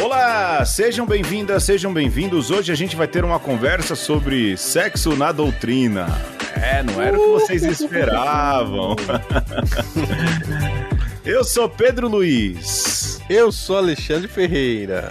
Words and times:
Olá, 0.00 0.64
sejam 0.64 1.04
bem-vindas, 1.04 1.64
sejam 1.64 1.92
bem-vindos. 1.92 2.52
Hoje 2.52 2.70
a 2.70 2.76
gente 2.76 2.94
vai 2.94 3.08
ter 3.08 3.24
uma 3.24 3.40
conversa 3.40 3.96
sobre 3.96 4.56
sexo 4.56 5.16
na 5.16 5.32
doutrina. 5.32 6.06
É, 6.54 6.84
não 6.84 7.02
era 7.02 7.18
o 7.18 7.20
que 7.20 7.28
vocês 7.30 7.64
esperavam. 7.80 8.94
Eu 11.26 11.42
sou 11.42 11.68
Pedro 11.68 12.06
Luiz. 12.06 13.20
Eu 13.28 13.50
sou 13.50 13.76
Alexandre 13.76 14.28
Ferreira. 14.28 15.10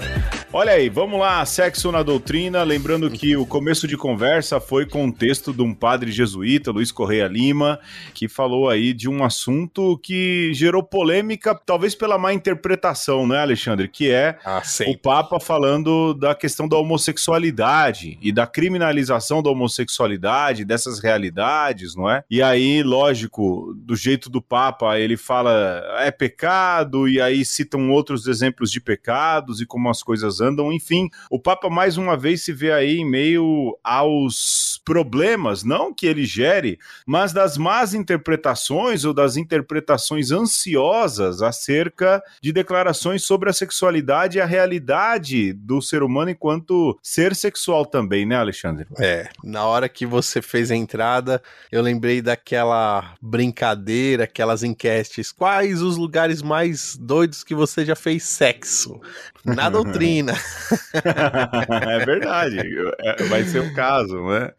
Olha 0.53 0.71
aí, 0.71 0.87
vamos 0.87 1.19
lá, 1.19 1.45
sexo 1.45 1.91
na 1.91 2.01
doutrina. 2.01 2.63
Lembrando 2.63 3.11
que 3.11 3.35
o 3.35 3.45
começo 3.45 3.85
de 3.85 3.97
conversa 3.97 4.61
foi 4.61 4.85
com 4.85 5.05
o 5.05 5.11
texto 5.11 5.51
de 5.51 5.61
um 5.61 5.73
padre 5.73 6.09
jesuíta, 6.09 6.71
Luiz 6.71 6.89
Correia 6.89 7.27
Lima, 7.27 7.77
que 8.13 8.29
falou 8.29 8.69
aí 8.69 8.93
de 8.93 9.09
um 9.09 9.25
assunto 9.25 9.99
que 10.01 10.53
gerou 10.53 10.81
polêmica, 10.81 11.53
talvez 11.53 11.93
pela 11.93 12.17
má 12.17 12.31
interpretação, 12.31 13.27
né, 13.27 13.39
Alexandre? 13.41 13.89
Que 13.89 14.09
é 14.09 14.39
ah, 14.45 14.61
o 14.87 14.97
Papa 14.97 15.37
falando 15.37 16.13
da 16.13 16.33
questão 16.33 16.65
da 16.65 16.77
homossexualidade 16.77 18.17
e 18.21 18.31
da 18.31 18.47
criminalização 18.47 19.43
da 19.43 19.49
homossexualidade, 19.49 20.63
dessas 20.63 20.99
realidades, 20.99 21.93
não 21.93 22.09
é? 22.09 22.23
E 22.31 22.41
aí, 22.41 22.81
lógico, 22.83 23.73
do 23.75 23.97
jeito 23.97 24.29
do 24.29 24.41
Papa, 24.41 24.97
ele 24.97 25.17
fala 25.17 25.83
é 25.99 26.09
pecado, 26.09 27.05
e 27.05 27.19
aí 27.19 27.43
citam 27.43 27.91
outros 27.91 28.27
exemplos 28.27 28.71
de 28.71 28.79
pecados 28.79 29.59
e 29.59 29.65
como 29.65 29.89
as 29.89 30.01
coisas 30.01 30.36
andam, 30.41 30.71
enfim. 30.71 31.09
O 31.29 31.39
Papa 31.39 31.69
mais 31.69 31.97
uma 31.97 32.17
vez 32.17 32.43
se 32.43 32.53
vê 32.53 32.71
aí 32.71 32.97
em 32.97 33.05
meio 33.05 33.77
aos 33.83 34.81
problemas, 34.83 35.63
não 35.63 35.93
que 35.93 36.05
ele 36.05 36.25
gere, 36.25 36.79
mas 37.05 37.33
das 37.33 37.57
más 37.57 37.93
interpretações 37.93 39.03
ou 39.03 39.13
das 39.13 39.35
interpretações 39.35 40.31
ansiosas 40.31 41.41
acerca 41.41 42.23
de 42.41 42.53
declarações 42.53 43.23
sobre 43.23 43.49
a 43.49 43.53
sexualidade 43.53 44.37
e 44.37 44.41
a 44.41 44.45
realidade 44.45 45.51
do 45.51 45.81
ser 45.81 46.03
humano 46.03 46.31
enquanto 46.31 46.97
ser 47.03 47.35
sexual 47.35 47.85
também, 47.85 48.25
né, 48.25 48.35
Alexandre? 48.35 48.87
É, 48.97 49.29
na 49.43 49.65
hora 49.65 49.89
que 49.89 50.05
você 50.05 50.41
fez 50.41 50.71
a 50.71 50.75
entrada, 50.75 51.41
eu 51.71 51.81
lembrei 51.81 52.21
daquela 52.21 53.15
brincadeira, 53.21 54.23
aquelas 54.23 54.63
enquetes. 54.63 55.31
Quais 55.31 55.81
os 55.81 55.97
lugares 55.97 56.41
mais 56.41 56.95
doidos 56.95 57.43
que 57.43 57.53
você 57.53 57.85
já 57.85 57.95
fez 57.95 58.23
sexo? 58.23 58.99
Na 59.43 59.69
doutrina. 59.69 60.26
é 60.93 62.05
verdade. 62.05 62.59
É, 62.99 63.23
vai 63.25 63.43
ser 63.43 63.59
o 63.59 63.73
caso, 63.73 64.21
né? 64.27 64.51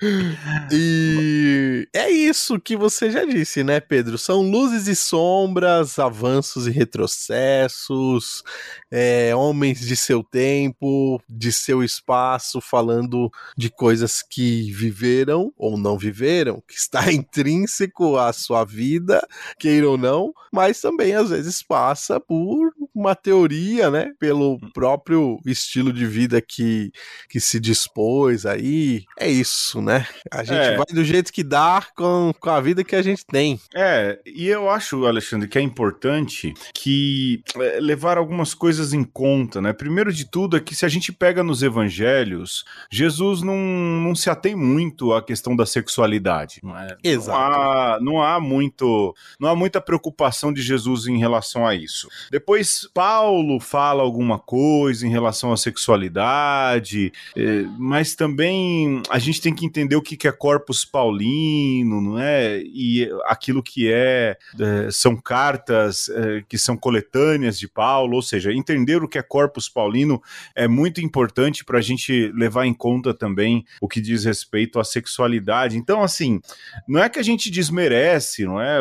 E 0.72 1.88
é 1.94 2.10
isso 2.10 2.58
que 2.60 2.76
você 2.76 3.10
já 3.10 3.24
disse, 3.24 3.62
né, 3.62 3.80
Pedro? 3.80 4.18
São 4.18 4.42
luzes 4.42 4.86
e 4.86 4.96
sombras, 4.96 5.98
avanços 5.98 6.66
e 6.66 6.70
retrocessos, 6.70 8.42
é, 8.90 9.34
homens 9.34 9.80
de 9.80 9.96
seu 9.96 10.22
tempo, 10.22 11.20
de 11.28 11.52
seu 11.52 11.82
espaço, 11.82 12.60
falando 12.60 13.30
de 13.56 13.70
coisas 13.70 14.22
que 14.22 14.72
viveram 14.72 15.52
ou 15.56 15.76
não 15.76 15.98
viveram, 15.98 16.62
que 16.66 16.74
está 16.74 17.10
intrínseco 17.12 18.16
à 18.16 18.32
sua 18.32 18.64
vida, 18.64 19.26
queira 19.58 19.88
ou 19.88 19.98
não, 19.98 20.32
mas 20.52 20.80
também 20.80 21.14
às 21.14 21.30
vezes 21.30 21.62
passa 21.62 22.20
por 22.20 22.72
uma 22.98 23.14
teoria, 23.14 23.90
né? 23.90 24.12
Pelo 24.18 24.54
hum. 24.54 24.70
próprio 24.74 25.38
estilo 25.46 25.92
de 25.92 26.06
vida 26.06 26.40
que, 26.40 26.90
que 27.28 27.40
se 27.40 27.60
dispôs 27.60 28.44
aí. 28.44 29.04
É 29.18 29.30
isso, 29.30 29.80
né? 29.80 30.06
A 30.30 30.42
gente 30.42 30.58
é. 30.58 30.76
vai 30.76 30.86
do 30.86 31.04
jeito 31.04 31.32
que 31.32 31.44
dá 31.44 31.84
com, 31.94 32.32
com 32.38 32.50
a 32.50 32.60
vida 32.60 32.82
que 32.82 32.96
a 32.96 33.02
gente 33.02 33.24
tem. 33.24 33.60
É, 33.74 34.18
e 34.26 34.48
eu 34.48 34.68
acho, 34.68 35.06
Alexandre, 35.06 35.48
que 35.48 35.58
é 35.58 35.62
importante 35.62 36.52
que 36.74 37.42
é, 37.56 37.78
levar 37.80 38.18
algumas 38.18 38.52
coisas 38.54 38.92
em 38.92 39.04
conta, 39.04 39.60
né? 39.60 39.72
Primeiro 39.72 40.12
de 40.12 40.28
tudo 40.28 40.56
é 40.56 40.60
que 40.60 40.74
se 40.74 40.84
a 40.84 40.88
gente 40.88 41.12
pega 41.12 41.42
nos 41.42 41.62
evangelhos, 41.62 42.64
Jesus 42.90 43.42
não, 43.42 43.56
não 43.56 44.14
se 44.14 44.28
atém 44.28 44.56
muito 44.56 45.12
à 45.12 45.22
questão 45.22 45.54
da 45.54 45.64
sexualidade. 45.64 46.60
Não 46.62 46.76
é? 46.76 46.96
Exato. 47.02 47.38
Não 47.38 47.46
há, 47.46 47.98
não 48.00 48.22
há 48.22 48.40
muito, 48.40 49.14
não 49.38 49.48
há 49.48 49.54
muita 49.54 49.80
preocupação 49.80 50.52
de 50.52 50.62
Jesus 50.62 51.06
em 51.06 51.18
relação 51.18 51.66
a 51.66 51.74
isso. 51.74 52.08
Depois 52.30 52.87
Paulo 52.92 53.60
fala 53.60 54.02
alguma 54.02 54.38
coisa 54.38 55.06
em 55.06 55.10
relação 55.10 55.52
à 55.52 55.56
sexualidade, 55.56 57.12
é, 57.36 57.64
mas 57.78 58.14
também 58.14 59.02
a 59.08 59.18
gente 59.18 59.40
tem 59.40 59.54
que 59.54 59.64
entender 59.64 59.96
o 59.96 60.02
que 60.02 60.26
é 60.26 60.32
corpus 60.32 60.84
paulino, 60.84 62.00
não 62.00 62.18
é? 62.18 62.60
E 62.62 63.08
aquilo 63.26 63.62
que 63.62 63.90
é, 63.92 64.36
é 64.58 64.90
são 64.90 65.16
cartas 65.16 66.08
é, 66.08 66.42
que 66.48 66.58
são 66.58 66.76
coletâneas 66.76 67.58
de 67.58 67.68
Paulo, 67.68 68.16
ou 68.16 68.22
seja, 68.22 68.52
entender 68.52 69.02
o 69.02 69.08
que 69.08 69.18
é 69.18 69.22
corpus 69.22 69.68
paulino 69.68 70.22
é 70.54 70.66
muito 70.66 71.00
importante 71.00 71.64
para 71.64 71.78
a 71.78 71.82
gente 71.82 72.32
levar 72.34 72.66
em 72.66 72.74
conta 72.74 73.12
também 73.12 73.64
o 73.80 73.88
que 73.88 74.00
diz 74.00 74.24
respeito 74.24 74.80
à 74.80 74.84
sexualidade. 74.84 75.76
Então, 75.76 76.02
assim, 76.02 76.40
não 76.86 77.02
é 77.02 77.08
que 77.08 77.18
a 77.18 77.22
gente 77.22 77.50
desmerece, 77.50 78.44
não 78.44 78.60
é, 78.60 78.78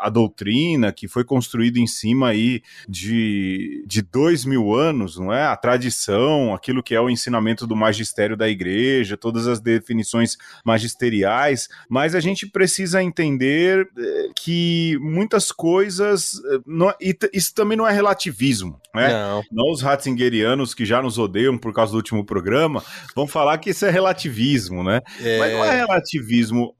a 0.00 0.08
doutrina 0.08 0.92
que 0.92 1.06
foi 1.06 1.24
construída 1.24 1.78
em 1.78 1.86
cima 1.86 2.28
aí 2.28 2.62
de 2.88 3.17
de, 3.18 4.02
dois 4.02 4.44
mil 4.44 4.74
anos, 4.74 5.18
não 5.18 5.32
é? 5.32 5.44
A 5.44 5.56
tradição, 5.56 6.54
aquilo 6.54 6.82
que 6.82 6.94
é 6.94 7.00
o 7.00 7.10
ensinamento 7.10 7.66
do 7.66 7.76
magistério 7.76 8.36
da 8.36 8.48
igreja, 8.48 9.16
todas 9.16 9.46
as 9.46 9.60
definições 9.60 10.36
magisteriais, 10.64 11.68
mas 11.88 12.14
a 12.14 12.20
gente 12.20 12.46
precisa 12.46 13.02
entender 13.02 13.88
eh, 13.98 14.28
que 14.34 14.98
muitas 15.00 15.50
coisas. 15.50 16.40
Eh, 16.44 16.60
não, 16.66 16.94
isso 17.32 17.54
também 17.54 17.76
não 17.76 17.86
é 17.86 17.92
relativismo, 17.92 18.80
né? 18.94 19.08
Não. 19.08 19.42
não 19.50 19.72
os 19.72 19.82
Ratzingerianos 19.82 20.74
que 20.74 20.84
já 20.84 21.02
nos 21.02 21.18
odeiam 21.18 21.58
por 21.58 21.72
causa 21.72 21.92
do 21.92 21.96
último 21.96 22.24
programa 22.24 22.82
vão 23.14 23.26
falar 23.26 23.58
que 23.58 23.70
isso 23.70 23.84
é 23.84 23.90
relativismo, 23.90 24.84
né? 24.84 25.00
É... 25.20 25.38
Mas 25.38 25.52
não 25.52 25.64
é 25.64 25.76
relativismo. 25.76 26.74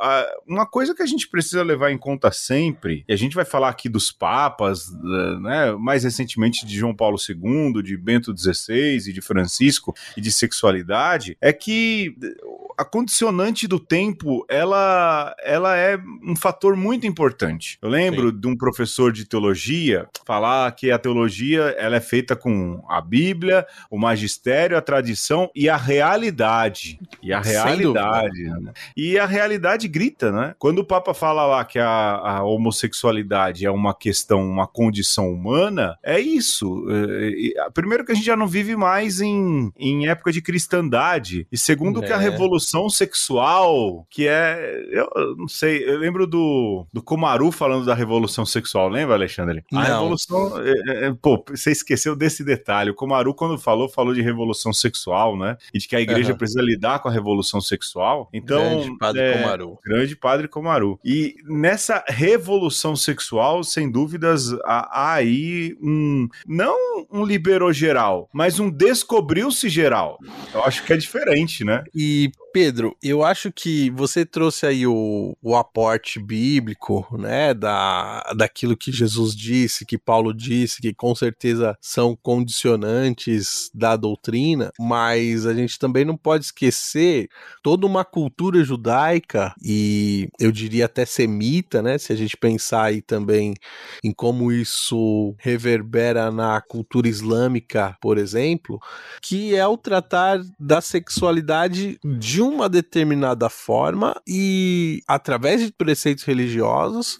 Uma 0.47 0.67
coisa 0.67 0.95
que 0.95 1.03
a 1.03 1.07
gente 1.07 1.29
precisa 1.29 1.63
levar 1.63 1.91
em 1.91 1.99
conta 1.99 2.31
sempre, 2.31 3.05
e 3.09 3.13
a 3.13 3.17
gente 3.17 3.35
vai 3.35 3.45
falar 3.45 3.69
aqui 3.69 3.89
dos 3.89 4.13
papas, 4.13 4.87
eh, 4.89 5.41
né? 5.41 5.73
Mais 5.73 6.05
recentemente 6.05 6.28
recentemente 6.29 6.67
de 6.67 6.77
João 6.77 6.95
Paulo 6.95 7.17
II, 7.17 7.83
de 7.83 7.97
Bento 7.97 8.37
XVI 8.37 9.09
e 9.09 9.13
de 9.13 9.21
Francisco 9.21 9.95
e 10.17 10.21
de 10.21 10.31
sexualidade, 10.31 11.37
é 11.41 11.53
que 11.53 12.15
a 12.79 12.85
condicionante 12.85 13.67
do 13.67 13.81
tempo, 13.81 14.47
ela, 14.49 15.35
ela 15.43 15.77
é 15.77 15.99
um 16.23 16.37
fator 16.37 16.77
muito 16.77 17.09
importante. 17.09 17.77
Eu 17.83 17.89
lembro 17.89 18.31
Sim. 18.31 18.39
de 18.39 18.47
um 18.47 18.57
professor 18.57 19.13
de 19.13 19.25
teologia 19.25 20.09
falar 20.25 20.71
que 20.73 20.93
a 20.93 20.99
teologia 20.99 21.75
ela 21.77 21.97
é 21.97 22.01
feita 22.01 22.37
com 22.37 22.81
a 22.89 23.01
Bíblia, 23.01 23.67
o 23.91 23.99
magistério, 23.99 24.79
a 24.79 24.81
tradição 24.81 25.51
e 25.57 25.69
a 25.69 25.77
realidade. 25.77 27.01
E 27.21 27.33
a 27.33 27.41
realidade. 27.41 28.45
Né? 28.45 28.73
E 28.97 29.19
a 29.19 29.27
realidade 29.27 29.89
grita, 29.89 30.31
né? 30.31 30.55
Quando 30.57 30.79
o 30.79 30.85
Papa 30.85 31.13
fala 31.13 31.45
lá 31.47 31.65
que 31.65 31.81
a, 31.81 31.89
a 31.89 32.43
homossexualidade 32.45 33.67
é 33.67 33.71
uma 33.71 33.93
questão, 33.93 34.41
uma 34.41 34.69
condição 34.69 35.33
humana, 35.33 35.99
é 36.01 36.21
isso. 36.21 36.87
É, 36.89 37.71
primeiro 37.71 38.05
que 38.05 38.13
a 38.13 38.15
gente 38.15 38.27
já 38.27 38.37
não 38.37 38.47
vive 38.47 38.77
mais 38.77 39.21
em, 39.21 39.73
em 39.77 40.07
época 40.07 40.31
de 40.31 40.41
cristandade. 40.41 41.45
E 41.51 41.59
segundo 41.59 42.05
é. 42.05 42.07
que 42.07 42.13
a 42.13 42.23
é. 42.23 42.29
Revolução 42.69 42.91
sexual, 42.91 44.07
que 44.11 44.29
é. 44.29 44.85
Eu 44.91 45.37
não 45.37 45.49
sei, 45.49 45.89
eu 45.89 45.99
lembro 45.99 46.27
do, 46.27 46.87
do 46.93 47.03
Komaru 47.03 47.51
falando 47.51 47.85
da 47.85 47.95
revolução 47.95 48.45
sexual, 48.45 48.89
lembra, 48.89 49.15
Alexandre? 49.15 49.65
A 49.73 49.89
não. 49.89 50.01
revolução. 50.01 50.61
É, 50.61 51.07
é, 51.07 51.15
pô, 51.21 51.43
você 51.49 51.71
esqueceu 51.71 52.15
desse 52.15 52.45
detalhe. 52.45 52.91
O 52.91 52.95
Komaru, 52.95 53.35
quando 53.35 53.59
falou, 53.59 53.89
falou 53.89 54.15
de 54.15 54.21
revolução 54.21 54.73
sexual, 54.73 55.37
né? 55.37 55.57
E 55.73 55.79
de 55.79 55.89
que 55.89 55.97
a 55.97 56.01
igreja 56.01 56.33
uhum. 56.33 56.39
precisa 56.39 56.63
lidar 56.63 56.99
com 57.01 57.09
a 57.09 57.13
revolução 57.13 57.61
sexual. 57.61 58.29
Então. 58.33 58.59
Grande 58.59 58.99
padre 58.99 59.33
Komaru. 59.33 59.79
Grande 59.85 60.17
padre 60.17 60.49
Komaru. 60.49 61.01
E 61.05 61.37
nessa 61.45 62.05
revolução 62.07 62.95
sexual, 62.95 63.65
sem 63.65 63.91
dúvidas, 63.91 64.53
há, 64.65 65.13
há 65.13 65.15
aí 65.15 65.77
um 65.81 66.29
não 66.47 66.77
um 67.11 67.25
liberou 67.25 67.73
geral, 67.73 68.29
mas 68.33 68.59
um 68.59 68.71
descobriu-se 68.71 69.69
geral. 69.69 70.19
Eu 70.53 70.63
acho 70.65 70.85
que 70.85 70.93
é 70.93 70.97
diferente, 70.97 71.65
né? 71.65 71.85
E 71.95 72.31
Pedro, 72.61 72.97
eu 73.01 73.23
acho 73.23 73.53
que 73.53 73.89
você 73.91 74.27
trouxe 74.27 74.67
aí 74.67 74.85
o, 74.85 75.37
o 75.41 75.55
aporte 75.55 76.19
bíblico, 76.19 77.07
né, 77.17 77.55
da, 77.55 78.21
daquilo 78.37 78.77
que 78.77 78.91
Jesus 78.91 79.33
disse, 79.33 79.87
que 79.87 79.97
Paulo 79.97 80.35
disse, 80.35 80.81
que 80.81 80.93
com 80.93 81.15
certeza 81.15 81.79
são 81.81 82.19
condicionantes 82.21 83.71
da 83.73 83.95
doutrina, 83.95 84.73
mas 84.77 85.47
a 85.47 85.55
gente 85.55 85.79
também 85.79 86.05
não 86.05 86.17
pode 86.17 86.47
esquecer 86.47 87.29
toda 87.63 87.87
uma 87.87 88.05
cultura 88.05 88.65
judaica 88.65 89.55
e 89.63 90.29
eu 90.41 90.51
diria 90.51 90.87
até 90.87 91.05
semita, 91.05 91.81
né, 91.81 91.97
se 91.97 92.13
a 92.13 92.17
gente 92.17 92.37
pensar 92.37 92.87
aí 92.87 93.01
também 93.01 93.55
em 94.03 94.11
como 94.13 94.51
isso 94.51 95.33
reverbera 95.39 96.33
na 96.33 96.61
cultura 96.61 97.07
islâmica, 97.07 97.97
por 98.01 98.19
exemplo, 98.19 98.81
que 99.23 99.55
é 99.55 99.65
o 99.65 99.77
tratar 99.77 100.41
da 100.59 100.81
sexualidade 100.81 102.01
de 102.03 102.38
de 102.39 102.43
uma 102.43 102.69
determinada 102.69 103.51
forma 103.51 104.15
e 104.25 105.03
através 105.09 105.61
de 105.61 105.73
preceitos 105.73 106.23
religiosos 106.23 107.19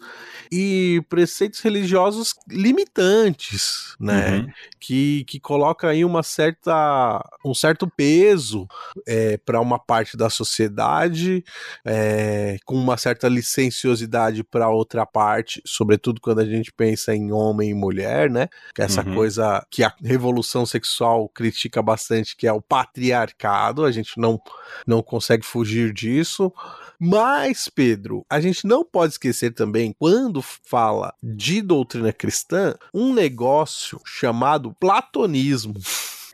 e 0.51 1.03
preceitos 1.09 1.61
religiosos 1.61 2.35
limitantes, 2.49 3.95
né? 4.01 4.39
Uhum. 4.39 4.47
Que, 4.81 5.25
que 5.25 5.41
coloca 5.41 5.89
aí 5.89 6.05
uma 6.05 6.23
certa, 6.23 7.23
um 7.45 7.55
certo 7.55 7.87
peso 7.89 8.67
é, 9.07 9.37
para 9.39 9.61
uma 9.61 9.79
parte 9.79 10.17
da 10.17 10.31
sociedade, 10.31 11.45
é, 11.85 12.59
com 12.65 12.75
uma 12.75 12.97
certa 12.97 13.29
licenciosidade 13.29 14.43
para 14.45 14.71
outra 14.71 15.05
parte, 15.05 15.61
sobretudo 15.65 16.21
quando 16.21 16.41
a 16.41 16.45
gente 16.45 16.73
pensa 16.73 17.15
em 17.15 17.33
homem 17.33 17.71
e 17.71 17.75
mulher, 17.75 18.31
né? 18.31 18.49
Que 18.75 18.83
é 18.83 18.85
essa 18.85 19.05
uhum. 19.05 19.15
coisa 19.15 19.67
que 19.71 19.83
a 19.83 19.93
revolução 20.03 20.65
sexual 20.65 21.29
critica 21.29 21.83
bastante, 21.83 22.37
que 22.37 22.47
é 22.47 22.53
o 22.53 22.63
patriarcado, 22.63 23.85
a 23.85 23.93
gente 23.93 24.19
não, 24.19 24.41
não 24.87 25.03
consegue 25.03 25.45
fugir 25.45 25.93
disso. 25.93 26.53
Mas, 27.01 27.69
Pedro, 27.69 28.27
a 28.29 28.41
gente 28.41 28.67
não 28.67 28.85
pode 28.85 29.13
esquecer 29.13 29.53
também, 29.53 29.95
quando 29.99 30.43
fala 30.43 31.15
de 31.23 31.63
doutrina 31.63 32.13
cristã, 32.13 32.75
um 32.93 33.13
negócio 33.13 34.01
chamado 34.05 34.75
platonismo. 34.81 35.75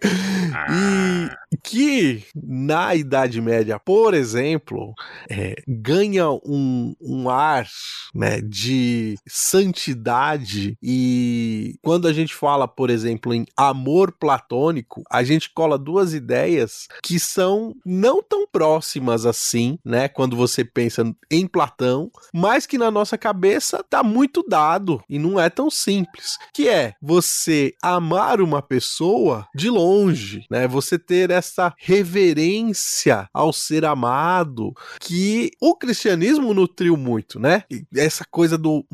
E 0.02 1.56
que 1.62 2.24
na 2.34 2.94
Idade 2.94 3.40
Média, 3.40 3.78
por 3.78 4.14
exemplo, 4.14 4.92
é, 5.30 5.56
ganha 5.66 6.30
um, 6.30 6.94
um 7.00 7.28
ar 7.28 7.66
né, 8.14 8.40
de 8.40 9.16
santidade 9.26 10.76
e 10.82 11.76
quando 11.82 12.06
a 12.06 12.12
gente 12.12 12.34
fala, 12.34 12.68
por 12.68 12.90
exemplo, 12.90 13.32
em 13.32 13.46
amor 13.56 14.12
platônico, 14.12 15.02
a 15.10 15.22
gente 15.22 15.50
cola 15.52 15.78
duas 15.78 16.12
ideias 16.12 16.86
que 17.02 17.18
são 17.18 17.74
não 17.84 18.22
tão 18.22 18.46
próximas 18.46 19.26
assim, 19.26 19.78
né? 19.84 20.08
Quando 20.08 20.36
você 20.36 20.64
pensa 20.64 21.04
em 21.30 21.46
Platão, 21.46 22.10
mas 22.32 22.66
que 22.66 22.78
na 22.78 22.90
nossa 22.90 23.16
cabeça 23.16 23.82
tá 23.82 24.02
muito 24.02 24.44
dado 24.46 25.02
e 25.08 25.18
não 25.18 25.40
é 25.40 25.48
tão 25.48 25.70
simples, 25.70 26.38
que 26.52 26.68
é 26.68 26.94
você 27.00 27.74
amar 27.82 28.40
uma 28.40 28.62
pessoa 28.62 29.46
de 29.54 29.70
longe 29.70 29.93
longe, 29.94 30.44
né? 30.50 30.66
Você 30.66 30.98
ter 30.98 31.30
essa 31.30 31.72
reverência 31.78 33.28
ao 33.32 33.52
ser 33.52 33.84
amado 33.84 34.72
que 35.00 35.50
o 35.60 35.76
cristianismo 35.76 36.52
nutriu 36.52 36.96
muito, 36.96 37.38
né? 37.38 37.64
Essa 37.94 38.24
coisa 38.24 38.58
do 38.58 38.84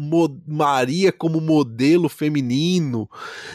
Maria 0.47 1.13
como 1.13 1.41
modelo 1.41 2.09
feminino 2.09 3.09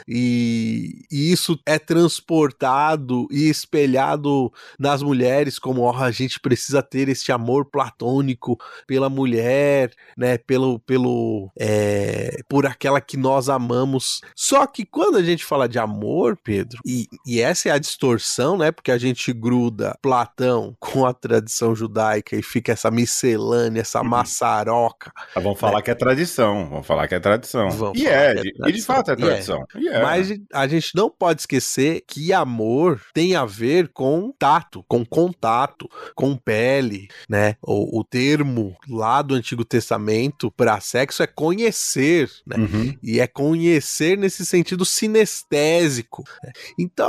e, 0.08 1.04
e 1.12 1.32
isso 1.32 1.60
é 1.66 1.78
transportado 1.78 3.28
e 3.32 3.50
espelhado 3.50 4.52
nas 4.80 5.02
mulheres 5.02 5.60
como 5.60 5.82
oh, 5.82 5.96
a 5.96 6.12
gente 6.12 6.40
precisa 6.40 6.82
ter 6.82 7.10
este 7.10 7.32
amor 7.32 7.66
platônico 7.66 8.58
pela 8.88 9.10
mulher, 9.10 9.92
né? 10.18 10.38
Pelo, 10.38 10.80
pelo 10.80 11.52
é, 11.58 12.40
por 12.50 12.66
aquela 12.66 13.00
que 13.00 13.18
nós 13.18 13.50
amamos. 13.50 14.22
Só 14.36 14.66
que 14.66 14.86
quando 14.86 15.18
a 15.18 15.24
gente 15.24 15.46
fala 15.46 15.68
de 15.68 15.78
amor, 15.78 16.38
Pedro, 16.44 16.80
e, 16.86 17.08
e 17.26 17.42
essa 17.42 17.70
é 17.70 17.72
a 17.72 17.80
distorção, 17.80 18.58
né? 18.58 18.72
Porque 18.72 18.92
a 18.92 18.98
gente 18.98 19.34
gruda 19.34 19.98
Platão 20.02 20.76
com 20.80 21.06
a 21.06 21.14
tradição 21.14 21.76
judaica 21.76 22.36
e 22.36 22.44
fica 22.44 22.72
essa 22.72 22.92
miscelânea, 22.92 23.82
essa 23.82 24.02
uhum. 24.02 24.10
maçaroca. 24.10 25.12
Ah, 25.36 25.40
vamos 25.40 25.60
falar 25.60 25.78
né? 25.78 25.82
que 25.82 25.92
é 25.92 25.96
tradição, 25.96 26.70
vamos 26.70 26.86
falar 26.86 27.08
que 27.08 27.16
é 27.16 27.20
tradição. 27.20 27.70
E 27.96 28.06
é, 28.06 28.36
é 28.36 28.70
e 28.70 28.72
de 28.72 28.82
fato 28.82 29.10
é, 29.10 29.14
é. 29.14 29.16
tradição. 29.16 29.66
É. 29.76 30.02
Mas 30.02 30.30
a 30.54 30.68
gente 30.68 30.92
não 30.96 31.10
pode 31.10 31.42
esquecer 31.42 32.04
que 32.08 32.32
amor 32.32 33.02
tem 33.14 33.36
a 33.36 33.46
ver 33.46 33.90
com 33.92 34.32
tato, 34.38 34.84
com 34.88 35.04
contato, 35.04 35.90
com 36.14 36.38
pele, 36.38 37.08
né? 37.28 37.56
O, 37.62 38.00
o 38.00 38.04
termo 38.04 38.76
lá 38.88 39.22
do 39.22 39.34
Antigo 39.34 39.66
Testamento 39.66 40.52
para 40.52 40.80
sexo 40.80 41.24
é 41.24 41.28
conhecer, 41.28 42.30
né? 42.46 42.58
Uhum. 42.58 42.98
E 43.02 43.20
é 43.20 43.26
conhecer 43.26 44.16
nesse 44.16 44.46
sentido 44.46 44.86
sinestésico. 44.86 46.24
Né? 46.44 46.52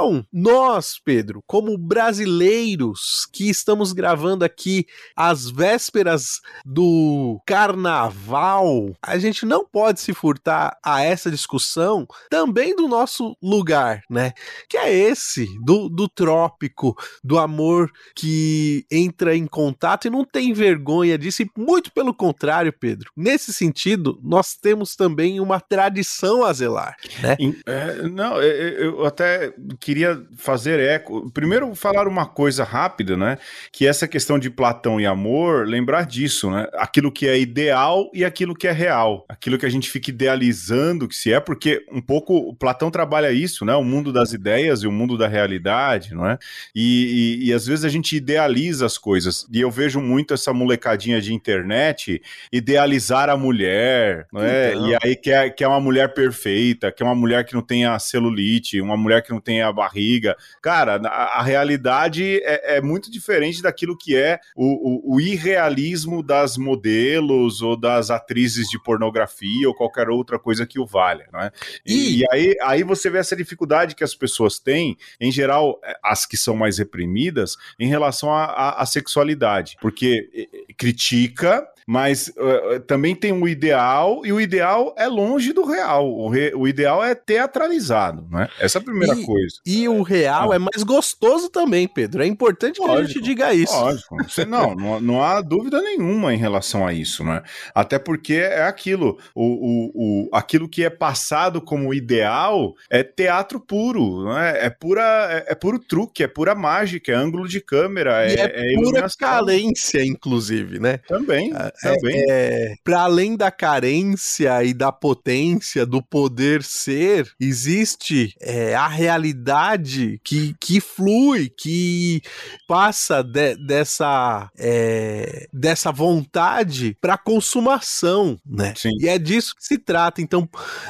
Então, 0.07 0.25
nós, 0.33 1.01
Pedro, 1.05 1.43
como 1.49 1.77
brasileiros 1.77 3.27
que 3.33 3.51
estamos 3.51 3.93
gravando 3.93 4.45
aqui 4.45 4.87
às 5.17 5.51
vésperas 5.51 6.41
do 6.65 7.41
carnaval, 7.45 8.95
a 9.03 9.19
gente 9.19 9.45
não 9.45 9.67
pode 9.67 10.01
se 10.01 10.15
furtar 10.15 10.79
a 10.85 11.03
essa 11.03 11.29
discussão 11.29 12.07
também 12.31 12.77
do 12.77 12.87
nosso 12.87 13.37
lugar, 13.43 14.03
né? 14.09 14.33
Que 14.69 14.77
é 14.77 14.95
esse, 14.95 15.49
do, 15.65 15.89
do 15.89 16.09
trópico, 16.09 16.95
do 17.25 17.37
amor 17.37 17.91
que 18.15 18.87
entra 18.89 19.35
em 19.35 19.47
contato 19.47 20.07
e 20.07 20.11
não 20.11 20.25
tem 20.25 20.53
vergonha 20.53 21.19
disso, 21.19 21.43
e 21.43 21.51
muito 21.59 21.93
pelo 21.93 22.15
contrário, 22.15 22.73
Pedro. 22.73 23.11
Nesse 23.17 23.53
sentido, 23.53 24.21
nós 24.23 24.55
temos 24.55 24.95
também 24.95 25.41
uma 25.41 25.59
tradição 25.59 26.45
a 26.45 26.53
zelar, 26.53 26.95
né? 27.21 27.37
É, 27.67 28.03
não, 28.03 28.41
eu 28.41 29.05
até 29.05 29.53
queria 29.81 29.96
fazer 30.37 30.81
eco. 30.81 31.31
Primeiro, 31.31 31.75
falar 31.75 32.07
uma 32.09 32.27
coisa 32.27 32.65
rápida, 32.65 33.17
né? 33.17 33.39
Que 33.73 33.87
essa 33.87 34.09
questão 34.09 34.39
de 34.39 34.51
Platão 34.51 35.01
e 35.01 35.07
amor, 35.07 35.67
lembrar 35.67 36.07
disso, 36.07 36.51
né? 36.51 36.67
Aquilo 36.75 37.13
que 37.13 37.27
é 37.27 37.39
ideal 37.39 38.11
e 38.13 38.25
aquilo 38.25 38.55
que 38.55 38.67
é 38.67 38.73
real. 38.73 39.25
Aquilo 39.29 39.59
que 39.59 39.67
a 39.67 39.71
gente 39.71 39.91
fica 39.91 40.11
idealizando 40.11 41.09
que 41.09 41.15
se 41.15 41.33
é, 41.33 41.41
porque 41.41 41.85
um 41.91 42.01
pouco 42.01 42.55
Platão 42.55 42.91
trabalha 42.91 43.33
isso, 43.33 43.65
né? 43.65 43.75
O 43.75 43.85
mundo 43.85 44.13
das 44.13 44.33
ideias 44.33 44.83
e 44.83 44.87
o 44.87 44.93
mundo 44.93 45.17
da 45.17 45.29
realidade, 45.29 46.15
não 46.15 46.29
é? 46.29 46.39
E, 46.75 47.41
e, 47.43 47.49
e 47.49 47.53
às 47.53 47.67
vezes 47.67 47.85
a 47.85 47.89
gente 47.89 48.17
idealiza 48.17 48.87
as 48.87 48.99
coisas. 48.99 49.47
E 49.53 49.61
eu 49.61 49.71
vejo 49.71 50.01
muito 50.01 50.35
essa 50.35 50.53
molecadinha 50.53 51.21
de 51.21 51.35
internet 51.35 52.23
idealizar 52.53 53.29
a 53.29 53.37
mulher, 53.37 54.27
não 54.33 54.43
é? 54.43 54.71
Então... 54.73 54.89
E 54.89 54.97
aí 55.03 55.17
quer, 55.17 55.51
quer 55.51 55.69
uma 55.69 55.81
mulher 55.81 56.13
perfeita, 56.15 56.93
quer 56.93 57.05
uma 57.05 57.15
mulher 57.15 57.45
que 57.45 57.55
não 57.55 57.63
tenha 57.63 57.99
celulite, 57.99 58.81
uma 58.81 58.97
mulher 58.97 59.23
que 59.23 59.31
não 59.31 59.41
tenha 59.41 59.71
barriga. 59.87 60.37
Cara, 60.61 61.01
a, 61.05 61.41
a 61.41 61.43
realidade 61.43 62.41
é, 62.43 62.77
é, 62.77 62.81
muito 62.81 63.11
diferente 63.11 63.63
daquilo 63.63 63.97
que 63.97 64.17
é 64.17 64.41
o, 64.55 65.13
o, 65.13 65.17
o, 65.17 65.21
irrealismo 65.21 66.23
das 66.23 66.57
modelos 66.57 67.63
ou 67.63 67.77
das 67.77 68.11
atrizes 68.11 68.69
de 68.69 68.83
pornografia 68.83 69.69
ou 69.69 69.75
qualquer 69.75 70.09
outra 70.09 70.39
coisa 70.39 70.67
que 70.67 70.79
o 70.79 70.87
valha, 70.87 71.29
não 71.33 71.41
é? 71.41 71.51
E, 71.85 72.21
e 72.21 72.25
aí, 72.33 72.57
aí 72.63 72.83
você 72.83 73.09
vê 73.09 73.19
essa 73.19 73.37
dificuldade 73.37 73.95
que 73.95 74.05
as 74.05 74.15
pessoas 74.15 74.59
têm, 74.59 74.97
em 75.21 75.31
geral, 75.31 75.81
é, 75.85 75.97
as 76.03 76.27
que 76.27 76.37
são 76.37 76.57
mais 76.57 76.79
reprimidas, 76.79 77.57
em 77.79 77.89
relação 77.89 78.33
à 78.33 78.85
sexualidade, 78.87 79.77
porque 79.81 80.49
critica 80.77 81.67
mas 81.87 82.29
uh, 82.29 82.81
também 82.81 83.15
tem 83.15 83.33
um 83.33 83.47
ideal, 83.47 84.23
e 84.25 84.33
o 84.33 84.41
ideal 84.41 84.95
é 84.99 85.07
longe 85.07 85.53
do 85.53 85.65
real. 85.65 86.13
O, 86.13 86.29
re, 86.29 86.53
o 86.55 86.67
ideal 86.67 87.05
é 87.05 87.15
teatralizado, 87.15 88.27
né? 88.31 88.49
Essa 88.59 88.79
é 88.79 88.81
a 88.81 88.85
primeira 88.85 89.15
e, 89.15 89.25
coisa. 89.25 89.57
E 89.65 89.89
o 89.89 90.03
real 90.03 90.51
ah. 90.51 90.57
é 90.57 90.59
mais 90.59 90.83
gostoso 90.83 91.49
também, 91.49 91.87
Pedro. 91.87 92.23
É 92.23 92.27
importante 92.27 92.81
lógico, 92.81 92.97
que 92.97 93.03
a 93.03 93.07
gente 93.07 93.23
diga 93.23 93.55
isso. 93.55 93.73
Lógico. 93.73 94.17
não, 94.49 94.75
não, 94.77 95.01
não, 95.01 95.23
há 95.23 95.41
dúvida 95.41 95.81
nenhuma 95.81 96.35
em 96.35 96.39
relação 96.39 96.85
a 96.85 96.93
isso, 96.93 97.23
né? 97.23 97.43
Até 97.73 97.99
porque 97.99 98.35
é 98.35 98.65
aquilo, 98.65 99.19
o, 99.35 99.45
o, 99.45 99.93
o, 99.95 100.29
aquilo 100.33 100.69
que 100.69 100.83
é 100.83 100.91
passado 100.91 101.61
como 101.61 101.95
ideal 101.95 102.75
é 102.91 103.05
teatro 103.05 103.61
puro, 103.61 104.25
né? 104.25 104.67
é, 104.67 104.71
pura, 104.71 105.29
é, 105.31 105.53
é 105.53 105.55
puro 105.55 105.79
truque, 105.79 106.25
é 106.25 106.29
pura 106.29 106.55
mágica, 106.55 107.13
é 107.13 107.15
ângulo 107.15 107.47
de 107.47 107.61
câmera, 107.61 108.27
e 108.27 108.35
é, 108.35 108.41
é, 108.41 108.73
é 108.73 108.77
pura 108.77 109.07
carência, 109.17 110.05
inclusive, 110.05 110.81
né? 110.81 110.99
Também. 111.07 111.53
Ah, 111.55 111.73
também. 111.81 112.25
É, 112.29 112.75
para 112.83 113.01
além 113.01 113.37
da 113.37 113.51
carência 113.51 114.63
e 114.65 114.73
da 114.73 114.91
potência 114.93 115.87
do 115.87 116.03
poder 116.03 116.63
ser, 116.63 117.31
existe 117.41 118.35
é, 118.41 118.75
a 118.75 118.89
realidade 118.89 120.21
que, 120.25 120.55
que 120.61 120.81
flui, 120.81 121.49
que 121.49 122.23
passa 122.67 123.23
de, 123.23 123.57
dessa, 123.57 124.51
é, 124.59 125.47
dessa 125.53 125.93
vontade 125.93 126.97
para 127.01 127.19
consumação, 127.19 128.39
né? 128.45 128.75
Sim. 128.77 128.91
E 129.01 129.09
é 129.09 129.19
disso 129.19 129.55
que 129.57 129.65
se 129.65 129.79
trata. 129.79 130.21
Então, 130.21 130.49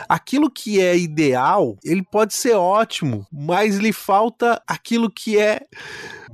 aquilo 0.09 0.51
que 0.51 0.81
é 0.81 0.97
ideal, 0.97 1.77
ele 1.85 2.03
pode 2.03 2.35
ser 2.35 2.55
ótimo, 2.55 3.27
mas 3.33 3.77
lhe 3.77 3.93
falta 3.93 4.63
aquilo 4.67 5.11
que 5.11 5.39
é 5.39 5.63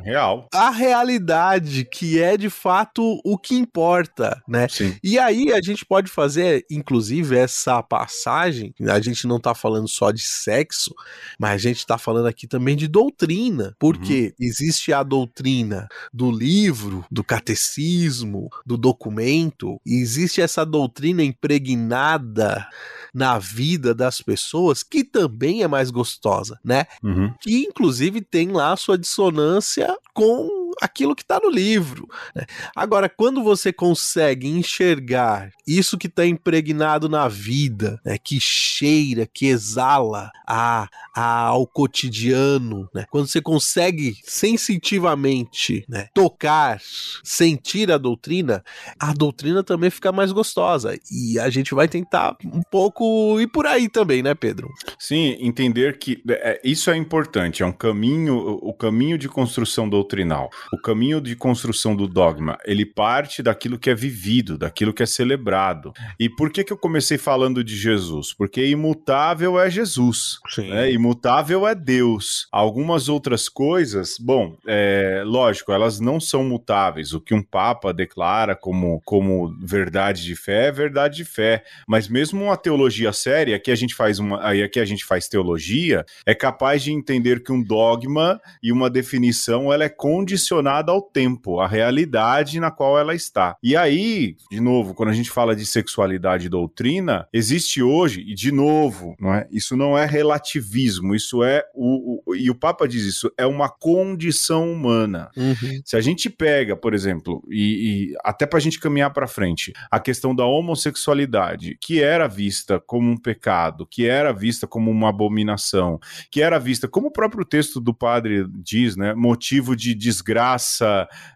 Real. 0.00 0.48
A 0.52 0.70
realidade, 0.70 1.84
que 1.84 2.20
é 2.20 2.36
de 2.36 2.50
fato 2.50 3.20
o 3.24 3.38
que 3.38 3.54
importa, 3.54 4.42
né? 4.48 4.68
Sim. 4.68 4.96
E 5.02 5.18
aí 5.18 5.52
a 5.52 5.60
gente 5.60 5.84
pode 5.84 6.10
fazer, 6.10 6.64
inclusive, 6.70 7.36
essa 7.36 7.82
passagem. 7.82 8.74
A 8.88 9.00
gente 9.00 9.26
não 9.26 9.38
tá 9.38 9.54
falando 9.54 9.88
só 9.88 10.10
de 10.10 10.22
sexo, 10.22 10.94
mas 11.38 11.52
a 11.52 11.58
gente 11.58 11.86
tá 11.86 11.98
falando 11.98 12.26
aqui 12.26 12.46
também 12.46 12.76
de 12.76 12.88
doutrina. 12.88 13.74
Porque 13.78 14.34
uhum. 14.38 14.46
existe 14.46 14.92
a 14.92 15.02
doutrina 15.02 15.88
do 16.12 16.30
livro, 16.30 17.04
do 17.10 17.24
catecismo, 17.24 18.48
do 18.64 18.76
documento, 18.76 19.80
e 19.84 20.00
existe 20.00 20.40
essa 20.40 20.64
doutrina 20.64 21.22
impregnada 21.22 22.66
na 23.14 23.38
vida 23.38 23.94
das 23.94 24.20
pessoas 24.22 24.82
que 24.82 25.04
também 25.04 25.62
é 25.62 25.68
mais 25.68 25.90
gostosa, 25.90 26.58
né? 26.64 26.86
Uhum. 27.02 27.32
Que 27.40 27.64
inclusive 27.64 28.22
tem 28.22 28.50
lá 28.50 28.72
a 28.72 28.76
sua 28.76 28.96
dissonância 28.96 29.81
com 30.14 30.61
aquilo 30.80 31.14
que 31.14 31.22
está 31.22 31.40
no 31.42 31.50
livro. 31.50 32.08
Né? 32.34 32.44
Agora, 32.74 33.08
quando 33.08 33.42
você 33.42 33.72
consegue 33.72 34.48
enxergar 34.48 35.50
isso 35.66 35.98
que 35.98 36.06
está 36.06 36.26
impregnado 36.26 37.08
na 37.08 37.28
vida, 37.28 38.00
né, 38.04 38.18
que 38.18 38.40
cheira, 38.40 39.26
que 39.26 39.46
exala 39.46 40.30
a, 40.46 40.88
a, 41.14 41.46
ao 41.46 41.66
cotidiano, 41.66 42.88
né? 42.94 43.04
quando 43.10 43.28
você 43.28 43.40
consegue 43.40 44.16
sensitivamente 44.24 45.84
né, 45.88 46.08
tocar, 46.14 46.80
sentir 47.22 47.90
a 47.90 47.98
doutrina, 47.98 48.64
a 48.98 49.12
doutrina 49.12 49.62
também 49.62 49.90
fica 49.90 50.12
mais 50.12 50.32
gostosa. 50.32 50.98
E 51.10 51.38
a 51.38 51.50
gente 51.50 51.74
vai 51.74 51.88
tentar 51.88 52.36
um 52.44 52.62
pouco 52.70 53.40
ir 53.40 53.46
por 53.48 53.66
aí 53.66 53.88
também, 53.88 54.22
né, 54.22 54.34
Pedro? 54.34 54.68
Sim, 54.98 55.36
entender 55.40 55.98
que 55.98 56.22
é, 56.28 56.60
isso 56.64 56.90
é 56.90 56.96
importante, 56.96 57.62
é 57.62 57.66
um 57.66 57.72
caminho, 57.72 58.36
o 58.36 58.72
caminho 58.72 59.18
de 59.18 59.28
construção 59.28 59.88
doutrinal, 59.88 60.50
o 60.72 60.78
caminho 60.78 61.20
de 61.20 61.36
construção 61.36 61.94
do 61.94 62.08
dogma, 62.08 62.56
ele 62.64 62.86
parte 62.86 63.42
daquilo 63.42 63.78
que 63.78 63.90
é 63.90 63.94
vivido, 63.94 64.56
daquilo 64.56 64.94
que 64.94 65.02
é 65.02 65.06
celebrado. 65.06 65.92
E 66.18 66.30
por 66.30 66.50
que, 66.50 66.64
que 66.64 66.72
eu 66.72 66.78
comecei 66.78 67.18
falando 67.18 67.62
de 67.62 67.76
Jesus? 67.76 68.32
Porque 68.32 68.66
imutável 68.66 69.60
é 69.60 69.68
Jesus, 69.68 70.38
né? 70.56 70.90
imutável 70.90 71.68
é 71.68 71.74
Deus. 71.74 72.48
Algumas 72.50 73.10
outras 73.10 73.50
coisas, 73.50 74.16
bom, 74.18 74.56
é, 74.66 75.22
lógico, 75.26 75.72
elas 75.72 76.00
não 76.00 76.18
são 76.18 76.42
mutáveis. 76.42 77.12
O 77.12 77.20
que 77.20 77.34
um 77.34 77.42
Papa 77.42 77.92
declara 77.92 78.56
como, 78.56 79.02
como 79.04 79.54
verdade 79.60 80.24
de 80.24 80.34
fé 80.34 80.68
é 80.68 80.72
verdade 80.72 81.16
de 81.16 81.24
fé. 81.26 81.62
Mas 81.86 82.08
mesmo 82.08 82.44
uma 82.44 82.56
teologia 82.56 83.12
séria, 83.12 83.58
que 83.58 83.70
a 83.70 83.76
gente 83.76 83.94
faz 83.94 84.18
uma. 84.18 84.42
Aí 84.42 84.62
aqui 84.62 84.80
a 84.80 84.86
gente 84.86 85.04
faz 85.04 85.28
teologia, 85.28 86.06
é 86.24 86.34
capaz 86.34 86.82
de 86.82 86.92
entender 86.92 87.42
que 87.42 87.52
um 87.52 87.62
dogma 87.62 88.40
e 88.62 88.72
uma 88.72 88.88
definição 88.88 89.70
ela 89.70 89.84
é 89.84 89.88
condicionada 89.90 90.51
ao 90.90 91.00
tempo, 91.00 91.60
à 91.60 91.66
realidade 91.66 92.60
na 92.60 92.70
qual 92.70 92.98
ela 92.98 93.14
está. 93.14 93.56
E 93.62 93.76
aí, 93.76 94.36
de 94.50 94.60
novo, 94.60 94.94
quando 94.94 95.08
a 95.08 95.14
gente 95.14 95.30
fala 95.30 95.56
de 95.56 95.64
sexualidade 95.64 96.46
e 96.46 96.50
doutrina, 96.50 97.26
existe 97.32 97.82
hoje, 97.82 98.20
e 98.26 98.34
de 98.34 98.52
novo, 98.52 99.16
não 99.18 99.32
é? 99.32 99.46
Isso 99.50 99.76
não 99.76 99.96
é 99.96 100.04
relativismo, 100.04 101.14
isso 101.14 101.42
é 101.42 101.64
o, 101.74 102.22
o 102.26 102.34
e 102.34 102.50
o 102.50 102.54
Papa 102.54 102.86
diz 102.88 103.04
isso, 103.04 103.30
é 103.36 103.46
uma 103.46 103.68
condição 103.68 104.72
humana. 104.72 105.30
Uhum. 105.36 105.80
Se 105.84 105.96
a 105.96 106.00
gente 106.00 106.28
pega, 106.28 106.76
por 106.76 106.94
exemplo, 106.94 107.42
e, 107.48 108.10
e 108.10 108.14
até 108.24 108.46
para 108.46 108.58
a 108.58 108.62
gente 108.62 108.80
caminhar 108.80 109.12
para 109.12 109.26
frente, 109.26 109.72
a 109.90 110.00
questão 110.00 110.34
da 110.34 110.44
homossexualidade, 110.44 111.76
que 111.80 112.02
era 112.02 112.26
vista 112.26 112.80
como 112.80 113.10
um 113.10 113.16
pecado, 113.16 113.86
que 113.86 114.06
era 114.06 114.32
vista 114.32 114.66
como 114.66 114.90
uma 114.90 115.08
abominação, 115.08 115.98
que 116.30 116.42
era 116.42 116.58
vista, 116.58 116.88
como 116.88 117.08
o 117.08 117.12
próprio 117.12 117.44
texto 117.44 117.80
do 117.80 117.94
padre 117.94 118.46
diz, 118.48 118.96
né, 118.96 119.14
motivo 119.14 119.76
de 119.76 119.94
desgraça 119.94 120.41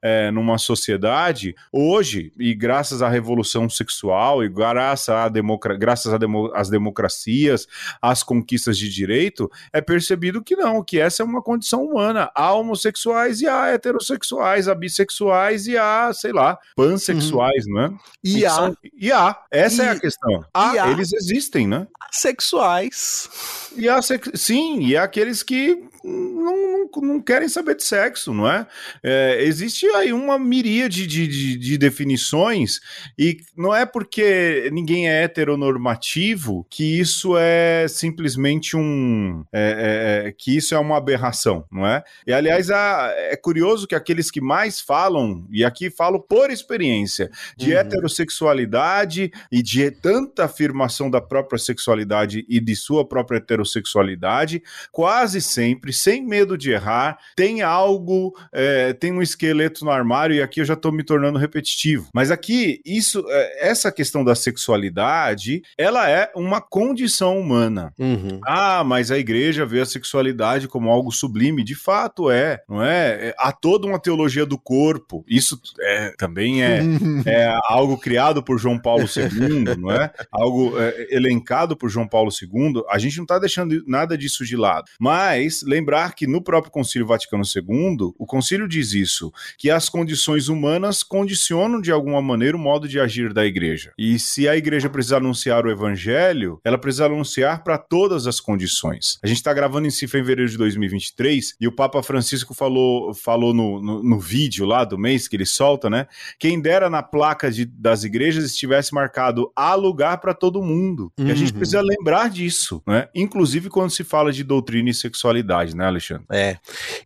é, 0.02 0.30
numa 0.30 0.58
sociedade, 0.58 1.54
hoje, 1.72 2.32
e 2.38 2.54
graças 2.54 3.02
à 3.02 3.08
revolução 3.08 3.68
sexual, 3.68 4.42
e 4.42 4.48
graças, 4.48 5.08
à 5.08 5.28
democra 5.28 5.76
graças 5.76 6.12
às 6.12 6.18
demo 6.18 6.86
democracias, 6.86 7.66
às 8.00 8.22
conquistas 8.22 8.78
de 8.78 8.88
direito, 8.88 9.50
é 9.72 9.80
percebido 9.80 10.42
que 10.42 10.56
não, 10.56 10.82
que 10.82 10.98
essa 10.98 11.22
é 11.22 11.26
uma 11.26 11.42
condição 11.42 11.84
humana. 11.84 12.30
Há 12.34 12.52
homossexuais 12.54 13.40
e 13.40 13.46
há 13.46 13.68
heterossexuais, 13.68 14.68
há 14.68 14.74
bissexuais 14.74 15.66
e 15.66 15.76
há, 15.76 16.12
sei 16.12 16.32
lá, 16.32 16.58
pansexuais, 16.76 17.66
uhum. 17.66 17.74
né? 17.74 17.98
E, 18.22 18.46
há. 18.46 18.50
São, 18.50 18.76
e 18.98 19.12
há. 19.12 19.36
Essa 19.50 19.84
e, 19.84 19.86
é 19.86 19.90
a 19.90 20.00
questão. 20.00 20.44
Há, 20.52 20.70
há, 20.70 20.90
eles 20.90 21.12
existem, 21.12 21.66
né? 21.66 21.86
Sexuais. 22.10 23.28
E 23.76 23.88
há, 23.88 24.00
sim, 24.34 24.80
e 24.80 24.96
há 24.96 25.04
aqueles 25.04 25.42
que 25.42 25.82
não, 26.04 26.56
não, 26.56 27.02
não, 27.02 27.20
querem 27.20 27.48
saber 27.48 27.74
de 27.74 27.84
sexo, 27.84 28.32
não 28.32 28.48
é? 28.48 28.66
É 29.02 29.42
existe 29.42 29.86
aí 29.86 30.12
uma 30.12 30.38
miríade 30.38 31.06
de, 31.06 31.26
de, 31.26 31.56
de, 31.56 31.78
definições, 31.78 32.80
e 33.18 33.38
não 33.56 33.74
é 33.74 33.84
porque 33.84 34.68
ninguém 34.72 35.08
é 35.08 35.22
heteronormativo 35.22 36.66
que 36.70 36.98
isso 36.98 37.36
é 37.36 37.86
simplesmente 37.88 38.76
um. 38.76 39.44
É, 39.52 40.22
é, 40.24 40.28
é 40.28 40.32
que 40.32 40.56
isso 40.56 40.74
é 40.74 40.78
uma 40.78 40.96
aberração, 40.96 41.64
não 41.70 41.86
é? 41.86 42.02
E 42.26 42.32
aliás, 42.32 42.70
a, 42.70 43.12
é 43.16 43.36
curioso 43.36 43.86
que 43.86 43.94
aqueles 43.94 44.30
que 44.30 44.40
mais 44.40 44.80
falam, 44.80 45.46
e 45.50 45.64
aqui 45.64 45.90
falo 45.90 46.20
por 46.20 46.50
experiência, 46.50 47.30
de 47.56 47.72
uhum. 47.72 47.78
heterossexualidade 47.78 49.30
e 49.50 49.62
de 49.62 49.90
tanta 49.90 50.44
afirmação 50.44 51.10
da 51.10 51.20
própria 51.20 51.58
sexualidade 51.58 52.44
e 52.48 52.60
de 52.60 52.74
sua 52.76 53.06
própria 53.06 53.38
heterossexualidade, 53.38 54.62
quase 54.90 55.40
sempre 55.40 55.92
sem 55.92 56.26
medo 56.26 56.56
de 56.56 56.70
errar, 56.70 57.18
tem 57.34 57.62
algo, 57.62 58.36
é, 58.52 58.85
tem 58.92 59.12
um 59.12 59.22
esqueleto 59.22 59.84
no 59.84 59.90
armário, 59.90 60.36
e 60.36 60.42
aqui 60.42 60.60
eu 60.60 60.64
já 60.64 60.74
estou 60.74 60.92
me 60.92 61.02
tornando 61.02 61.38
repetitivo. 61.38 62.08
Mas 62.12 62.30
aqui, 62.30 62.80
isso, 62.84 63.24
é, 63.28 63.68
essa 63.68 63.92
questão 63.92 64.24
da 64.24 64.34
sexualidade, 64.34 65.62
ela 65.78 66.08
é 66.08 66.30
uma 66.34 66.60
condição 66.60 67.38
humana. 67.38 67.92
Uhum. 67.98 68.40
Ah, 68.44 68.82
mas 68.84 69.10
a 69.10 69.18
igreja 69.18 69.66
vê 69.66 69.80
a 69.80 69.86
sexualidade 69.86 70.68
como 70.68 70.90
algo 70.90 71.12
sublime. 71.12 71.64
De 71.64 71.74
fato 71.74 72.30
é, 72.30 72.62
não 72.68 72.82
é? 72.82 73.28
é 73.28 73.34
há 73.38 73.52
toda 73.52 73.86
uma 73.86 73.98
teologia 73.98 74.46
do 74.46 74.58
corpo. 74.58 75.24
Isso 75.28 75.60
é, 75.80 76.12
também 76.18 76.62
é, 76.62 76.80
é 77.26 77.58
algo 77.64 77.96
criado 77.96 78.42
por 78.42 78.58
João 78.58 78.78
Paulo 78.78 79.04
II, 79.04 79.76
não 79.78 79.90
é? 79.90 80.10
Algo 80.30 80.78
é, 80.78 81.14
elencado 81.14 81.76
por 81.76 81.88
João 81.88 82.08
Paulo 82.08 82.30
II. 82.30 82.82
A 82.88 82.98
gente 82.98 83.16
não 83.16 83.24
está 83.24 83.38
deixando 83.38 83.82
nada 83.86 84.16
disso 84.16 84.44
de 84.44 84.56
lado. 84.56 84.90
Mas, 84.98 85.62
lembrar 85.62 86.14
que 86.14 86.26
no 86.26 86.42
próprio 86.42 86.72
Concílio 86.72 87.06
Vaticano 87.06 87.44
II, 87.44 88.12
o 88.18 88.26
concílio 88.26 88.68
diz 88.76 88.92
isso, 88.92 89.32
que 89.58 89.70
as 89.70 89.88
condições 89.88 90.48
humanas 90.48 91.02
condicionam 91.02 91.80
de 91.80 91.90
alguma 91.90 92.20
maneira 92.20 92.56
o 92.56 92.60
modo 92.60 92.88
de 92.88 93.00
agir 93.00 93.32
da 93.32 93.44
igreja. 93.44 93.92
E 93.98 94.18
se 94.18 94.48
a 94.48 94.56
igreja 94.56 94.90
precisar 94.90 95.18
anunciar 95.18 95.64
o 95.64 95.70
evangelho, 95.70 96.60
ela 96.64 96.78
precisa 96.78 97.06
anunciar 97.06 97.62
para 97.62 97.78
todas 97.78 98.26
as 98.26 98.40
condições. 98.40 99.18
A 99.22 99.26
gente 99.26 99.38
está 99.38 99.52
gravando 99.52 99.86
em 99.86 99.90
si 99.90 100.06
fevereiro 100.06 100.50
de 100.50 100.58
2023 100.58 101.56
e 101.60 101.66
o 101.66 101.72
Papa 101.72 102.02
Francisco 102.02 102.54
falou, 102.54 103.14
falou 103.14 103.54
no, 103.54 103.80
no, 103.80 104.02
no, 104.02 104.18
vídeo 104.18 104.66
lá 104.66 104.84
do 104.84 104.98
mês 104.98 105.28
que 105.28 105.36
ele 105.36 105.46
solta, 105.46 105.88
né? 105.88 106.06
Quem 106.38 106.60
dera 106.60 106.90
na 106.90 107.02
placa 107.02 107.50
de, 107.50 107.64
das 107.64 108.04
igrejas 108.04 108.44
estivesse 108.44 108.94
marcado 108.94 109.50
há 109.54 109.74
lugar 109.74 110.18
para 110.18 110.34
todo 110.34 110.62
mundo. 110.62 111.12
Uhum. 111.18 111.28
E 111.28 111.30
a 111.30 111.34
gente 111.34 111.52
uhum. 111.52 111.58
precisa 111.58 111.80
lembrar 111.80 112.28
disso, 112.30 112.82
né? 112.86 113.08
Inclusive 113.14 113.68
quando 113.68 113.90
se 113.90 114.04
fala 114.04 114.32
de 114.32 114.42
doutrina 114.42 114.90
e 114.90 114.94
sexualidade 114.94 115.76
né, 115.76 115.86
Alexandre? 115.86 116.26
É. 116.30 116.58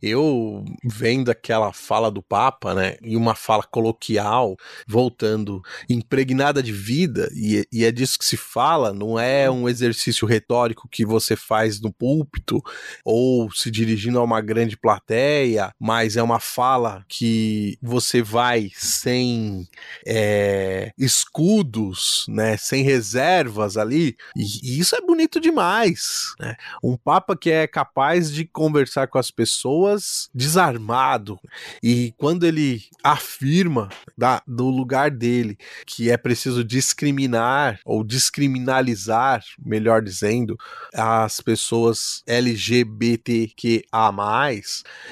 Eu 0.03 0.65
vendo 0.85 1.31
aquela 1.31 1.60
fala 1.73 2.11
do 2.11 2.23
Papa, 2.23 2.75
né, 2.75 2.97
e 3.03 3.17
uma 3.17 3.35
fala 3.35 3.63
coloquial, 3.63 4.57
voltando, 4.87 5.63
impregnada 5.89 6.63
de 6.63 6.73
vida, 6.73 7.29
e, 7.35 7.67
e 7.73 7.85
é 7.85 7.93
disso 7.93 8.19
que 8.19 8.25
se 8.25 8.37
fala, 8.37 8.93
não 8.93 9.19
é 9.19 9.51
um 9.51 9.69
exercício 9.69 10.27
retórico 10.27 10.89
que 10.91 11.05
você 11.05 11.37
faz 11.37 11.81
no 11.81 11.93
púlpito 11.93 12.63
ou 13.05 13.51
se 13.53 13.71
dirigindo 13.71 14.19
a 14.19 14.25
uma 14.25 14.41
grande 14.41 14.77
plateia, 14.77 15.73
mas 15.79 16.17
é 16.17 16.23
uma 16.23 16.41
fala 16.41 17.05
que 17.09 17.79
você 17.83 18.23
vai 18.23 18.71
sem 18.75 19.69
é, 20.07 20.93
escudos, 20.99 22.25
né, 22.29 22.57
sem 22.57 22.83
reservas 22.83 23.77
ali, 23.77 24.17
e, 24.37 24.45
e 24.63 24.79
isso 24.81 24.97
é 24.97 25.01
bonito 25.01 25.41
demais. 25.41 26.35
Né? 26.39 26.57
Um 26.83 26.97
Papa 26.97 27.37
que 27.37 27.51
é 27.51 27.67
capaz 27.67 28.33
de 28.33 28.45
conversar 28.45 29.07
com 29.09 29.19
as 29.19 29.31
pessoas 29.31 30.31
desarmado. 30.35 31.39
E 31.83 32.15
quando 32.17 32.45
ele 32.45 32.83
afirma 33.03 33.89
da, 34.17 34.43
do 34.47 34.69
lugar 34.69 35.11
dele 35.11 35.57
que 35.87 36.11
é 36.11 36.17
preciso 36.17 36.63
discriminar 36.65 37.81
ou 37.85 38.05
descriminalizar, 38.05 39.43
melhor 39.65 40.03
dizendo, 40.03 40.57
as 40.95 41.41
pessoas 41.41 42.23
LGBTQA, 42.27 43.91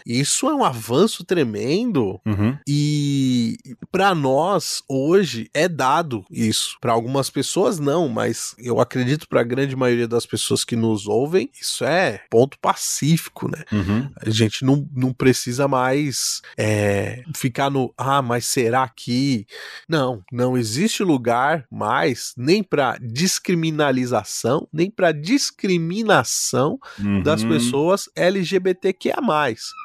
isso 0.06 0.48
é 0.48 0.54
um 0.54 0.64
avanço 0.64 1.24
tremendo. 1.24 2.20
Uhum. 2.26 2.56
E 2.66 3.56
para 3.90 4.14
nós, 4.14 4.82
hoje, 4.88 5.50
é 5.54 5.68
dado 5.68 6.24
isso. 6.30 6.76
Para 6.80 6.92
algumas 6.92 7.30
pessoas, 7.30 7.78
não, 7.78 8.08
mas 8.08 8.54
eu 8.58 8.80
acredito 8.80 9.28
para 9.28 9.40
a 9.40 9.44
grande 9.44 9.76
maioria 9.76 10.08
das 10.08 10.26
pessoas 10.26 10.64
que 10.64 10.76
nos 10.76 11.06
ouvem, 11.06 11.50
isso 11.60 11.84
é 11.84 12.22
ponto 12.30 12.58
pacífico 12.58 13.38
né? 13.48 13.64
Uhum. 13.70 14.10
A 14.16 14.30
gente 14.30 14.64
não, 14.64 14.88
não 14.94 15.12
precisa 15.12 15.68
mais 15.68 16.27
é, 16.56 17.22
ficar 17.34 17.70
no, 17.70 17.94
ah, 17.96 18.20
mas 18.20 18.44
será 18.44 18.88
que. 18.88 19.46
Não, 19.88 20.22
não 20.32 20.56
existe 20.58 21.02
lugar 21.04 21.66
mais 21.70 22.34
nem 22.36 22.62
para 22.62 22.98
descriminalização, 23.00 24.68
nem 24.72 24.90
para 24.90 25.12
discriminação 25.12 26.78
uhum. 26.98 27.22
das 27.22 27.44
pessoas 27.44 28.08
LGBTQIA. 28.16 29.16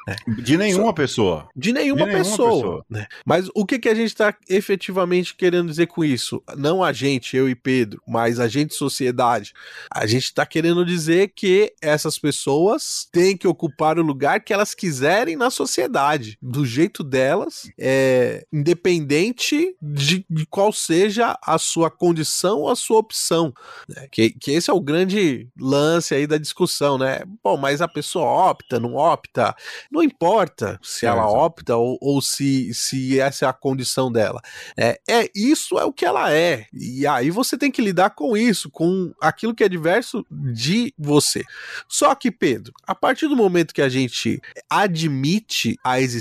Né? 0.06 0.16
De 0.42 0.56
nenhuma 0.56 0.86
Só, 0.86 0.92
pessoa. 0.92 1.48
De 1.54 1.72
nenhuma, 1.72 2.00
de 2.00 2.06
nenhuma 2.06 2.24
pessoa. 2.24 2.54
pessoa. 2.54 2.86
Né? 2.90 3.06
Mas 3.24 3.48
o 3.54 3.64
que, 3.64 3.78
que 3.78 3.88
a 3.88 3.94
gente 3.94 4.08
está 4.08 4.34
efetivamente 4.48 5.34
querendo 5.34 5.68
dizer 5.68 5.86
com 5.86 6.04
isso? 6.04 6.42
Não 6.56 6.82
a 6.82 6.92
gente, 6.92 7.36
eu 7.36 7.48
e 7.48 7.54
Pedro, 7.54 8.02
mas 8.06 8.40
a 8.40 8.48
gente, 8.48 8.74
sociedade. 8.74 9.52
A 9.90 10.06
gente 10.06 10.24
está 10.24 10.44
querendo 10.44 10.84
dizer 10.84 11.32
que 11.34 11.72
essas 11.80 12.18
pessoas 12.18 13.08
têm 13.12 13.36
que 13.36 13.44
que 13.44 13.48
ocupar 13.48 13.98
o 13.98 14.02
lugar 14.02 14.40
que 14.40 14.54
elas 14.54 14.74
quiserem 14.74 15.36
na 15.36 15.50
sociedade. 15.50 16.23
Do 16.40 16.64
jeito 16.64 17.02
delas, 17.02 17.70
é, 17.78 18.46
independente 18.52 19.76
de, 19.80 20.24
de 20.28 20.46
qual 20.46 20.72
seja 20.72 21.38
a 21.42 21.58
sua 21.58 21.90
condição 21.90 22.60
ou 22.60 22.70
a 22.70 22.76
sua 22.76 22.98
opção. 22.98 23.52
Né? 23.88 24.08
Que, 24.10 24.30
que 24.30 24.52
esse 24.52 24.70
é 24.70 24.72
o 24.72 24.80
grande 24.80 25.48
lance 25.58 26.14
aí 26.14 26.26
da 26.26 26.38
discussão, 26.38 26.98
né? 26.98 27.22
Bom, 27.42 27.56
mas 27.56 27.80
a 27.80 27.88
pessoa 27.88 28.50
opta, 28.50 28.80
não 28.80 28.94
opta, 28.94 29.54
não 29.90 30.02
importa 30.02 30.78
se 30.82 31.06
ela 31.06 31.28
opta 31.28 31.76
ou, 31.76 31.98
ou 32.00 32.20
se, 32.20 32.72
se 32.74 33.20
essa 33.20 33.46
é 33.46 33.48
a 33.48 33.52
condição 33.52 34.10
dela. 34.10 34.40
É, 34.76 35.00
é 35.08 35.30
isso 35.34 35.78
é 35.78 35.84
o 35.84 35.92
que 35.92 36.04
ela 36.04 36.32
é. 36.32 36.66
E 36.72 37.06
aí 37.06 37.30
você 37.30 37.56
tem 37.56 37.70
que 37.70 37.82
lidar 37.82 38.10
com 38.10 38.36
isso, 38.36 38.70
com 38.70 39.12
aquilo 39.20 39.54
que 39.54 39.64
é 39.64 39.68
diverso 39.68 40.24
de 40.30 40.92
você. 40.98 41.44
Só 41.88 42.14
que, 42.14 42.30
Pedro, 42.30 42.72
a 42.86 42.94
partir 42.94 43.28
do 43.28 43.36
momento 43.36 43.74
que 43.74 43.82
a 43.82 43.88
gente 43.88 44.40
admite 44.68 45.78
a 45.82 46.00
existência 46.00 46.13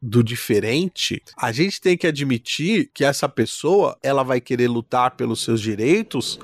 do 0.00 0.22
diferente, 0.22 1.22
a 1.36 1.52
gente 1.52 1.80
tem 1.80 1.96
que 1.96 2.06
admitir 2.06 2.90
que 2.92 3.04
essa 3.04 3.28
pessoa 3.28 3.98
ela 4.02 4.22
vai 4.22 4.40
querer 4.40 4.68
lutar 4.68 5.12
pelos 5.12 5.42
seus 5.42 5.60
direitos 5.60 6.38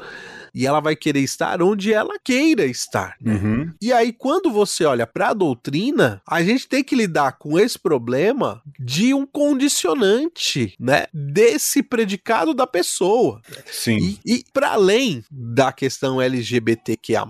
e 0.54 0.66
ela 0.66 0.80
vai 0.80 0.94
querer 0.94 1.21
estar 1.21 1.62
onde 1.62 1.92
ela 1.92 2.18
queira 2.23 2.64
estar. 2.64 3.16
Né? 3.21 3.35
Uhum. 3.35 3.73
E 3.80 3.92
aí, 3.92 4.12
quando 4.12 4.50
você 4.50 4.85
olha 4.85 5.06
para 5.06 5.28
a 5.28 5.35
doutrina, 5.35 6.21
a 6.26 6.42
gente 6.42 6.68
tem 6.68 6.85
que 6.85 6.94
lidar 6.94 7.32
com 7.38 7.59
esse 7.59 7.78
problema 7.78 8.62
de 8.78 9.14
um 9.14 9.26
condicionante, 9.26 10.75
né? 10.78 11.06
Desse 11.12 11.82
predicado 11.82 12.54
da 12.54 12.66
pessoa. 12.66 13.40
Sim. 13.71 14.18
E, 14.25 14.35
e 14.35 14.44
para 14.52 14.73
além 14.73 15.25
da 15.30 15.73
questão 15.73 16.21
LGBTQIA, 16.21 17.23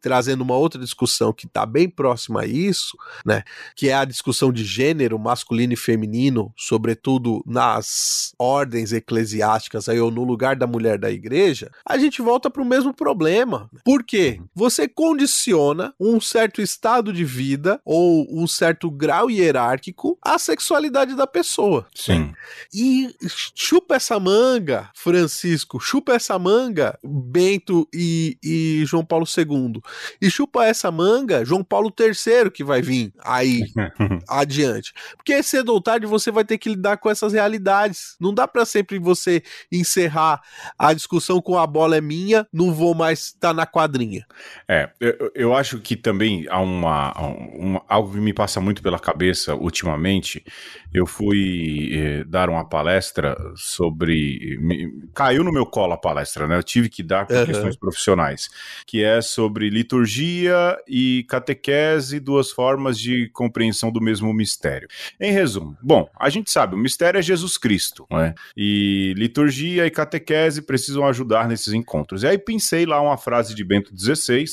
trazendo 0.00 0.42
uma 0.42 0.56
outra 0.56 0.80
discussão 0.80 1.32
que 1.32 1.46
está 1.46 1.64
bem 1.64 1.88
próxima 1.88 2.42
a 2.42 2.46
isso, 2.46 2.96
né? 3.24 3.42
Que 3.76 3.88
é 3.88 3.94
a 3.94 4.04
discussão 4.04 4.52
de 4.52 4.64
gênero 4.64 5.18
masculino 5.18 5.72
e 5.72 5.76
feminino, 5.76 6.52
sobretudo 6.56 7.42
nas 7.46 8.34
ordens 8.38 8.92
eclesiásticas 8.92 9.88
aí, 9.88 10.00
ou 10.00 10.10
no 10.10 10.24
lugar 10.24 10.56
da 10.56 10.66
mulher 10.66 10.98
da 10.98 11.10
igreja, 11.10 11.70
a 11.86 11.96
gente 11.96 12.20
volta 12.20 12.41
volta 12.42 12.50
para 12.50 12.62
o 12.62 12.66
mesmo 12.66 12.92
problema. 12.92 13.70
Por 13.84 14.02
quê? 14.02 14.40
Você 14.54 14.88
condiciona 14.88 15.94
um 16.00 16.20
certo 16.20 16.60
estado 16.60 17.12
de 17.12 17.24
vida 17.24 17.80
ou 17.84 18.26
um 18.30 18.46
certo 18.46 18.90
grau 18.90 19.30
hierárquico 19.30 20.18
à 20.22 20.38
sexualidade 20.38 21.14
da 21.14 21.26
pessoa. 21.26 21.86
Sim. 21.94 22.32
E 22.74 23.14
chupa 23.54 23.96
essa 23.96 24.18
manga, 24.18 24.90
Francisco, 24.94 25.78
chupa 25.78 26.14
essa 26.14 26.38
manga, 26.38 26.98
Bento 27.04 27.88
e, 27.94 28.36
e 28.42 28.82
João 28.86 29.04
Paulo 29.04 29.26
II. 29.26 29.80
E 30.20 30.30
chupa 30.30 30.64
essa 30.64 30.90
manga, 30.90 31.44
João 31.44 31.62
Paulo 31.62 31.92
III, 31.96 32.50
que 32.50 32.64
vai 32.64 32.82
vir 32.82 33.12
aí 33.22 33.62
adiante. 34.28 34.92
Porque 35.16 35.42
cedo 35.42 35.72
ou 35.72 35.80
tarde 35.80 36.06
você 36.06 36.30
vai 36.30 36.44
ter 36.44 36.58
que 36.58 36.70
lidar 36.70 36.96
com 36.96 37.10
essas 37.10 37.32
realidades. 37.32 38.16
Não 38.20 38.34
dá 38.34 38.48
para 38.48 38.64
sempre 38.64 38.98
você 38.98 39.42
encerrar 39.70 40.40
a 40.78 40.92
discussão 40.92 41.40
com 41.40 41.58
a 41.58 41.66
bola 41.66 41.96
é 41.96 42.00
minha 42.00 42.31
não 42.52 42.72
vou 42.72 42.94
mais 42.94 43.26
estar 43.26 43.48
tá 43.48 43.54
na 43.54 43.66
quadrinha. 43.66 44.26
É, 44.68 44.90
eu, 45.00 45.32
eu, 45.34 45.54
acho 45.54 45.78
que 45.78 45.96
também 45.96 46.46
há 46.48 46.60
uma, 46.60 47.12
uma, 47.54 47.82
algo 47.88 48.12
que 48.12 48.20
me 48.20 48.32
passa 48.32 48.60
muito 48.60 48.82
pela 48.82 48.98
cabeça 48.98 49.54
ultimamente. 49.54 50.44
Eu 50.92 51.06
fui 51.06 51.90
eh, 51.92 52.24
dar 52.24 52.48
uma 52.48 52.68
palestra 52.68 53.36
sobre. 53.56 54.58
Me, 54.60 55.08
caiu 55.14 55.42
no 55.42 55.52
meu 55.52 55.66
colo 55.66 55.94
a 55.94 55.98
palestra, 55.98 56.46
né? 56.46 56.56
Eu 56.56 56.62
tive 56.62 56.88
que 56.88 57.02
dar 57.02 57.26
por 57.26 57.36
uhum. 57.36 57.46
questões 57.46 57.76
profissionais, 57.76 58.48
que 58.86 59.02
é 59.02 59.20
sobre 59.20 59.70
liturgia 59.70 60.76
e 60.86 61.24
catequese, 61.28 62.20
duas 62.20 62.50
formas 62.50 62.98
de 62.98 63.28
compreensão 63.32 63.90
do 63.90 64.00
mesmo 64.00 64.32
mistério. 64.32 64.88
Em 65.20 65.32
resumo, 65.32 65.76
bom, 65.82 66.08
a 66.18 66.28
gente 66.28 66.50
sabe, 66.50 66.74
o 66.74 66.78
mistério 66.78 67.18
é 67.18 67.22
Jesus 67.22 67.56
Cristo, 67.56 68.06
né? 68.10 68.34
E 68.56 69.14
liturgia 69.16 69.86
e 69.86 69.90
catequese 69.90 70.62
precisam 70.62 71.06
ajudar 71.06 71.48
nesses 71.48 71.72
encontros. 71.72 72.21
E 72.22 72.26
aí 72.26 72.38
pensei 72.38 72.86
lá 72.86 73.00
uma 73.00 73.16
frase 73.16 73.54
de 73.54 73.64
Bento 73.64 73.92
XVI, 73.96 74.44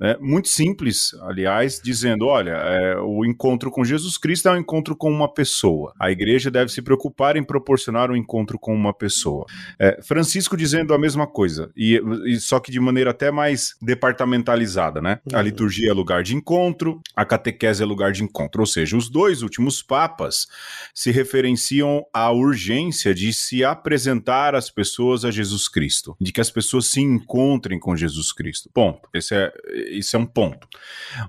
né, 0.00 0.16
muito 0.20 0.48
simples, 0.48 1.14
aliás, 1.22 1.80
dizendo: 1.82 2.26
olha, 2.26 2.52
é, 2.52 2.98
o 2.98 3.24
encontro 3.24 3.70
com 3.70 3.84
Jesus 3.84 4.18
Cristo 4.18 4.48
é 4.48 4.52
um 4.52 4.58
encontro 4.58 4.96
com 4.96 5.10
uma 5.10 5.32
pessoa. 5.32 5.92
A 5.98 6.10
igreja 6.10 6.50
deve 6.50 6.70
se 6.70 6.82
preocupar 6.82 7.36
em 7.36 7.44
proporcionar 7.44 8.10
um 8.10 8.16
encontro 8.16 8.58
com 8.58 8.74
uma 8.74 8.92
pessoa. 8.92 9.46
É, 9.78 10.00
Francisco 10.02 10.56
dizendo 10.56 10.94
a 10.94 10.98
mesma 10.98 11.26
coisa, 11.26 11.70
e, 11.76 12.00
e, 12.26 12.40
só 12.40 12.60
que 12.60 12.70
de 12.70 12.80
maneira 12.80 13.10
até 13.10 13.30
mais 13.30 13.74
departamentalizada, 13.80 15.00
né? 15.00 15.18
A 15.32 15.38
uhum. 15.38 15.42
liturgia 15.42 15.90
é 15.90 15.92
lugar 15.92 16.22
de 16.22 16.34
encontro, 16.34 17.00
a 17.14 17.24
catequese 17.24 17.82
é 17.82 17.86
lugar 17.86 18.12
de 18.12 18.22
encontro. 18.22 18.62
Ou 18.62 18.66
seja, 18.66 18.96
os 18.96 19.08
dois 19.08 19.42
últimos 19.42 19.82
papas 19.82 20.46
se 20.94 21.10
referenciam 21.10 22.04
à 22.12 22.30
urgência 22.30 23.14
de 23.14 23.32
se 23.32 23.64
apresentar 23.64 24.54
as 24.54 24.70
pessoas 24.70 25.24
a 25.24 25.30
Jesus 25.30 25.68
Cristo, 25.68 26.16
de 26.20 26.32
que 26.32 26.40
as 26.40 26.50
pessoas 26.50 26.86
se 26.86 27.00
encontrem 27.14 27.78
com 27.78 27.96
Jesus 27.96 28.32
Cristo. 28.32 28.70
Ponto. 28.72 29.08
Esse 29.14 29.34
é, 29.34 29.52
esse 29.90 30.16
é 30.16 30.18
um 30.18 30.26
ponto. 30.26 30.68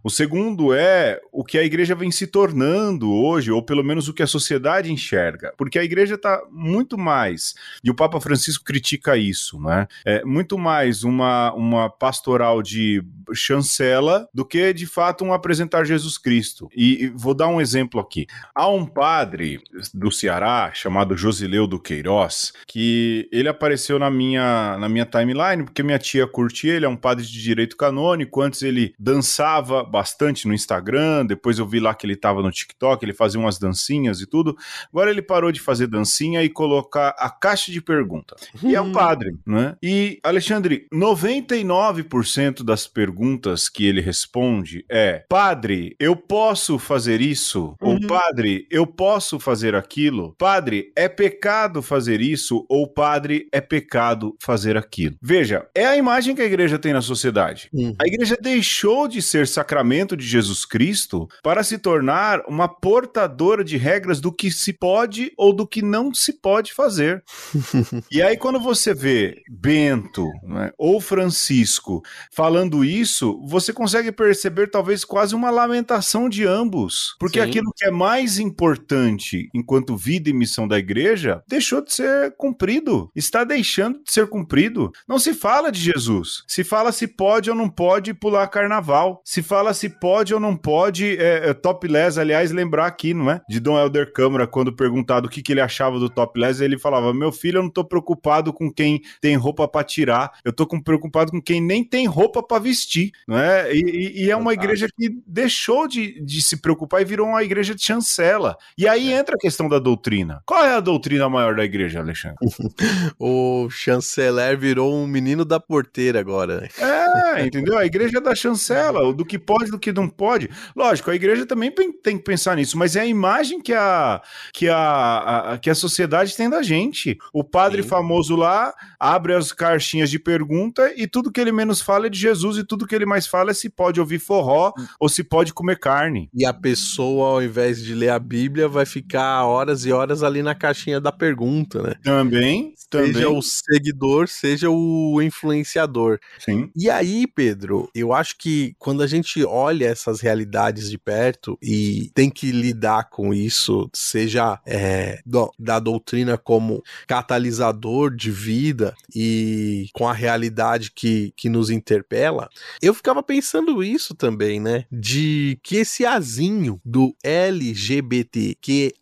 O 0.03 0.09
segundo 0.09 0.73
é 0.73 1.19
o 1.31 1.43
que 1.43 1.57
a 1.57 1.63
igreja 1.63 1.95
vem 1.95 2.11
se 2.11 2.27
tornando 2.27 3.11
hoje, 3.11 3.51
ou 3.51 3.61
pelo 3.61 3.83
menos 3.83 4.07
o 4.07 4.13
que 4.13 4.23
a 4.23 4.27
sociedade 4.27 4.91
enxerga. 4.91 5.53
Porque 5.57 5.79
a 5.79 5.83
igreja 5.83 6.15
está 6.15 6.41
muito 6.51 6.97
mais, 6.97 7.53
e 7.83 7.89
o 7.89 7.95
Papa 7.95 8.19
Francisco 8.19 8.63
critica 8.63 9.17
isso, 9.17 9.59
né? 9.59 9.87
É 10.05 10.23
muito 10.25 10.57
mais 10.57 11.03
uma, 11.03 11.53
uma 11.53 11.89
pastoral 11.89 12.61
de 12.61 13.03
chancela 13.33 14.27
do 14.33 14.45
que 14.45 14.73
de 14.73 14.85
fato 14.85 15.23
um 15.23 15.33
apresentar 15.33 15.85
Jesus 15.85 16.17
Cristo. 16.17 16.69
E, 16.75 17.05
e 17.05 17.07
vou 17.09 17.33
dar 17.33 17.47
um 17.47 17.61
exemplo 17.61 17.99
aqui. 17.99 18.27
Há 18.53 18.67
um 18.67 18.85
padre 18.85 19.59
do 19.93 20.11
Ceará 20.11 20.71
chamado 20.73 21.17
Josileu 21.17 21.67
do 21.67 21.79
Queiroz 21.79 22.53
que 22.67 23.27
ele 23.31 23.49
apareceu 23.49 23.97
na 23.99 24.09
minha, 24.09 24.77
na 24.77 24.89
minha 24.89 25.05
timeline 25.05 25.65
porque 25.75 25.83
minha 25.83 25.99
tia 25.99 26.25
curtia, 26.25 26.73
ele 26.73 26.85
é 26.85 26.89
um 26.89 26.95
padre 26.95 27.25
de 27.25 27.41
direito 27.41 27.75
canônico. 27.75 28.41
Antes 28.41 28.61
ele 28.61 28.95
dançava 28.97 29.83
bastante 29.83 30.47
no 30.47 30.53
Instagram, 30.53 31.25
depois 31.25 31.59
eu 31.59 31.67
vi 31.67 31.81
lá 31.81 31.93
que 31.93 32.05
ele 32.05 32.13
estava 32.13 32.41
no 32.41 32.49
TikTok, 32.49 33.03
ele 33.03 33.11
fazia 33.11 33.37
umas 33.37 33.59
dancinhas 33.59 34.21
e 34.21 34.25
tudo. 34.25 34.55
Agora 34.87 35.11
ele 35.11 35.21
parou 35.21 35.51
de 35.51 35.59
fazer 35.59 35.87
dancinha 35.87 36.41
e 36.43 36.49
colocar 36.49 37.13
a 37.19 37.29
caixa 37.29 37.73
de 37.73 37.81
pergunta. 37.81 38.37
E 38.63 38.73
é 38.73 38.79
um 38.81 38.85
uhum. 38.85 38.91
padre, 38.93 39.35
né? 39.45 39.75
E, 39.83 40.17
Alexandre, 40.23 40.87
99% 40.93 42.63
das 42.63 42.87
perguntas 42.87 43.67
que 43.67 43.85
ele 43.85 43.99
responde 43.99 44.85
é: 44.89 45.25
Padre, 45.27 45.93
eu 45.99 46.15
posso 46.15 46.79
fazer 46.79 47.19
isso? 47.19 47.75
Uhum. 47.81 47.95
Ou 47.95 48.07
Padre, 48.07 48.65
eu 48.71 48.87
posso 48.87 49.41
fazer 49.41 49.75
aquilo? 49.75 50.33
Padre, 50.37 50.93
é 50.95 51.09
pecado 51.09 51.81
fazer 51.81 52.21
isso? 52.21 52.65
Ou 52.69 52.87
Padre, 52.87 53.49
é 53.51 53.59
pecado 53.59 54.37
fazer 54.39 54.77
aquilo? 54.77 55.17
Veja, 55.21 55.54
é 55.73 55.85
a 55.85 55.97
imagem 55.97 56.35
que 56.35 56.41
a 56.41 56.45
igreja 56.45 56.79
tem 56.79 56.93
na 56.93 57.01
sociedade. 57.01 57.69
Uhum. 57.73 57.95
A 57.99 58.07
igreja 58.07 58.37
deixou 58.39 59.07
de 59.07 59.21
ser 59.21 59.47
sacramento 59.47 60.15
de 60.15 60.25
Jesus 60.25 60.65
Cristo 60.65 61.27
para 61.43 61.63
se 61.63 61.77
tornar 61.77 62.41
uma 62.47 62.67
portadora 62.67 63.63
de 63.63 63.77
regras 63.77 64.19
do 64.19 64.31
que 64.31 64.51
se 64.51 64.73
pode 64.73 65.31
ou 65.37 65.53
do 65.53 65.67
que 65.67 65.81
não 65.81 66.13
se 66.13 66.33
pode 66.33 66.73
fazer. 66.73 67.23
e 68.11 68.21
aí, 68.21 68.37
quando 68.37 68.59
você 68.59 68.93
vê 68.93 69.41
Bento 69.49 70.27
né, 70.43 70.71
ou 70.77 70.99
Francisco 70.99 72.01
falando 72.31 72.83
isso, 72.83 73.39
você 73.47 73.71
consegue 73.73 74.11
perceber 74.11 74.69
talvez 74.69 75.03
quase 75.03 75.35
uma 75.35 75.49
lamentação 75.49 76.29
de 76.29 76.45
ambos. 76.45 77.15
Porque 77.19 77.41
Sim. 77.41 77.47
aquilo 77.47 77.71
que 77.75 77.85
é 77.85 77.91
mais 77.91 78.39
importante 78.39 79.49
enquanto 79.53 79.95
vida 79.95 80.29
e 80.29 80.33
missão 80.33 80.67
da 80.67 80.77
igreja 80.77 81.43
deixou 81.47 81.81
de 81.81 81.93
ser 81.93 82.35
cumprido, 82.37 83.11
está 83.15 83.43
deixando 83.43 84.03
de 84.03 84.11
ser 84.11 84.27
cumprido. 84.27 84.91
Não 85.07 85.19
se 85.19 85.33
fala 85.45 85.71
de 85.71 85.79
Jesus. 85.79 86.43
Se 86.47 86.63
fala 86.63 86.91
se 86.91 87.07
pode 87.07 87.51
ou 87.51 87.55
não 87.55 87.69
pode 87.69 88.15
pular 88.15 88.47
carnaval. 88.47 89.21
Se 89.23 89.43
fala 89.43 89.75
se 89.75 89.87
pode 89.87 90.33
ou 90.33 90.39
não 90.39 90.57
pode 90.57 91.17
é, 91.17 91.49
é, 91.49 91.53
topless. 91.53 92.19
Aliás, 92.19 92.49
lembrar 92.49 92.87
aqui, 92.87 93.13
não 93.13 93.29
é? 93.29 93.39
De 93.47 93.59
Dom 93.59 93.77
Helder 93.77 94.11
Câmara, 94.11 94.47
quando 94.47 94.73
perguntado 94.73 95.27
o 95.27 95.29
que, 95.29 95.43
que 95.43 95.53
ele 95.53 95.61
achava 95.61 95.99
do 95.99 96.09
topless, 96.09 96.63
ele 96.63 96.79
falava: 96.79 97.13
Meu 97.13 97.31
filho, 97.31 97.59
eu 97.59 97.61
não 97.61 97.69
tô 97.69 97.85
preocupado 97.85 98.51
com 98.51 98.73
quem 98.73 99.03
tem 99.21 99.35
roupa 99.35 99.67
para 99.67 99.85
tirar, 99.85 100.31
eu 100.43 100.51
tô 100.51 100.65
com, 100.65 100.81
preocupado 100.81 101.31
com 101.31 101.39
quem 101.39 101.61
nem 101.61 101.83
tem 101.83 102.07
roupa 102.07 102.41
para 102.41 102.57
vestir, 102.57 103.11
não 103.27 103.37
é? 103.37 103.71
E, 103.71 104.23
e, 104.23 104.31
é 104.31 104.35
uma 104.35 104.51
igreja 104.51 104.87
que 104.97 105.15
deixou 105.27 105.87
de, 105.87 106.25
de 106.25 106.41
se 106.41 106.57
preocupar 106.57 107.03
e 107.03 107.05
virou 107.05 107.27
uma 107.27 107.43
igreja 107.43 107.75
de 107.75 107.83
chancela. 107.83 108.57
E 108.75 108.87
aí 108.87 109.13
é. 109.13 109.19
entra 109.19 109.35
a 109.35 109.39
questão 109.39 109.69
da 109.69 109.77
doutrina. 109.77 110.41
Qual 110.43 110.65
é 110.65 110.73
a 110.73 110.79
doutrina 110.79 111.29
maior 111.29 111.55
da 111.55 111.63
igreja, 111.63 111.99
Alexandre? 111.99 112.37
o 113.19 113.69
chanceler 113.69 114.57
virou 114.57 114.91
um 114.91 115.05
menino 115.05 115.34
menino 115.35 115.45
da 115.45 115.59
porteira 115.59 116.19
agora. 116.19 116.67
É, 116.79 117.45
entendeu? 117.45 117.77
A 117.77 117.85
igreja 117.85 118.21
dá 118.21 118.33
chancela, 118.33 119.13
do 119.13 119.25
que 119.25 119.37
pode, 119.37 119.69
do 119.69 119.77
que 119.77 119.91
não 119.91 120.07
pode. 120.07 120.49
Lógico, 120.75 121.11
a 121.11 121.15
igreja 121.15 121.45
também 121.45 121.71
tem 121.71 122.17
que 122.17 122.23
pensar 122.23 122.55
nisso, 122.55 122.77
mas 122.77 122.95
é 122.95 123.01
a 123.01 123.05
imagem 123.05 123.61
que 123.61 123.73
a, 123.73 124.21
que 124.53 124.69
a, 124.69 125.53
a 125.53 125.57
que 125.57 125.69
a 125.69 125.75
sociedade 125.75 126.35
tem 126.35 126.49
da 126.49 126.63
gente. 126.63 127.17
O 127.33 127.43
padre 127.43 127.83
Sim. 127.83 127.89
famoso 127.89 128.35
lá 128.35 128.73
abre 128.99 129.33
as 129.33 129.51
caixinhas 129.51 130.09
de 130.09 130.17
pergunta 130.17 130.91
e 130.95 131.07
tudo 131.07 131.31
que 131.31 131.41
ele 131.41 131.51
menos 131.51 131.81
fala 131.81 132.07
é 132.07 132.09
de 132.09 132.17
Jesus 132.17 132.57
e 132.57 132.63
tudo 132.63 132.87
que 132.87 132.95
ele 132.95 133.05
mais 133.05 133.27
fala 133.27 133.51
é 133.51 133.53
se 133.53 133.69
pode 133.69 133.99
ouvir 133.99 134.19
forró 134.19 134.71
ou 134.99 135.09
se 135.09 135.23
pode 135.23 135.53
comer 135.53 135.77
carne. 135.79 136.29
E 136.33 136.45
a 136.45 136.53
pessoa, 136.53 137.29
ao 137.29 137.43
invés 137.43 137.83
de 137.83 137.93
ler 137.93 138.09
a 138.09 138.19
Bíblia, 138.19 138.67
vai 138.67 138.85
ficar 138.85 139.43
horas 139.43 139.85
e 139.85 139.91
horas 139.91 140.23
ali 140.23 140.41
na 140.41 140.55
caixinha 140.55 141.01
da 141.01 141.11
pergunta, 141.11 141.81
né? 141.81 141.95
Também. 142.03 142.73
Seja 142.77 143.13
também. 143.13 143.25
o 143.25 143.41
seguidor, 143.41 144.27
seja 144.27 144.69
o 144.69 145.21
influenciador. 145.25 146.19
Sim. 146.39 146.69
E 146.75 146.89
aí, 146.89 147.27
Pedro, 147.27 147.89
eu 147.93 148.13
acho 148.13 148.37
que 148.37 148.75
quando 148.79 149.01
a 149.01 149.07
gente 149.07 149.43
olha 149.43 149.85
essas 149.85 150.21
realidades 150.21 150.89
de 150.89 150.97
perto 150.97 151.57
e 151.61 152.11
tem 152.13 152.29
que 152.29 152.51
lidar 152.51 153.09
com 153.09 153.33
isso, 153.33 153.89
seja 153.93 154.59
é, 154.65 155.19
do, 155.25 155.51
da 155.59 155.79
doutrina 155.79 156.37
como 156.37 156.83
catalisador 157.07 158.15
de 158.15 158.31
vida 158.31 158.95
e 159.13 159.87
com 159.93 160.07
a 160.07 160.13
realidade 160.13 160.91
que, 160.91 161.33
que 161.35 161.49
nos 161.49 161.69
interpela, 161.69 162.49
eu 162.81 162.93
ficava 162.93 163.21
pensando 163.23 163.83
isso 163.83 164.13
também, 164.13 164.59
né? 164.59 164.85
De 164.91 165.59
que 165.63 165.77
esse 165.77 166.05
azinho 166.05 166.79
do 166.83 167.15
LGBTQA+, 167.23 168.95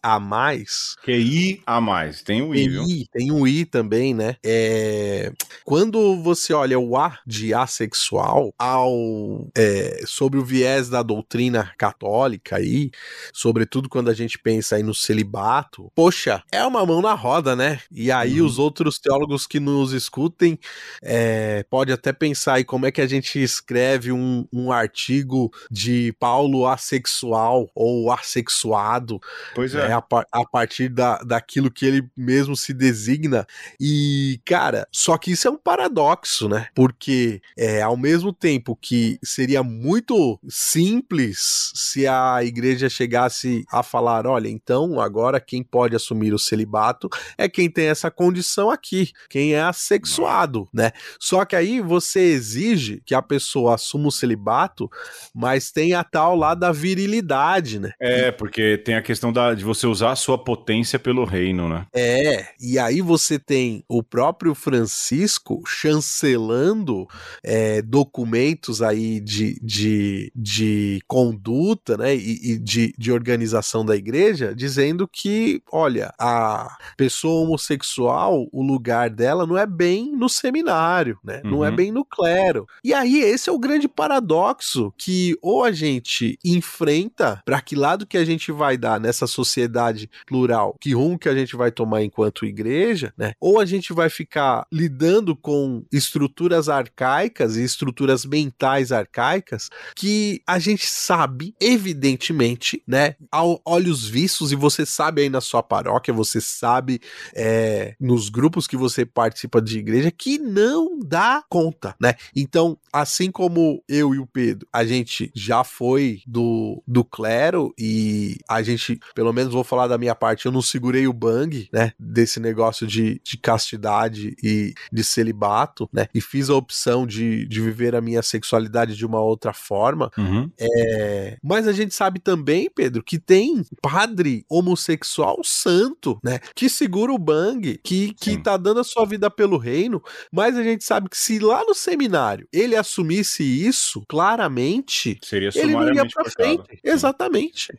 QI 1.03 1.61
a 1.65 1.81
mais, 1.81 2.21
tem 2.21 2.41
o 2.41 2.53
I, 2.55 2.69
viu? 2.69 2.83
Tem 3.11 3.31
o 3.31 3.47
I 3.47 3.65
também, 3.65 4.13
né? 4.13 4.35
É... 4.43 5.31
Quando 5.65 6.12
você 6.21 6.53
olha 6.53 6.77
o 6.77 6.97
A 6.97 7.19
de 7.25 7.53
assexual 7.53 8.53
ao 8.57 9.49
é, 9.57 10.03
sobre 10.05 10.39
o 10.39 10.45
viés 10.45 10.89
da 10.89 11.01
doutrina 11.01 11.71
católica 11.77 12.57
aí, 12.57 12.91
sobretudo 13.33 13.89
quando 13.89 14.09
a 14.09 14.13
gente 14.13 14.37
pensa 14.37 14.75
aí 14.75 14.83
no 14.83 14.93
celibato, 14.93 15.91
poxa, 15.95 16.43
é 16.51 16.63
uma 16.65 16.85
mão 16.85 17.01
na 17.01 17.13
roda, 17.13 17.55
né? 17.55 17.79
E 17.91 18.11
aí 18.11 18.39
uhum. 18.39 18.47
os 18.47 18.59
outros 18.59 18.99
teólogos 18.99 19.47
que 19.47 19.59
nos 19.59 19.93
escutem 19.93 20.59
é, 21.01 21.65
pode 21.69 21.91
até 21.91 22.11
pensar 22.11 22.55
aí 22.55 22.63
como 22.63 22.85
é 22.85 22.91
que 22.91 23.01
a 23.01 23.07
gente 23.07 23.41
escreve 23.41 24.11
um, 24.11 24.47
um 24.51 24.71
artigo 24.71 25.51
de 25.71 26.13
Paulo 26.19 26.67
assexual 26.67 27.69
ou 27.73 28.11
assexuado 28.11 29.19
pois 29.53 29.73
é. 29.73 29.87
Né, 29.87 29.93
a, 29.93 30.03
a 30.31 30.45
partir 30.45 30.89
da, 30.89 31.17
daquilo 31.19 31.71
que 31.71 31.85
ele 31.85 32.07
mesmo 32.15 32.55
se 32.55 32.73
designa. 32.73 33.45
E, 33.79 34.39
cara, 34.45 34.87
só 34.91 35.17
que 35.17 35.31
isso 35.31 35.47
é 35.47 35.51
um 35.51 35.57
paradoxo, 35.57 36.02
né? 36.47 36.67
Porque 36.73 37.41
é, 37.57 37.81
ao 37.81 37.97
mesmo 37.97 38.33
tempo 38.33 38.75
que 38.75 39.17
seria 39.23 39.63
muito 39.63 40.39
simples 40.47 41.71
se 41.73 42.07
a 42.07 42.43
igreja 42.43 42.89
chegasse 42.89 43.63
a 43.71 43.83
falar: 43.83 44.25
olha, 44.27 44.47
então 44.47 44.99
agora 44.99 45.39
quem 45.39 45.63
pode 45.63 45.95
assumir 45.95 46.33
o 46.33 46.39
celibato 46.39 47.09
é 47.37 47.47
quem 47.47 47.69
tem 47.69 47.87
essa 47.87 48.09
condição 48.09 48.69
aqui, 48.69 49.11
quem 49.29 49.53
é 49.53 49.61
assexuado, 49.61 50.67
né? 50.73 50.91
Só 51.19 51.45
que 51.45 51.55
aí 51.55 51.81
você 51.81 52.19
exige 52.19 53.01
que 53.05 53.15
a 53.15 53.21
pessoa 53.21 53.75
assuma 53.75 54.07
o 54.07 54.11
celibato, 54.11 54.89
mas 55.33 55.71
tem 55.71 55.93
a 55.93 56.03
tal 56.03 56.35
lá 56.35 56.53
da 56.53 56.71
virilidade, 56.71 57.79
né? 57.79 57.91
É, 57.99 58.31
porque 58.31 58.77
tem 58.77 58.95
a 58.95 59.01
questão 59.01 59.31
da, 59.31 59.53
de 59.53 59.63
você 59.63 59.87
usar 59.87 60.11
a 60.11 60.15
sua 60.15 60.37
potência 60.37 60.99
pelo 60.99 61.25
reino, 61.25 61.67
né? 61.67 61.85
É, 61.93 62.47
e 62.59 62.77
aí 62.77 63.01
você 63.01 63.39
tem 63.39 63.83
o 63.87 64.03
próprio 64.03 64.53
Francisco 64.53 65.61
chancelando 65.93 67.07
é, 67.43 67.81
documentos 67.81 68.81
aí 68.81 69.19
de, 69.19 69.59
de, 69.61 70.31
de 70.35 71.01
conduta, 71.07 71.97
né, 71.97 72.15
e, 72.15 72.53
e 72.53 72.57
de, 72.57 72.93
de 72.97 73.11
organização 73.11 73.85
da 73.85 73.95
igreja, 73.95 74.53
dizendo 74.55 75.07
que, 75.07 75.61
olha, 75.71 76.13
a 76.19 76.77
pessoa 76.97 77.43
homossexual, 77.43 78.47
o 78.51 78.63
lugar 78.63 79.09
dela 79.09 79.45
não 79.45 79.57
é 79.57 79.65
bem 79.65 80.11
no 80.15 80.27
seminário, 80.27 81.17
né, 81.23 81.41
uhum. 81.43 81.51
não 81.51 81.65
é 81.65 81.69
uhum. 81.69 81.75
bem 81.75 81.91
no 81.91 82.05
clero. 82.05 82.65
E 82.83 82.93
aí 82.93 83.21
esse 83.21 83.49
é 83.49 83.53
o 83.53 83.59
grande 83.59 83.87
paradoxo 83.87 84.93
que 84.97 85.35
ou 85.41 85.63
a 85.63 85.71
gente 85.71 86.37
enfrenta 86.43 87.41
para 87.45 87.61
que 87.61 87.75
lado 87.75 88.05
que 88.05 88.17
a 88.17 88.25
gente 88.25 88.51
vai 88.51 88.77
dar 88.77 88.99
nessa 88.99 89.27
sociedade 89.27 90.09
plural, 90.25 90.75
que 90.79 90.93
rumo 90.93 91.19
que 91.19 91.29
a 91.29 91.35
gente 91.35 91.55
vai 91.55 91.71
tomar 91.71 92.03
enquanto 92.03 92.45
igreja, 92.45 93.13
né? 93.17 93.33
Ou 93.39 93.59
a 93.59 93.65
gente 93.65 93.93
vai 93.93 94.09
ficar 94.09 94.65
lidando 94.71 95.35
com 95.35 95.82
estruturas 95.91 96.69
arcaicas 96.69 97.55
e 97.55 97.63
estruturas 97.63 98.25
mentais 98.25 98.91
arcaicas 98.91 99.69
que 99.95 100.41
a 100.47 100.59
gente 100.59 100.85
sabe, 100.87 101.55
evidentemente, 101.59 102.81
né? 102.87 103.15
Ao 103.31 103.61
olhos 103.65 104.07
vistos, 104.07 104.51
e 104.51 104.55
você 104.55 104.85
sabe 104.85 105.21
aí 105.21 105.29
na 105.29 105.41
sua 105.41 105.63
paróquia, 105.63 106.13
você 106.13 106.39
sabe 106.41 106.99
é, 107.33 107.95
nos 107.99 108.29
grupos 108.29 108.67
que 108.67 108.77
você 108.77 109.05
participa 109.05 109.61
de 109.61 109.79
igreja, 109.79 110.11
que 110.11 110.37
não 110.37 110.99
dá 110.99 111.43
conta, 111.49 111.95
né? 111.99 112.15
Então, 112.35 112.77
assim 112.91 113.31
como 113.31 113.83
eu 113.87 114.13
e 114.13 114.19
o 114.19 114.27
Pedro, 114.27 114.67
a 114.71 114.83
gente 114.83 115.31
já 115.35 115.63
foi 115.63 116.21
do, 116.25 116.81
do 116.87 117.03
clero 117.03 117.73
e 117.77 118.37
a 118.49 118.61
gente, 118.61 118.99
pelo 119.15 119.33
menos 119.33 119.53
vou 119.53 119.63
falar 119.63 119.87
da 119.87 119.97
minha 119.97 120.15
parte, 120.15 120.45
eu 120.45 120.51
não 120.51 120.61
segurei 120.61 121.07
o 121.07 121.13
bang, 121.13 121.67
né? 121.71 121.91
Desse 121.99 122.39
negócio 122.39 122.85
de, 122.85 123.21
de 123.23 123.37
castidade 123.37 124.35
e 124.43 124.73
de 124.91 125.03
celibato, 125.03 125.62
né? 125.91 126.07
E 126.13 126.21
fiz 126.21 126.49
a 126.49 126.55
opção 126.55 127.05
de, 127.05 127.45
de 127.47 127.61
viver 127.61 127.95
a 127.95 128.01
minha 128.01 128.21
sexualidade 128.21 128.95
de 128.95 129.05
uma 129.05 129.19
outra 129.19 129.53
forma. 129.53 130.11
Uhum. 130.17 130.49
É... 130.59 131.37
Mas 131.43 131.67
a 131.67 131.71
gente 131.71 131.93
sabe 131.93 132.19
também, 132.19 132.69
Pedro, 132.73 133.03
que 133.03 133.19
tem 133.19 133.63
padre 133.81 134.45
homossexual 134.49 135.43
santo, 135.43 136.19
né? 136.23 136.39
Que 136.55 136.69
segura 136.69 137.11
o 137.11 137.17
bang, 137.17 137.79
que, 137.83 138.13
que 138.13 138.37
tá 138.37 138.57
dando 138.57 138.79
a 138.79 138.83
sua 138.83 139.05
vida 139.05 139.29
pelo 139.29 139.57
reino, 139.57 140.01
mas 140.31 140.57
a 140.57 140.63
gente 140.63 140.83
sabe 140.83 141.09
que 141.09 141.17
se 141.17 141.39
lá 141.39 141.63
no 141.65 141.73
seminário 141.73 142.47
ele 142.51 142.75
assumisse 142.75 143.43
isso 143.43 144.03
claramente, 144.07 145.19
seria 145.23 145.49
ele 145.55 145.73
não 145.73 145.93
ia 145.93 146.07
pra 146.07 146.25
frente. 146.25 146.79
Exatamente. 146.83 147.73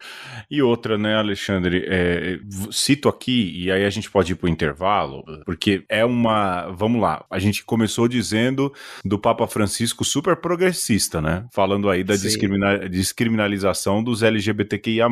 E 0.51 0.63
outra, 0.63 0.97
né, 0.97 1.17
Alexandre? 1.17 1.85
É, 1.87 2.39
cito 2.71 3.09
aqui, 3.09 3.53
e 3.57 3.71
aí 3.71 3.85
a 3.85 3.91
gente 3.91 4.11
pode 4.11 4.33
ir 4.33 4.37
pro 4.37 4.49
intervalo, 4.49 5.25
porque 5.45 5.85
é 5.89 6.05
uma. 6.05 6.71
Vamos 6.71 7.01
lá, 7.01 7.25
a 7.31 7.39
gente 7.39 7.65
começou 7.75 8.07
dizendo 8.07 8.73
do 9.05 9.19
Papa 9.19 9.49
Francisco 9.49 10.05
super 10.05 10.37
progressista, 10.37 11.21
né? 11.21 11.45
Falando 11.51 11.91
aí 11.91 12.05
da 12.05 12.15
descrimina 12.15 12.89
descriminalização 12.89 14.01
dos 14.01 14.23
LGBTQIA. 14.23 15.09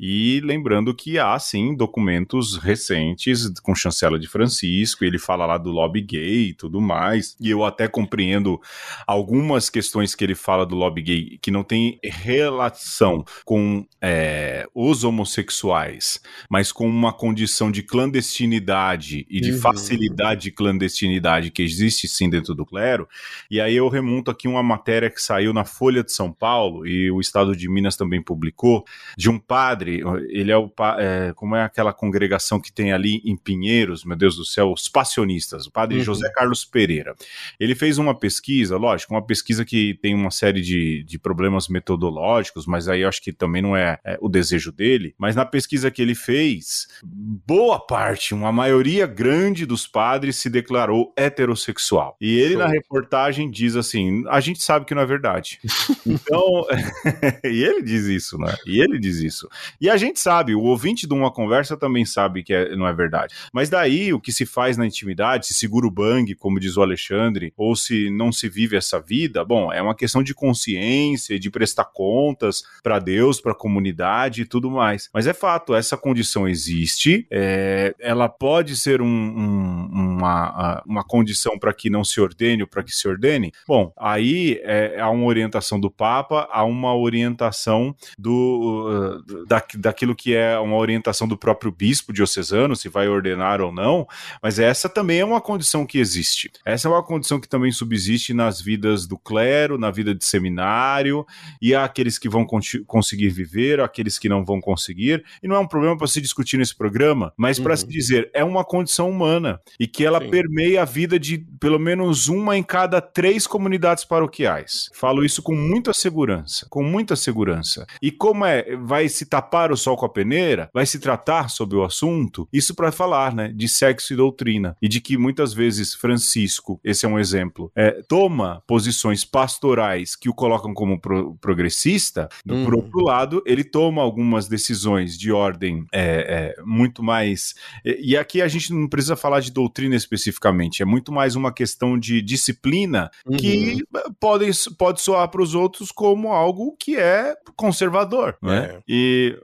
E 0.00 0.40
lembrando 0.40 0.92
que 0.92 1.20
há, 1.20 1.38
sim, 1.38 1.76
documentos 1.76 2.56
recentes 2.56 3.48
com 3.62 3.76
chancela 3.76 4.18
de 4.18 4.26
Francisco, 4.26 5.04
ele 5.04 5.20
fala 5.20 5.46
lá 5.46 5.56
do 5.56 5.70
lobby 5.70 6.00
gay 6.00 6.48
e 6.48 6.54
tudo 6.54 6.80
mais. 6.80 7.36
E 7.40 7.48
eu 7.48 7.64
até 7.64 7.86
compreendo 7.86 8.60
algumas 9.06 9.70
questões 9.70 10.16
que 10.16 10.24
ele 10.24 10.34
fala 10.34 10.66
do 10.66 10.74
lobby 10.74 11.02
gay 11.02 11.38
que 11.40 11.52
não 11.52 11.62
tem 11.62 12.00
relação 12.02 13.24
com 13.44 13.86
é, 14.02 14.66
os 14.74 15.04
homossexuais, 15.04 16.20
mas 16.50 16.72
com 16.72 16.88
uma 16.88 17.12
condição 17.12 17.70
de 17.70 17.84
clandestinidade 17.84 19.24
e 19.30 19.40
de 19.40 19.52
uhum. 19.52 19.58
facilidade 19.60 20.42
de 20.42 20.50
clandestinidade 20.50 21.52
que 21.52 21.62
existe 21.62 21.83
sim 21.90 22.28
dentro 22.28 22.54
do 22.54 22.64
clero. 22.64 23.08
E 23.50 23.60
aí 23.60 23.76
eu 23.76 23.88
remonto 23.88 24.30
aqui 24.30 24.48
uma 24.48 24.62
matéria 24.62 25.10
que 25.10 25.20
saiu 25.20 25.52
na 25.52 25.64
Folha 25.64 26.02
de 26.02 26.12
São 26.12 26.32
Paulo 26.32 26.86
e 26.86 27.10
o 27.10 27.20
Estado 27.20 27.56
de 27.56 27.68
Minas 27.68 27.96
também 27.96 28.22
publicou 28.22 28.84
de 29.16 29.30
um 29.30 29.38
padre. 29.38 30.02
Ele 30.28 30.50
é 30.50 30.56
o 30.56 30.70
é, 30.98 31.32
como 31.34 31.56
é 31.56 31.62
aquela 31.62 31.92
congregação 31.92 32.60
que 32.60 32.72
tem 32.72 32.92
ali 32.92 33.22
em 33.24 33.36
Pinheiros, 33.36 34.04
meu 34.04 34.16
Deus 34.16 34.36
do 34.36 34.44
céu, 34.44 34.72
os 34.72 34.88
passionistas, 34.88 35.66
o 35.66 35.70
padre 35.72 35.98
uhum. 35.98 36.04
José 36.04 36.30
Carlos 36.34 36.64
Pereira. 36.64 37.14
Ele 37.58 37.74
fez 37.74 37.98
uma 37.98 38.14
pesquisa, 38.14 38.76
lógico, 38.76 39.14
uma 39.14 39.24
pesquisa 39.24 39.64
que 39.64 39.94
tem 40.00 40.14
uma 40.14 40.30
série 40.30 40.60
de, 40.60 41.02
de 41.04 41.18
problemas 41.18 41.68
metodológicos, 41.68 42.66
mas 42.66 42.88
aí 42.88 43.02
eu 43.02 43.08
acho 43.08 43.22
que 43.22 43.32
também 43.32 43.62
não 43.62 43.76
é, 43.76 43.98
é 44.04 44.18
o 44.20 44.28
desejo 44.28 44.72
dele. 44.72 45.14
Mas 45.18 45.36
na 45.36 45.44
pesquisa 45.44 45.90
que 45.90 46.02
ele 46.02 46.14
fez, 46.14 46.88
boa 47.02 47.78
parte, 47.78 48.34
uma 48.34 48.52
maioria 48.52 49.06
grande 49.06 49.66
dos 49.66 49.86
padres 49.86 50.36
se 50.36 50.50
declarou 50.50 51.12
heterossexual. 51.16 51.73
E 52.20 52.38
ele 52.38 52.54
Show. 52.54 52.62
na 52.62 52.68
reportagem 52.68 53.50
diz 53.50 53.76
assim: 53.76 54.24
a 54.28 54.40
gente 54.40 54.62
sabe 54.62 54.84
que 54.84 54.94
não 54.94 55.02
é 55.02 55.06
verdade. 55.06 55.60
então, 56.06 56.66
e 57.44 57.62
ele 57.62 57.82
diz 57.82 58.04
isso, 58.06 58.38
né? 58.38 58.54
E 58.66 58.80
ele 58.80 58.98
diz 58.98 59.18
isso. 59.18 59.48
E 59.80 59.88
a 59.88 59.96
gente 59.96 60.20
sabe, 60.20 60.54
o 60.54 60.62
ouvinte 60.62 61.06
de 61.06 61.14
uma 61.14 61.30
conversa 61.30 61.76
também 61.76 62.04
sabe 62.04 62.42
que 62.42 62.52
é, 62.52 62.74
não 62.76 62.86
é 62.86 62.92
verdade. 62.92 63.34
Mas 63.52 63.68
daí 63.68 64.12
o 64.12 64.20
que 64.20 64.32
se 64.32 64.46
faz 64.46 64.76
na 64.76 64.86
intimidade, 64.86 65.46
se 65.46 65.54
segura 65.54 65.86
o 65.86 65.90
bang, 65.90 66.34
como 66.34 66.60
diz 66.60 66.76
o 66.76 66.82
Alexandre, 66.82 67.52
ou 67.56 67.74
se 67.76 68.10
não 68.10 68.32
se 68.32 68.48
vive 68.48 68.76
essa 68.76 69.00
vida, 69.00 69.44
bom, 69.44 69.72
é 69.72 69.80
uma 69.80 69.94
questão 69.94 70.22
de 70.22 70.34
consciência, 70.34 71.38
de 71.38 71.50
prestar 71.50 71.84
contas 71.86 72.62
para 72.82 72.98
Deus, 72.98 73.40
para 73.40 73.52
a 73.52 73.56
comunidade 73.56 74.42
e 74.42 74.44
tudo 74.44 74.70
mais. 74.70 75.08
Mas 75.12 75.26
é 75.26 75.32
fato, 75.32 75.74
essa 75.74 75.96
condição 75.96 76.48
existe, 76.48 77.26
é, 77.30 77.94
ela 77.98 78.28
pode 78.28 78.76
ser 78.76 79.00
um, 79.00 79.06
um, 79.06 79.88
uma, 79.92 80.82
uma 80.86 81.04
condição 81.04 81.58
para 81.64 81.72
que 81.72 81.88
não 81.88 82.04
se 82.04 82.20
ordene 82.20 82.62
ou 82.62 82.68
para 82.68 82.82
que 82.82 82.92
se 82.92 83.08
ordene. 83.08 83.50
Bom, 83.66 83.90
aí 83.98 84.60
é, 84.62 85.00
há 85.00 85.08
uma 85.08 85.24
orientação 85.24 85.80
do 85.80 85.90
Papa, 85.90 86.46
há 86.52 86.62
uma 86.62 86.94
orientação 86.94 87.96
do 88.18 89.24
da, 89.48 89.62
daquilo 89.78 90.14
que 90.14 90.34
é 90.34 90.58
uma 90.58 90.76
orientação 90.76 91.26
do 91.26 91.38
próprio 91.38 91.72
bispo 91.72 92.12
diocesano, 92.12 92.76
se 92.76 92.86
vai 92.90 93.08
ordenar 93.08 93.62
ou 93.62 93.72
não, 93.72 94.06
mas 94.42 94.58
essa 94.58 94.90
também 94.90 95.20
é 95.20 95.24
uma 95.24 95.40
condição 95.40 95.86
que 95.86 95.98
existe. 95.98 96.50
Essa 96.66 96.86
é 96.86 96.90
uma 96.90 97.02
condição 97.02 97.40
que 97.40 97.48
também 97.48 97.72
subsiste 97.72 98.34
nas 98.34 98.60
vidas 98.60 99.06
do 99.06 99.16
clero, 99.16 99.78
na 99.78 99.90
vida 99.90 100.14
de 100.14 100.22
seminário, 100.22 101.24
e 101.62 101.74
há 101.74 101.84
aqueles 101.84 102.18
que 102.18 102.28
vão 102.28 102.46
conseguir 102.86 103.30
viver, 103.30 103.80
aqueles 103.80 104.18
que 104.18 104.28
não 104.28 104.44
vão 104.44 104.60
conseguir, 104.60 105.24
e 105.42 105.48
não 105.48 105.56
é 105.56 105.60
um 105.60 105.66
problema 105.66 105.96
para 105.96 106.08
se 106.08 106.20
discutir 106.20 106.58
nesse 106.58 106.76
programa, 106.76 107.32
mas 107.38 107.56
uhum. 107.56 107.64
para 107.64 107.76
se 107.78 107.86
dizer, 107.86 108.30
é 108.34 108.44
uma 108.44 108.64
condição 108.64 109.08
humana 109.08 109.58
e 109.80 109.86
que 109.86 110.04
ela 110.04 110.20
Sim. 110.20 110.28
permeia 110.28 110.82
a 110.82 110.84
vida 110.84 111.18
de 111.18 111.38
pelo 111.60 111.78
menos 111.78 112.28
uma 112.28 112.56
em 112.56 112.62
cada 112.62 113.00
três 113.00 113.46
comunidades 113.46 114.04
paroquiais. 114.04 114.90
Falo 114.94 115.24
isso 115.24 115.42
com 115.42 115.54
muita 115.54 115.92
segurança, 115.92 116.66
com 116.70 116.82
muita 116.82 117.16
segurança. 117.16 117.86
E 118.00 118.10
como 118.10 118.44
é, 118.44 118.76
vai 118.76 119.08
se 119.08 119.26
tapar 119.26 119.72
o 119.72 119.76
sol 119.76 119.96
com 119.96 120.06
a 120.06 120.08
peneira, 120.08 120.68
vai 120.72 120.86
se 120.86 120.98
tratar 120.98 121.50
sobre 121.50 121.76
o 121.76 121.84
assunto, 121.84 122.48
isso 122.52 122.74
para 122.74 122.92
falar, 122.92 123.34
né, 123.34 123.52
de 123.54 123.68
sexo 123.68 124.12
e 124.12 124.16
doutrina 124.16 124.76
e 124.80 124.88
de 124.88 125.00
que 125.00 125.16
muitas 125.16 125.52
vezes 125.52 125.94
Francisco, 125.94 126.80
esse 126.82 127.06
é 127.06 127.08
um 127.08 127.18
exemplo, 127.18 127.70
é, 127.74 128.02
toma 128.08 128.62
posições 128.66 129.24
pastorais 129.24 130.16
que 130.16 130.28
o 130.28 130.34
colocam 130.34 130.72
como 130.74 131.00
pro 131.00 131.34
progressista. 131.40 132.28
Uhum. 132.48 132.64
Por 132.64 132.74
outro 132.76 133.00
lado, 133.04 133.42
ele 133.46 133.64
toma 133.64 134.02
algumas 134.02 134.48
decisões 134.48 135.18
de 135.18 135.32
ordem 135.32 135.86
é, 135.92 136.54
é, 136.58 136.62
muito 136.64 137.02
mais. 137.02 137.54
E, 137.84 138.12
e 138.12 138.16
aqui 138.16 138.40
a 138.42 138.48
gente 138.48 138.72
não 138.72 138.88
precisa 138.88 139.16
falar 139.16 139.40
de 139.40 139.50
doutrina 139.50 139.96
especificamente, 139.96 140.82
é 140.82 140.84
muito 140.84 141.12
mais 141.12 141.36
uma 141.36 141.43
questão 141.52 141.98
de 141.98 142.22
disciplina 142.22 143.10
uhum. 143.26 143.36
que 143.36 143.84
pode, 144.20 144.50
pode 144.78 145.00
soar 145.00 145.28
para 145.28 145.42
os 145.42 145.54
outros 145.54 145.90
como 145.90 146.32
algo 146.32 146.76
que 146.78 146.96
é 146.96 147.34
conservador, 147.56 148.36
né? 148.42 148.64
É. 148.64 148.80
E, 148.88 149.36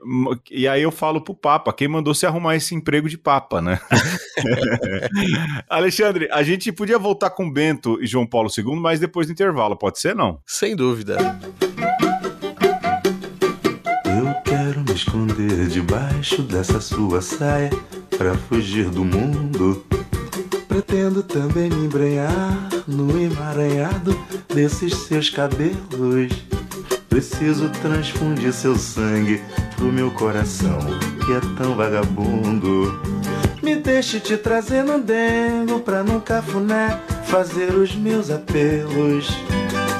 e 0.49 0.67
aí 0.67 0.81
eu 0.81 0.91
falo 0.91 1.21
pro 1.21 1.33
Papa, 1.33 1.73
quem 1.73 1.87
mandou 1.87 2.13
se 2.13 2.25
arrumar 2.25 2.55
esse 2.55 2.75
emprego 2.75 3.09
de 3.09 3.17
Papa, 3.17 3.61
né? 3.61 3.79
Alexandre, 5.69 6.27
a 6.31 6.43
gente 6.43 6.71
podia 6.71 6.97
voltar 6.97 7.29
com 7.31 7.51
Bento 7.51 8.01
e 8.01 8.07
João 8.07 8.25
Paulo 8.25 8.49
II, 8.55 8.75
mas 8.75 8.99
depois 8.99 9.27
do 9.27 9.33
intervalo, 9.33 9.75
pode 9.75 9.99
ser 9.99 10.15
não? 10.15 10.39
Sem 10.45 10.75
dúvida. 10.75 11.17
Eu 14.05 14.33
quero 14.43 14.81
me 14.81 14.93
esconder 14.93 15.67
debaixo 15.67 16.41
dessa 16.43 16.79
sua 16.79 17.21
saia 17.21 17.69
para 18.17 18.35
fugir 18.35 18.89
do 18.89 19.03
mundo. 19.03 19.83
Pretendo 20.71 21.21
também 21.21 21.69
me 21.69 21.85
embrenhar 21.85 22.69
no 22.87 23.21
emaranhado 23.21 24.17
desses 24.47 24.95
seus 24.95 25.29
cabelos. 25.29 26.31
Preciso 27.09 27.67
transfundir 27.81 28.53
seu 28.53 28.77
sangue 28.77 29.41
pro 29.75 29.91
meu 29.91 30.09
coração, 30.11 30.79
que 31.25 31.33
é 31.33 31.41
tão 31.57 31.75
vagabundo. 31.75 33.01
Me 33.61 33.75
deixe 33.75 34.21
te 34.21 34.37
trazer 34.37 34.81
no 34.81 35.01
dengo 35.01 35.81
pra 35.81 36.03
num 36.03 36.21
cafuné 36.21 36.97
fazer 37.25 37.75
os 37.75 37.93
meus 37.93 38.29
apelos. 38.29 39.27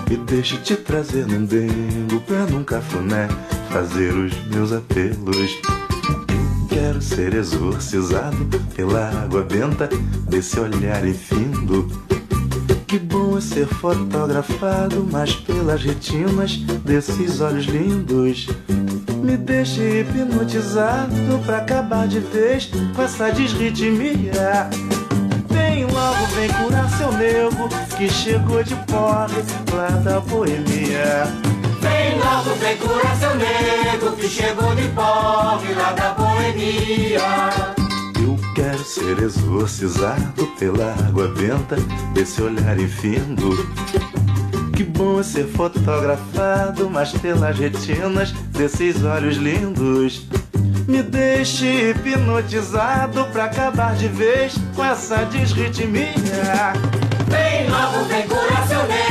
Me 0.10 0.16
deixe 0.16 0.56
te 0.56 0.78
trazer 0.78 1.28
num 1.28 1.44
dengo 1.44 2.22
pra 2.26 2.46
num 2.46 2.64
cafuné 2.64 3.28
fazer 3.70 4.14
os 4.14 4.34
meus 4.46 4.72
apelos. 4.72 5.81
Quero 6.72 7.02
ser 7.02 7.34
exorcizado 7.34 8.48
pela 8.74 9.10
água 9.10 9.44
benta 9.44 9.90
desse 10.30 10.58
olhar 10.58 11.06
infindo. 11.06 11.86
Que 12.88 12.98
bom 12.98 13.38
é 13.38 13.42
ser 13.42 13.68
fotografado, 13.68 15.06
mas 15.12 15.36
pelas 15.36 15.84
retinas 15.84 16.56
desses 16.86 17.42
olhos 17.42 17.66
lindos. 17.66 18.48
Me 19.22 19.36
deixe 19.36 20.00
hipnotizado 20.00 21.40
pra 21.46 21.58
acabar 21.58 22.08
de 22.08 22.22
vez 22.22 22.72
com 22.96 23.02
essa 23.02 23.30
desritmia. 23.32 24.70
Vem 25.50 25.86
logo, 25.86 26.26
vem 26.38 26.50
curar 26.54 26.90
seu 26.98 27.12
nego 27.12 27.68
que 27.98 28.08
chegou 28.08 28.64
de 28.64 28.76
pobre 28.88 29.44
lá 29.74 29.90
da 29.90 30.22
boemia. 30.22 31.24
Logo, 32.24 32.56
vem 32.56 32.78
curar 32.78 33.16
seu 33.16 33.36
nego 33.36 34.16
que 34.16 34.28
chegou 34.28 34.76
de 34.76 34.88
pobre 34.90 35.74
lá 35.74 35.92
da 35.94 36.14
boemia. 36.14 37.50
Eu 38.22 38.38
quero 38.54 38.84
ser 38.84 39.18
exorcizado 39.20 40.46
pela 40.60 40.94
água 41.08 41.28
benta 41.30 41.78
desse 42.14 42.42
olhar 42.42 42.80
infindo. 42.80 43.50
Que 44.76 44.84
bom 44.84 45.20
é 45.20 45.24
ser 45.24 45.48
fotografado, 45.48 46.90
mas 46.90 47.12
pelas 47.12 47.58
retinas 47.58 48.32
desses 48.52 49.04
olhos 49.04 49.38
lindos. 49.38 50.28
Me 50.88 51.02
deixe 51.02 51.92
hipnotizado 51.92 53.26
pra 53.26 53.46
acabar 53.46 53.96
de 53.96 54.08
vez 54.08 54.56
com 54.76 54.84
essa 54.84 55.26
desritmia. 55.26 56.74
Vem 57.28 57.70
logo, 57.70 58.06
vem 58.06 58.28
curar 58.28 58.68
seu 58.68 58.88
nego 58.88 59.11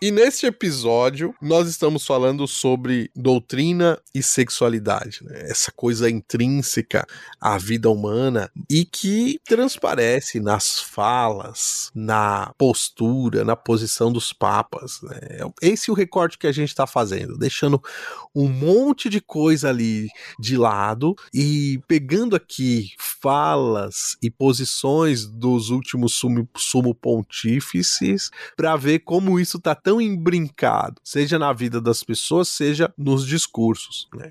E 0.00 0.12
neste 0.12 0.46
episódio, 0.46 1.34
nós 1.42 1.68
estamos 1.68 2.06
falando 2.06 2.46
sobre 2.46 3.10
doutrina 3.16 4.00
e 4.14 4.22
sexualidade, 4.22 5.24
né? 5.24 5.50
essa 5.50 5.72
coisa 5.72 6.08
intrínseca 6.08 7.04
à 7.40 7.58
vida 7.58 7.90
humana 7.90 8.48
e 8.70 8.84
que 8.84 9.40
transparece 9.44 10.38
nas 10.38 10.78
falas, 10.78 11.90
na 11.92 12.54
postura, 12.56 13.44
na 13.44 13.56
posição 13.56 14.12
dos 14.12 14.32
papas. 14.32 15.00
Né? 15.02 15.18
Esse 15.60 15.90
é 15.90 15.92
o 15.92 15.96
recorte 15.96 16.38
que 16.38 16.46
a 16.46 16.52
gente 16.52 16.68
está 16.68 16.86
fazendo, 16.86 17.36
deixando 17.36 17.82
um 18.32 18.48
monte 18.48 19.08
de 19.08 19.20
coisa 19.20 19.68
ali 19.68 20.06
de 20.38 20.56
lado 20.56 21.16
e 21.34 21.80
pegando 21.88 22.36
aqui 22.36 22.92
falas 22.96 24.16
e 24.22 24.30
posições 24.30 25.26
dos 25.26 25.70
últimos 25.70 26.12
sumo, 26.12 26.48
sumo 26.56 26.94
pontífices 26.94 28.30
para 28.56 28.76
ver 28.76 29.00
como 29.00 29.40
isso 29.40 29.56
está 29.56 29.74
tão 29.88 30.00
embrincado, 30.02 31.00
seja 31.02 31.38
na 31.38 31.50
vida 31.50 31.80
das 31.80 32.02
pessoas, 32.02 32.48
seja 32.48 32.92
nos 32.94 33.26
discursos. 33.26 34.06
Né? 34.14 34.28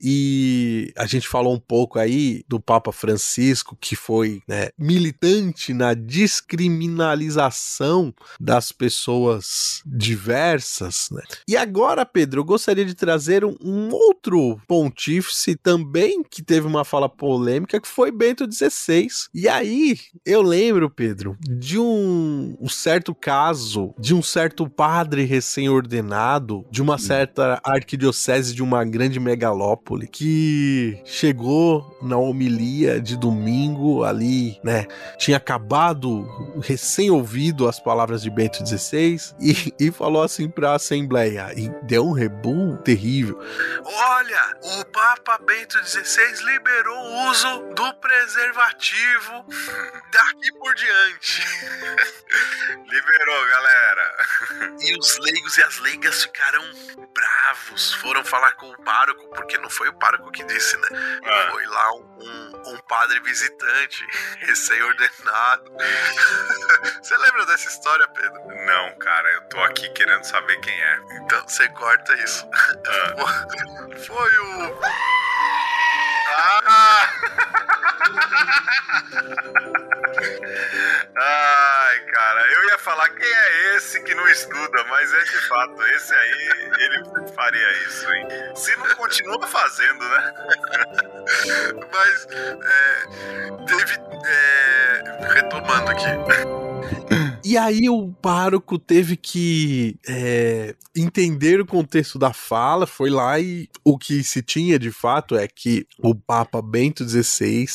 E 0.00 0.90
a 0.96 1.04
gente 1.04 1.28
falou 1.28 1.52
um 1.52 1.60
pouco 1.60 1.98
aí 1.98 2.42
do 2.48 2.58
Papa 2.58 2.90
Francisco, 2.90 3.76
que 3.78 3.94
foi 3.94 4.40
né, 4.48 4.70
militante 4.78 5.74
na 5.74 5.92
descriminalização 5.92 8.14
das 8.40 8.72
pessoas 8.72 9.82
diversas. 9.84 11.10
Né? 11.10 11.20
E 11.46 11.54
agora, 11.54 12.06
Pedro, 12.06 12.40
eu 12.40 12.44
gostaria 12.44 12.86
de 12.86 12.94
trazer 12.94 13.44
um, 13.44 13.54
um 13.60 13.90
outro 13.92 14.58
pontífice 14.66 15.54
também 15.54 16.22
que 16.22 16.42
teve 16.42 16.66
uma 16.66 16.82
fala 16.82 17.10
polêmica, 17.10 17.78
que 17.78 17.88
foi 17.88 18.10
Bento 18.10 18.50
XVI. 18.50 19.06
E 19.34 19.50
aí, 19.50 19.98
eu 20.24 20.40
lembro, 20.40 20.88
Pedro, 20.88 21.36
de 21.40 21.78
um, 21.78 22.56
um 22.58 22.70
certo 22.70 23.14
caso, 23.14 23.94
de 23.98 24.14
um 24.14 24.22
certo 24.22 24.66
padre 24.66 24.93
padre 24.94 25.24
recém-ordenado 25.24 26.64
de 26.70 26.80
uma 26.80 26.98
certa 26.98 27.60
arquidiocese 27.64 28.54
de 28.54 28.62
uma 28.62 28.84
grande 28.84 29.18
megalópole 29.18 30.06
que 30.06 31.02
chegou 31.04 31.98
na 32.00 32.16
homilia 32.16 33.00
de 33.00 33.16
domingo 33.16 34.04
ali, 34.04 34.60
né? 34.62 34.86
Tinha 35.18 35.38
acabado 35.38 36.22
recém-ouvido 36.62 37.66
as 37.66 37.80
palavras 37.80 38.22
de 38.22 38.30
Bento 38.30 38.64
XVI 38.64 39.18
e, 39.40 39.74
e 39.80 39.90
falou 39.90 40.22
assim 40.22 40.48
para 40.48 40.70
a 40.70 40.76
Assembleia 40.76 41.52
e 41.56 41.68
deu 41.84 42.06
um 42.06 42.12
rebu 42.12 42.76
terrível. 42.84 43.36
Olha, 43.84 44.56
o 44.62 44.84
Papa 44.84 45.40
Bento 45.44 45.76
XVI 45.84 46.44
liberou 46.44 46.96
o 46.96 47.30
uso 47.30 47.74
do 47.74 47.94
preservativo 47.94 49.44
daqui 50.12 50.52
por 50.52 50.72
diante. 50.76 51.42
Liberou, 52.88 53.46
galera. 53.48 54.74
E 54.84 54.98
os 54.98 55.18
leigos 55.18 55.56
e 55.56 55.62
as 55.62 55.78
leigas 55.78 56.22
ficaram 56.22 56.62
bravos. 57.14 57.94
Foram 57.94 58.22
falar 58.24 58.52
com 58.52 58.70
o 58.70 58.84
pároco, 58.84 59.26
porque 59.30 59.56
não 59.56 59.70
foi 59.70 59.88
o 59.88 59.94
pároco 59.94 60.30
que 60.30 60.44
disse, 60.44 60.76
né? 60.76 60.88
Ah. 61.24 61.48
Foi 61.50 61.66
lá 61.66 61.94
um, 61.94 62.18
um, 62.20 62.74
um 62.74 62.78
padre 62.80 63.18
visitante, 63.20 64.06
recém-ordenado. 64.40 65.72
Você 67.02 67.16
lembra 67.16 67.46
dessa 67.46 67.68
história, 67.68 68.06
Pedro? 68.08 68.42
Não, 68.66 68.98
cara, 68.98 69.30
eu 69.32 69.48
tô 69.48 69.60
aqui 69.62 69.88
querendo 69.90 70.24
saber 70.24 70.60
quem 70.60 70.74
é. 70.74 71.00
Então 71.22 71.48
você 71.48 71.68
corta 71.70 72.14
isso. 72.22 72.46
Ah. 72.52 73.96
Foi 74.06 74.38
o. 74.38 74.80
Ah! 76.36 77.53
Ai, 81.16 82.00
cara, 82.00 82.52
eu 82.52 82.64
ia 82.64 82.78
falar 82.78 83.08
quem 83.10 83.26
é 83.26 83.76
esse 83.76 84.02
que 84.02 84.14
não 84.14 84.28
estuda, 84.28 84.84
mas 84.88 85.12
é 85.12 85.22
de 85.22 85.48
fato, 85.48 85.82
esse 85.86 86.14
aí, 86.14 86.50
ele 86.80 87.02
faria 87.34 87.72
isso, 87.86 88.12
hein? 88.12 88.28
Se 88.54 88.76
não 88.76 88.86
continua 88.96 89.46
fazendo, 89.46 90.08
né? 90.08 90.34
Mas. 91.92 92.26
É, 92.30 93.06
teve. 93.66 93.94
É, 94.26 95.02
retomando 95.34 95.90
aqui. 95.90 96.08
E 97.44 97.56
aí 97.58 97.88
o 97.90 98.08
pároco 98.22 98.78
teve 98.78 99.16
que 99.16 99.96
é, 100.08 100.74
entender 100.96 101.60
o 101.60 101.66
contexto 101.66 102.18
da 102.18 102.32
fala, 102.32 102.86
foi 102.86 103.10
lá 103.10 103.38
e 103.38 103.68
o 103.84 103.98
que 103.98 104.24
se 104.24 104.40
tinha 104.42 104.78
de 104.78 104.90
fato 104.90 105.36
é 105.36 105.46
que 105.46 105.86
o 105.98 106.14
Papa 106.14 106.62
Bento 106.62 107.06
XVI 107.06 107.66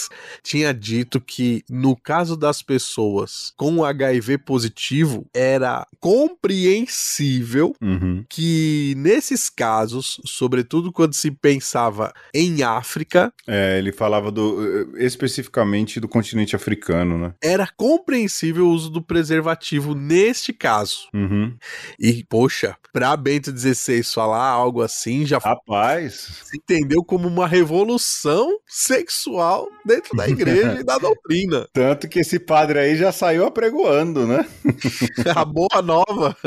tinha 0.43 0.73
dito 0.73 1.21
que 1.21 1.63
no 1.69 1.95
caso 1.95 2.35
das 2.35 2.61
pessoas 2.63 3.53
com 3.55 3.83
HIV 3.83 4.39
positivo 4.39 5.25
era 5.33 5.85
compreensível 5.99 7.75
Uhum. 7.81 8.23
que 8.29 8.93
nesses 8.97 9.49
casos, 9.49 10.19
sobretudo 10.25 10.91
quando 10.91 11.13
se 11.13 11.31
pensava 11.31 12.11
em 12.33 12.63
África, 12.63 13.31
É, 13.47 13.77
ele 13.77 13.91
falava 13.91 14.31
do 14.31 14.95
eh, 14.97 15.05
especificamente 15.05 15.99
do 15.99 16.07
continente 16.07 16.55
africano, 16.55 17.17
né? 17.17 17.33
era 17.41 17.67
compreensível 17.67 18.65
o 18.67 18.71
uso 18.71 18.89
do 18.89 19.01
preservativo 19.01 19.58
neste 19.95 20.53
caso. 20.53 21.07
Uhum. 21.13 21.55
E, 21.99 22.23
poxa, 22.23 22.75
pra 22.93 23.15
Bento 23.15 23.55
XVI 23.55 24.03
falar 24.03 24.47
algo 24.47 24.81
assim, 24.81 25.25
já 25.25 25.37
Rapaz, 25.37 26.41
se 26.43 26.57
entendeu 26.57 27.03
como 27.03 27.27
uma 27.27 27.47
revolução 27.47 28.59
sexual 28.67 29.67
dentro 29.89 30.15
da 30.15 30.29
igreja 30.29 30.77
e 30.79 30.83
da 30.83 30.97
doutrina. 30.99 31.67
tanto 31.73 32.07
que 32.07 32.19
esse 32.19 32.39
padre 32.39 32.77
aí 32.77 32.95
já 32.95 33.11
saiu 33.11 33.45
apregoando, 33.45 34.27
né? 34.27 34.45
A 35.35 35.43
boa 35.43 35.81
nova. 35.81 36.37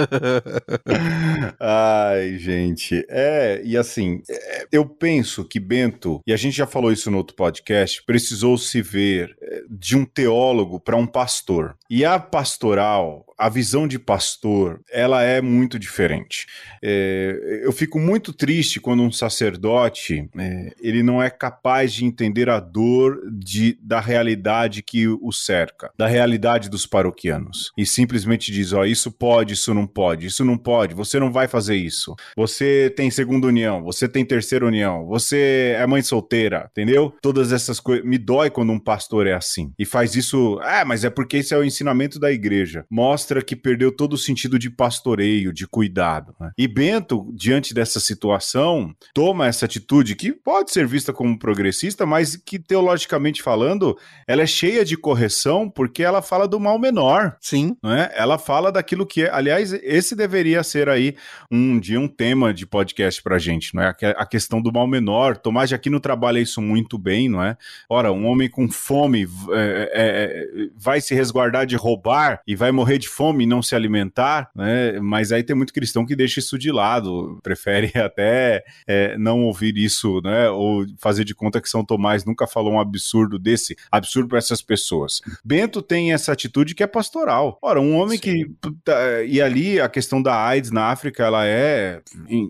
Ai, 1.59 2.39
gente. 2.39 3.05
É, 3.09 3.61
e 3.65 3.77
assim, 3.77 4.23
é, 4.31 4.67
eu 4.71 4.87
penso 4.87 5.45
que 5.45 5.59
Bento, 5.59 6.21
e 6.27 6.33
a 6.33 6.37
gente 6.37 6.57
já 6.57 6.67
falou 6.67 6.93
isso 6.93 7.11
no 7.11 7.19
outro 7.19 7.35
podcast, 7.35 8.03
precisou 8.05 8.57
se 8.57 8.81
ver 8.81 9.37
é, 9.43 9.63
de 9.69 9.97
um 9.97 10.05
teólogo 10.05 10.79
para 10.79 10.97
um 10.97 11.07
pastor. 11.07 11.75
E 11.91 12.05
a 12.05 12.19
pastoral, 12.21 13.27
a 13.43 13.49
visão 13.49 13.89
de 13.89 13.99
pastor, 13.99 14.81
ela 14.89 15.25
é 15.25 15.41
muito 15.41 15.77
diferente. 15.77 16.47
É, 16.81 17.61
eu 17.65 17.73
fico 17.73 17.99
muito 17.99 18.33
triste 18.33 18.79
quando 18.79 19.03
um 19.03 19.11
sacerdote 19.11 20.29
é, 20.39 20.73
ele 20.81 21.03
não 21.03 21.21
é 21.21 21.29
capaz 21.29 21.93
de 21.93 22.05
entender 22.05 22.49
a 22.49 22.61
dor 22.61 23.21
de, 23.33 23.77
da 23.83 23.99
realidade 23.99 24.81
que 24.81 25.09
o 25.09 25.33
cerca, 25.33 25.91
da 25.99 26.07
realidade 26.07 26.71
dos 26.71 26.87
paroquianos, 26.87 27.73
e 27.77 27.85
simplesmente 27.85 28.53
diz: 28.53 28.73
ó, 28.73 28.85
isso 28.85 29.11
pode, 29.11 29.55
isso 29.55 29.75
não 29.75 29.89
pode, 29.89 30.27
isso 30.27 30.45
não 30.45 30.57
pode, 30.57 30.95
você 30.95 31.19
não 31.19 31.33
vai 31.33 31.49
fazer 31.49 31.75
isso. 31.75 32.15
Você 32.37 32.93
tem 32.97 33.11
segunda 33.11 33.49
união, 33.49 33.83
você 33.83 34.07
tem 34.09 34.25
terceira 34.25 34.65
união, 34.65 35.05
você 35.05 35.75
é 35.77 35.85
mãe 35.85 36.01
solteira, 36.01 36.69
entendeu? 36.71 37.13
Todas 37.21 37.51
essas 37.51 37.81
coisas. 37.81 38.07
Me 38.07 38.19
dói 38.19 38.51
quando 38.51 38.71
um 38.71 38.79
pastor 38.79 39.27
é 39.27 39.35
assim 39.35 39.73
e 39.77 39.85
faz 39.85 40.15
isso. 40.15 40.61
Ah, 40.63 40.85
mas 40.85 41.03
é 41.03 41.11
porque 41.11 41.39
esse 41.39 41.53
é 41.53 41.59
o 41.59 41.65
ensinamento 41.65 42.21
da 42.21 42.31
igreja. 42.31 42.85
Mostra 42.89 43.32
que 43.40 43.55
perdeu 43.55 43.95
todo 43.95 44.14
o 44.14 44.18
sentido 44.18 44.59
de 44.59 44.68
pastoreio, 44.68 45.53
de 45.53 45.66
cuidado. 45.66 46.35
né? 46.40 46.51
E 46.59 46.66
Bento, 46.66 47.31
diante 47.33 47.73
dessa 47.73 48.01
situação, 48.01 48.92
toma 49.14 49.47
essa 49.47 49.64
atitude 49.64 50.16
que 50.16 50.33
pode 50.33 50.73
ser 50.73 50.87
vista 50.87 51.12
como 51.12 51.38
progressista, 51.38 52.05
mas 52.05 52.35
que 52.35 52.59
teologicamente 52.59 53.40
falando, 53.40 53.97
ela 54.27 54.42
é 54.42 54.47
cheia 54.47 54.85
de 54.85 54.97
correção 54.97 55.71
porque 55.71 56.03
ela 56.03 56.21
fala 56.21 56.49
do 56.49 56.59
mal 56.59 56.79
menor. 56.79 57.37
Sim. 57.40 57.77
Não 57.83 57.92
é? 57.92 58.11
Ela 58.14 58.38
fala 58.38 58.73
daquilo 58.73 59.07
que 59.07 59.23
é. 59.23 59.31
Aliás, 59.31 59.73
esse 59.73 60.16
deveria 60.16 60.62
ser 60.62 60.88
aí 60.88 61.14
um 61.51 61.79
dia 61.79 62.01
um 62.01 62.09
tema 62.09 62.53
de 62.53 62.66
podcast 62.66 63.23
pra 63.23 63.38
gente, 63.38 63.75
não 63.75 63.83
é? 63.83 63.95
A 64.16 64.27
questão 64.27 64.61
do 64.61 64.73
mal 64.73 64.87
menor. 64.87 65.37
Tomás 65.37 65.68
de 65.68 65.75
Aquino 65.75 66.01
trabalha 66.01 66.40
isso 66.40 66.61
muito 66.61 66.99
bem, 66.99 67.29
não 67.29 67.42
é? 67.42 67.57
Ora, 67.88 68.12
um 68.12 68.27
homem 68.27 68.49
com 68.49 68.68
fome 68.68 69.29
é, 69.51 69.90
é, 69.92 69.92
é, 69.95 70.68
vai 70.77 71.01
se 71.01 71.14
resguardar 71.14 71.66
de 71.66 71.77
roubar 71.77 72.40
e 72.47 72.57
vai 72.57 72.73
morrer 72.73 72.99
de 72.99 73.09
fome 73.09 73.22
e 73.41 73.47
não 73.47 73.63
se 73.63 73.75
alimentar, 73.75 74.51
né? 74.55 74.99
Mas 75.01 75.33
aí 75.33 75.43
tem 75.43 75.55
muito 75.55 75.73
cristão 75.73 76.05
que 76.07 76.17
deixa 76.17 76.41
isso 76.41 76.59
de 76.59 76.71
lado, 76.73 77.39
prefere 77.43 77.93
até 77.99 78.63
é, 78.87 79.17
não 79.19 79.43
ouvir 79.45 79.77
isso, 79.77 80.21
né? 80.23 80.49
Ou 80.51 80.85
fazer 80.99 81.25
de 81.25 81.35
conta 81.35 81.61
que 81.61 81.69
São 81.69 81.85
Tomás 81.85 82.25
nunca 82.25 82.47
falou 82.47 82.73
um 82.73 82.81
absurdo 82.81 83.39
desse, 83.39 83.77
absurdo 83.91 84.29
para 84.29 84.39
essas 84.39 84.63
pessoas. 84.63 85.21
Bento 85.45 85.81
tem 85.83 86.13
essa 86.13 86.33
atitude 86.33 86.75
que 86.75 86.83
é 86.83 86.87
pastoral. 86.87 87.59
Ora, 87.63 87.81
um 87.81 87.97
homem 87.97 88.19
que. 88.19 88.51
tá, 88.85 89.23
E 89.25 89.41
ali 89.41 89.81
a 89.81 89.89
questão 89.89 90.23
da 90.23 90.35
AIDS 90.47 90.71
na 90.71 90.87
África, 90.87 91.25
ela 91.25 91.47
é, 91.47 92.01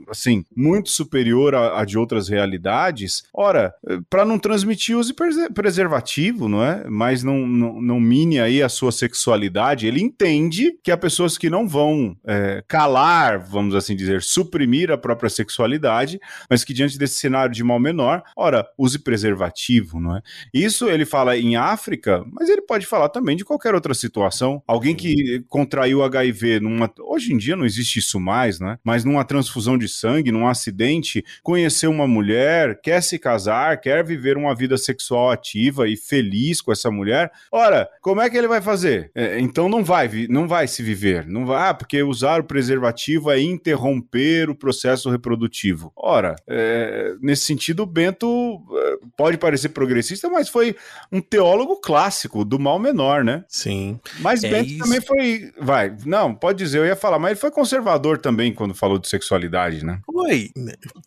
assim, 0.09 0.45
muito 0.57 0.89
superior 0.91 1.55
à, 1.55 1.85
de 1.85 1.99
outras 1.99 2.29
realidades. 2.29 3.25
Ora, 3.35 3.75
para 4.09 4.25
não 4.25 4.39
transmitir, 4.39 4.97
use 4.97 5.13
prese- 5.15 5.51
preservativo, 5.51 6.49
não 6.49 6.63
é? 6.63 6.85
Mas 6.89 7.23
não, 7.23 7.47
não, 7.47 7.81
não 7.81 8.01
mine 8.01 8.39
aí 8.41 8.63
a 8.63 8.69
sua 8.69 8.93
sexualidade. 8.93 9.87
Ele 9.87 10.01
entende 10.01 10.52
que 10.83 10.91
há 10.91 10.97
pessoas 10.97 11.37
que 11.39 11.49
não 11.51 11.67
vão 11.69 12.17
é, 12.27 12.63
calar, 12.69 13.39
vamos 13.39 13.75
assim 13.75 13.95
dizer, 13.97 14.23
suprimir 14.23 14.91
a 14.91 14.99
própria 14.99 15.31
sexualidade, 15.31 16.19
mas 16.49 16.65
que 16.65 16.73
diante 16.73 16.99
desse 16.99 17.15
cenário 17.15 17.53
de 17.55 17.63
mal 17.65 17.79
menor, 17.81 18.23
ora, 18.37 18.67
use 18.77 18.99
preservativo, 18.99 20.01
não 20.01 20.17
é? 20.17 20.23
Isso 20.53 20.89
ele 20.89 21.05
fala 21.05 21.37
em 21.37 21.57
África, 21.57 22.25
mas 22.33 22.49
ele 22.49 22.63
pode 22.63 22.87
falar 22.87 23.09
também 23.09 23.37
de 23.37 23.45
qualquer 23.45 23.75
outra 23.75 23.95
situação. 23.95 24.63
Alguém 24.67 24.95
que 24.95 25.45
contraiu 25.49 26.03
HIV 26.03 26.61
numa. 26.61 26.91
Hoje 27.01 27.33
em 27.33 27.39
dia 27.39 27.57
não 27.57 27.65
existe 27.65 27.99
isso 27.99 28.21
mais, 28.21 28.61
né? 28.61 28.79
Mas 28.85 29.05
numa 29.05 29.25
transfusão 29.25 29.79
de 29.79 29.89
sangue, 29.89 30.33
num 30.33 30.47
acidente, 30.47 31.25
conheceu 31.43 31.91
uma 31.91 32.07
mulher, 32.07 32.81
quer 32.83 33.03
se 33.03 33.19
casar, 33.19 33.81
quer 33.81 34.05
viver 34.05 34.37
uma 34.37 34.55
vida 34.55 34.77
sexual 34.77 35.31
ativa 35.31 35.89
e 35.89 35.97
feliz 35.97 36.61
com 36.61 36.73
essa 36.73 36.91
mulher. 36.91 37.31
Ora, 37.51 37.89
como 38.01 38.21
é 38.21 38.29
que 38.29 38.37
ele 38.37 38.49
vai 38.49 38.61
fazer? 38.61 39.11
É, 39.15 39.39
então 39.41 39.69
não 39.69 39.83
vai, 39.85 40.09
vi- 40.09 40.29
não 40.43 40.49
vai 40.49 40.67
se 40.67 40.83
viver. 40.83 41.27
Não 41.27 41.47
vai, 41.47 41.71
ah, 41.71 41.75
porque 41.75 42.03
usar 42.03 42.41
o 42.41 42.45
preservativo 42.45 43.31
é 43.31 43.41
interromper 43.41 44.51
o 44.51 44.55
processo 44.55 45.09
reprodutivo. 45.09 45.93
Ora, 45.97 46.35
é, 46.49 47.15
nesse 47.21 47.45
sentido, 47.45 47.85
o 47.85 47.87
Bento 47.87 48.61
é, 48.73 48.97
pode 49.17 49.39
parecer 49.39 49.69
progressista, 49.69 50.29
mas 50.29 50.49
foi 50.49 50.75
um 51.11 51.21
teólogo 51.21 51.81
clássico 51.81 52.45
do 52.45 52.59
mal 52.59 52.79
menor, 52.79 53.25
né? 53.25 53.45
Sim. 53.49 54.01
Mas 54.19 54.43
É 54.43 54.51
Bento 54.51 54.71
isso. 54.71 54.79
também 54.79 55.01
foi. 55.01 55.53
Vai, 55.61 55.97
não, 56.05 56.35
pode 56.35 56.59
dizer, 56.59 56.79
eu 56.79 56.87
ia 56.87 56.97
falar, 56.97 57.19
mas 57.19 57.33
ele 57.33 57.41
foi 57.41 57.51
conservador 57.51 58.19
também 58.19 58.53
quando 58.53 58.75
falou 58.75 58.99
de 58.99 59.09
sexualidade, 59.09 59.85
né? 59.85 60.01
Foi. 60.05 60.51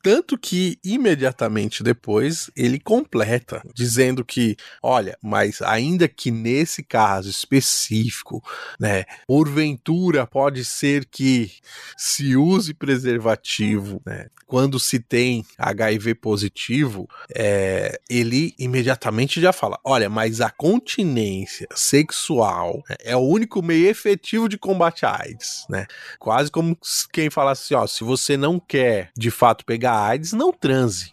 Tanto 0.02 0.38
que 0.38 0.80
imediatamente 0.84 1.84
depois 1.84 2.50
ele 2.56 2.80
completa, 2.80 3.62
dizendo 3.74 4.24
que, 4.24 4.56
olha, 4.82 5.18
mas 5.22 5.62
ainda 5.62 6.08
que 6.08 6.32
nesse 6.32 6.84
caso 6.84 7.30
específico, 7.30 8.42
né, 8.80 9.04
porventura 9.28 10.26
pode 10.28 10.64
ser 10.64 11.06
que 11.06 11.52
se 11.98 12.36
use 12.36 12.74
preservativo, 12.74 14.02
né, 14.06 14.28
quando 14.48 14.80
se 14.80 15.00
tem 15.00 15.44
HIV 15.58 16.16
positivo, 16.16 17.10
é, 17.34 18.00
ele 18.10 18.54
imediatamente 18.60 19.42
já 19.42 19.52
fala: 19.52 19.80
olha, 19.84 20.10
mas 20.10 20.42
a 20.42 20.50
continência 20.50 21.68
sexual 21.74 22.84
né, 22.90 22.96
é 23.04 23.16
o 23.16 23.22
único 23.22 23.62
meio 23.62 23.88
efetivo 23.88 24.48
de 24.48 24.58
combate 24.58 25.06
à 25.06 25.22
AIDS, 25.22 25.66
né? 25.70 25.86
Quase 26.20 26.52
como 26.52 26.78
quem 27.12 27.30
falasse 27.30 27.74
assim: 27.74 27.84
ó, 27.84 27.88
se 27.88 28.04
você 28.04 28.38
não 28.38 28.60
quer 28.60 29.10
de 29.18 29.32
fato 29.32 29.66
pegar 29.66 30.00
AIDS, 30.00 30.34
não 30.34 30.52
transe. 30.52 31.12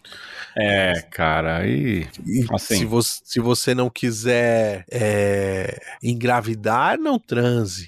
É, 0.55 1.01
cara, 1.11 1.57
aí. 1.57 2.07
Assim. 2.51 2.77
Se, 2.77 2.85
você, 2.85 3.21
se 3.23 3.39
você 3.39 3.73
não 3.73 3.89
quiser 3.89 4.85
é, 4.91 5.79
engravidar, 6.01 6.99
não 6.99 7.17
transe. 7.17 7.87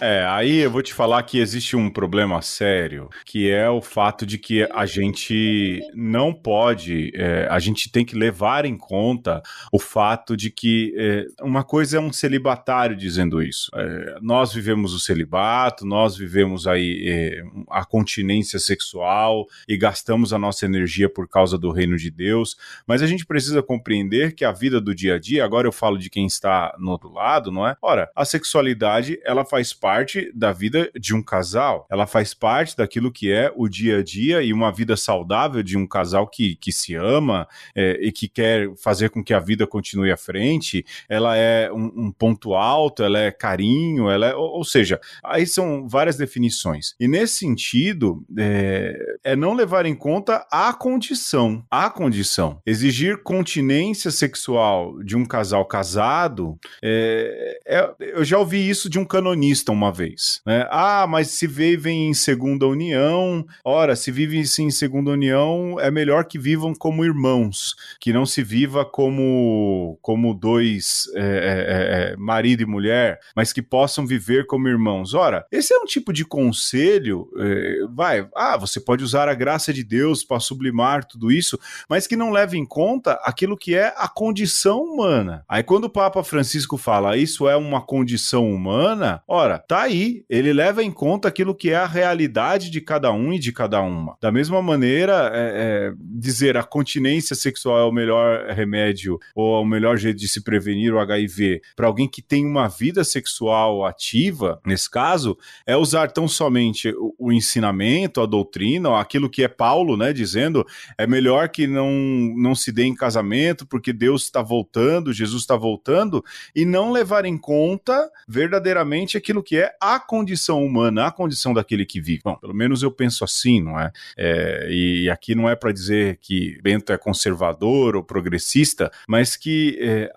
É, 0.00 0.24
aí 0.26 0.60
eu 0.60 0.70
vou 0.70 0.82
te 0.82 0.94
falar 0.94 1.22
que 1.24 1.38
existe 1.38 1.76
um 1.76 1.90
problema 1.90 2.40
sério, 2.40 3.10
que 3.26 3.50
é 3.50 3.68
o 3.68 3.82
fato 3.82 4.24
de 4.24 4.38
que 4.38 4.66
a 4.72 4.86
gente 4.86 5.80
não 5.94 6.32
pode, 6.32 7.12
é, 7.14 7.46
a 7.50 7.58
gente 7.58 7.92
tem 7.92 8.02
que 8.02 8.16
levar 8.16 8.64
em 8.64 8.78
conta 8.78 9.42
o 9.70 9.78
fato 9.78 10.34
de 10.38 10.50
que 10.50 10.94
é, 10.96 11.26
uma 11.42 11.62
coisa 11.62 11.98
é 11.98 12.00
um 12.00 12.10
celibatário 12.10 12.96
dizendo 12.96 13.42
isso. 13.42 13.70
É, 13.74 14.16
nós 14.22 14.54
vivemos 14.54 14.94
o 14.94 14.98
celibato, 14.98 15.84
nós 15.84 16.16
vivemos 16.16 16.66
aí 16.66 17.04
é, 17.06 17.42
a 17.68 17.84
continência 17.84 18.58
sexual 18.58 19.46
e 19.68 19.76
gastamos 19.76 20.32
a 20.32 20.38
nossa 20.38 20.64
energia 20.64 21.10
por 21.10 21.28
causa 21.28 21.58
do 21.58 21.70
reino 21.70 21.98
de 21.98 22.10
Deus, 22.10 22.56
mas 22.86 23.02
a 23.02 23.06
gente 23.06 23.26
precisa 23.26 23.62
compreender 23.62 24.34
que 24.34 24.46
a 24.46 24.52
vida 24.52 24.80
do 24.80 24.94
dia 24.94 25.16
a 25.16 25.18
dia, 25.18 25.44
agora 25.44 25.68
eu 25.68 25.72
falo 25.72 25.98
de 25.98 26.08
quem 26.08 26.26
está 26.26 26.74
no 26.78 26.90
outro 26.90 27.12
lado, 27.12 27.52
não 27.52 27.68
é? 27.68 27.76
Ora, 27.82 28.10
a 28.16 28.24
sexualidade, 28.24 29.20
ela 29.24 29.44
faz 29.44 29.74
parte 29.74 29.89
parte 29.90 30.30
da 30.32 30.52
vida 30.52 30.88
de 30.94 31.12
um 31.12 31.20
casal, 31.20 31.84
ela 31.90 32.06
faz 32.06 32.32
parte 32.32 32.76
daquilo 32.76 33.10
que 33.10 33.32
é 33.32 33.52
o 33.56 33.68
dia 33.68 33.98
a 33.98 34.02
dia 34.04 34.40
e 34.40 34.52
uma 34.52 34.70
vida 34.70 34.96
saudável 34.96 35.64
de 35.64 35.76
um 35.76 35.84
casal 35.84 36.28
que, 36.28 36.54
que 36.54 36.70
se 36.70 36.94
ama 36.94 37.48
é, 37.74 37.98
e 38.00 38.12
que 38.12 38.28
quer 38.28 38.70
fazer 38.76 39.10
com 39.10 39.24
que 39.24 39.34
a 39.34 39.40
vida 39.40 39.66
continue 39.66 40.12
à 40.12 40.16
frente. 40.16 40.86
Ela 41.08 41.36
é 41.36 41.72
um, 41.72 42.06
um 42.06 42.12
ponto 42.12 42.54
alto, 42.54 43.02
ela 43.02 43.18
é 43.18 43.32
carinho, 43.32 44.08
ela 44.08 44.28
é, 44.28 44.34
ou, 44.34 44.58
ou, 44.58 44.64
seja, 44.64 45.00
aí 45.24 45.44
são 45.44 45.88
várias 45.88 46.16
definições. 46.16 46.94
E 47.00 47.08
nesse 47.08 47.38
sentido, 47.38 48.24
é, 48.38 48.96
é 49.24 49.34
não 49.34 49.54
levar 49.54 49.86
em 49.86 49.94
conta 49.96 50.46
a 50.52 50.72
condição, 50.72 51.64
a 51.68 51.90
condição. 51.90 52.62
Exigir 52.64 53.24
continência 53.24 54.12
sexual 54.12 55.02
de 55.02 55.16
um 55.16 55.26
casal 55.26 55.64
casado, 55.64 56.56
é, 56.80 57.58
é, 57.66 57.94
eu 57.98 58.24
já 58.24 58.38
ouvi 58.38 58.70
isso 58.70 58.88
de 58.88 58.96
um 58.96 59.04
canonista 59.04 59.72
uma 59.80 59.90
vez. 59.90 60.42
Né? 60.44 60.66
Ah, 60.70 61.06
mas 61.08 61.28
se 61.28 61.46
vivem 61.46 62.08
em 62.08 62.14
segunda 62.14 62.66
união, 62.66 63.46
ora, 63.64 63.96
se 63.96 64.10
vivem 64.10 64.40
em 64.40 64.70
segunda 64.70 65.10
união, 65.10 65.78
é 65.80 65.90
melhor 65.90 66.26
que 66.26 66.38
vivam 66.38 66.74
como 66.74 67.04
irmãos, 67.04 67.74
que 67.98 68.12
não 68.12 68.26
se 68.26 68.42
viva 68.42 68.84
como, 68.84 69.98
como 70.02 70.34
dois 70.34 71.04
é, 71.14 71.20
é, 71.20 72.12
é, 72.12 72.16
marido 72.16 72.62
e 72.62 72.66
mulher, 72.66 73.18
mas 73.34 73.52
que 73.52 73.62
possam 73.62 74.06
viver 74.06 74.46
como 74.46 74.68
irmãos. 74.68 75.14
Ora, 75.14 75.46
esse 75.50 75.72
é 75.72 75.78
um 75.78 75.86
tipo 75.86 76.12
de 76.12 76.24
conselho, 76.24 77.28
é, 77.38 77.78
vai, 77.90 78.28
ah, 78.36 78.58
você 78.58 78.78
pode 78.78 79.02
usar 79.02 79.28
a 79.28 79.34
graça 79.34 79.72
de 79.72 79.82
Deus 79.82 80.22
para 80.22 80.40
sublimar 80.40 81.04
tudo 81.04 81.32
isso, 81.32 81.58
mas 81.88 82.06
que 82.06 82.16
não 82.16 82.30
leve 82.30 82.58
em 82.58 82.66
conta 82.66 83.14
aquilo 83.24 83.56
que 83.56 83.74
é 83.74 83.94
a 83.96 84.08
condição 84.08 84.82
humana. 84.82 85.44
Aí 85.48 85.62
quando 85.62 85.84
o 85.84 85.90
Papa 85.90 86.22
Francisco 86.22 86.76
fala 86.76 87.16
isso 87.16 87.48
é 87.48 87.56
uma 87.56 87.80
condição 87.80 88.50
humana, 88.50 89.22
ora, 89.26 89.58
tá 89.70 89.82
aí, 89.82 90.24
ele 90.28 90.52
leva 90.52 90.82
em 90.82 90.90
conta 90.90 91.28
aquilo 91.28 91.54
que 91.54 91.70
é 91.70 91.76
a 91.76 91.86
realidade 91.86 92.70
de 92.70 92.80
cada 92.80 93.12
um 93.12 93.32
e 93.32 93.38
de 93.38 93.52
cada 93.52 93.80
uma. 93.80 94.16
Da 94.20 94.32
mesma 94.32 94.60
maneira, 94.60 95.30
é, 95.32 95.92
é, 95.92 95.92
dizer 95.96 96.56
a 96.56 96.64
continência 96.64 97.36
sexual 97.36 97.78
é 97.78 97.84
o 97.84 97.92
melhor 97.92 98.48
remédio 98.48 99.20
ou 99.32 99.58
é 99.58 99.60
o 99.60 99.64
melhor 99.64 99.96
jeito 99.96 100.18
de 100.18 100.28
se 100.28 100.42
prevenir 100.42 100.92
o 100.92 100.98
HIV 100.98 101.62
para 101.76 101.86
alguém 101.86 102.08
que 102.08 102.20
tem 102.20 102.44
uma 102.44 102.66
vida 102.66 103.04
sexual 103.04 103.86
ativa, 103.86 104.60
nesse 104.66 104.90
caso, 104.90 105.38
é 105.64 105.76
usar 105.76 106.10
tão 106.10 106.26
somente 106.26 106.88
o, 106.98 107.14
o 107.16 107.32
ensinamento, 107.32 108.20
a 108.20 108.26
doutrina, 108.26 108.98
aquilo 108.98 109.30
que 109.30 109.44
é 109.44 109.48
Paulo, 109.48 109.96
né, 109.96 110.12
dizendo 110.12 110.66
é 110.98 111.06
melhor 111.06 111.48
que 111.48 111.68
não, 111.68 111.92
não 112.36 112.56
se 112.56 112.72
dê 112.72 112.86
em 112.86 112.94
casamento 112.96 113.64
porque 113.64 113.92
Deus 113.92 114.24
está 114.24 114.42
voltando, 114.42 115.12
Jesus 115.12 115.42
está 115.42 115.54
voltando, 115.54 116.24
e 116.56 116.64
não 116.64 116.90
levar 116.90 117.24
em 117.24 117.38
conta 117.38 118.10
verdadeiramente 118.26 119.16
aquilo 119.16 119.44
que 119.44 119.59
é 119.59 119.59
é 119.60 119.74
a 119.80 119.98
condição 119.98 120.64
humana, 120.64 121.06
a 121.06 121.12
condição 121.12 121.52
daquele 121.54 121.86
que 121.86 122.00
vive. 122.00 122.22
Bom, 122.24 122.36
pelo 122.36 122.54
menos 122.54 122.82
eu 122.82 122.90
penso 122.90 123.24
assim, 123.24 123.60
não 123.60 123.78
é? 123.78 123.92
é 124.16 124.68
e 124.70 125.10
aqui 125.10 125.34
não 125.34 125.48
é 125.48 125.54
para 125.54 125.72
dizer 125.72 126.18
que 126.20 126.58
Bento 126.62 126.92
é 126.92 126.98
conservador 126.98 127.96
ou 127.96 128.02
progressista, 128.02 128.90
mas 129.08 129.36
que 129.36 129.78
é, 129.80 130.10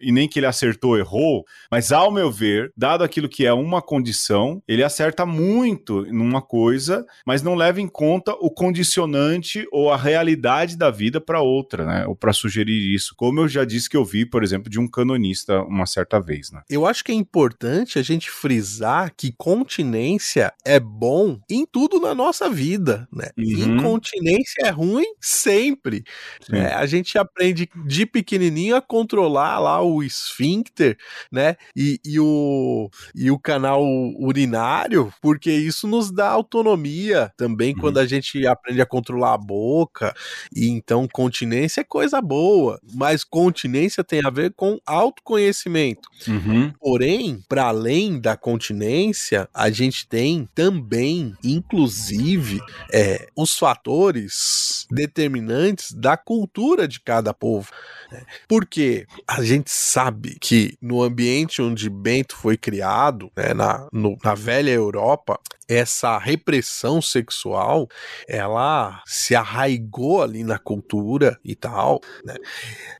e 0.00 0.12
nem 0.12 0.28
que 0.28 0.38
ele 0.38 0.46
acertou 0.46 0.92
ou 0.92 0.98
errou, 0.98 1.44
mas 1.70 1.92
ao 1.92 2.10
meu 2.10 2.30
ver, 2.30 2.72
dado 2.76 3.02
aquilo 3.04 3.28
que 3.28 3.44
é 3.44 3.52
uma 3.52 3.82
condição, 3.82 4.62
ele 4.66 4.82
acerta 4.82 5.26
muito 5.26 6.04
numa 6.12 6.42
coisa, 6.42 7.04
mas 7.26 7.42
não 7.42 7.54
leva 7.54 7.80
em 7.80 7.88
conta 7.88 8.32
o 8.40 8.50
condicionante 8.50 9.66
ou 9.72 9.92
a 9.92 9.96
realidade 9.96 10.76
da 10.76 10.90
vida 10.90 11.20
para 11.20 11.40
outra, 11.40 11.84
né? 11.84 12.06
Ou 12.06 12.14
para 12.14 12.32
sugerir 12.32 12.94
isso, 12.94 13.14
como 13.16 13.40
eu 13.40 13.48
já 13.48 13.64
disse 13.64 13.88
que 13.88 13.96
eu 13.96 14.04
vi, 14.04 14.24
por 14.24 14.42
exemplo, 14.42 14.70
de 14.70 14.78
um 14.78 14.88
canonista 14.88 15.62
uma 15.62 15.86
certa 15.86 16.20
vez, 16.20 16.50
né? 16.50 16.62
Eu 16.68 16.86
acho 16.86 17.04
que 17.04 17.12
é 17.12 17.14
importante 17.14 17.98
a 17.98 18.02
gente 18.02 18.25
frisar 18.30 19.12
que 19.16 19.32
continência 19.36 20.52
é 20.64 20.78
bom 20.78 21.38
em 21.48 21.66
tudo 21.66 22.00
na 22.00 22.14
nossa 22.14 22.48
vida, 22.48 23.08
né? 23.12 23.30
Uhum. 23.36 23.78
Incontinência 23.78 24.62
é 24.64 24.70
ruim 24.70 25.06
sempre. 25.20 26.04
É, 26.52 26.66
a 26.74 26.86
gente 26.86 27.18
aprende 27.18 27.68
de 27.86 28.06
pequenininho 28.06 28.76
a 28.76 28.82
controlar 28.82 29.58
lá 29.58 29.82
o 29.82 30.02
esfíncter, 30.02 30.96
né? 31.30 31.56
E, 31.74 32.00
e, 32.04 32.18
o, 32.20 32.90
e 33.14 33.30
o 33.30 33.38
canal 33.38 33.82
urinário, 34.18 35.12
porque 35.20 35.50
isso 35.50 35.86
nos 35.86 36.10
dá 36.10 36.28
autonomia 36.28 37.32
também 37.36 37.74
uhum. 37.74 37.80
quando 37.80 37.98
a 37.98 38.06
gente 38.06 38.46
aprende 38.46 38.80
a 38.80 38.86
controlar 38.86 39.34
a 39.34 39.38
boca. 39.38 40.14
E 40.54 40.68
então 40.68 41.06
continência 41.12 41.80
é 41.80 41.84
coisa 41.84 42.20
boa, 42.20 42.80
mas 42.94 43.24
continência 43.24 44.04
tem 44.04 44.20
a 44.24 44.30
ver 44.30 44.52
com 44.54 44.78
autoconhecimento. 44.86 46.08
Uhum. 46.28 46.72
Porém, 46.80 47.42
para 47.48 47.64
além 47.64 48.15
da 48.18 48.36
continência, 48.36 49.48
a 49.52 49.70
gente 49.70 50.06
tem 50.06 50.48
também, 50.54 51.34
inclusive, 51.42 52.60
é, 52.92 53.28
os 53.36 53.58
fatores 53.58 54.86
determinantes 54.90 55.92
da 55.92 56.16
cultura 56.16 56.86
de 56.86 57.00
cada 57.00 57.32
povo. 57.34 57.70
Né? 58.10 58.22
Porque 58.48 59.06
a 59.26 59.42
gente 59.42 59.70
sabe 59.70 60.36
que 60.40 60.76
no 60.80 61.02
ambiente 61.02 61.60
onde 61.60 61.88
Bento 61.88 62.36
foi 62.36 62.56
criado, 62.56 63.30
né, 63.36 63.52
na, 63.54 63.88
no, 63.92 64.16
na 64.22 64.34
velha 64.34 64.70
Europa, 64.70 65.38
essa 65.68 66.18
repressão 66.18 67.02
sexual 67.02 67.88
ela 68.28 69.02
se 69.06 69.34
arraigou 69.34 70.22
ali 70.22 70.44
na 70.44 70.58
cultura 70.58 71.38
e 71.44 71.54
tal, 71.54 72.00
né? 72.24 72.34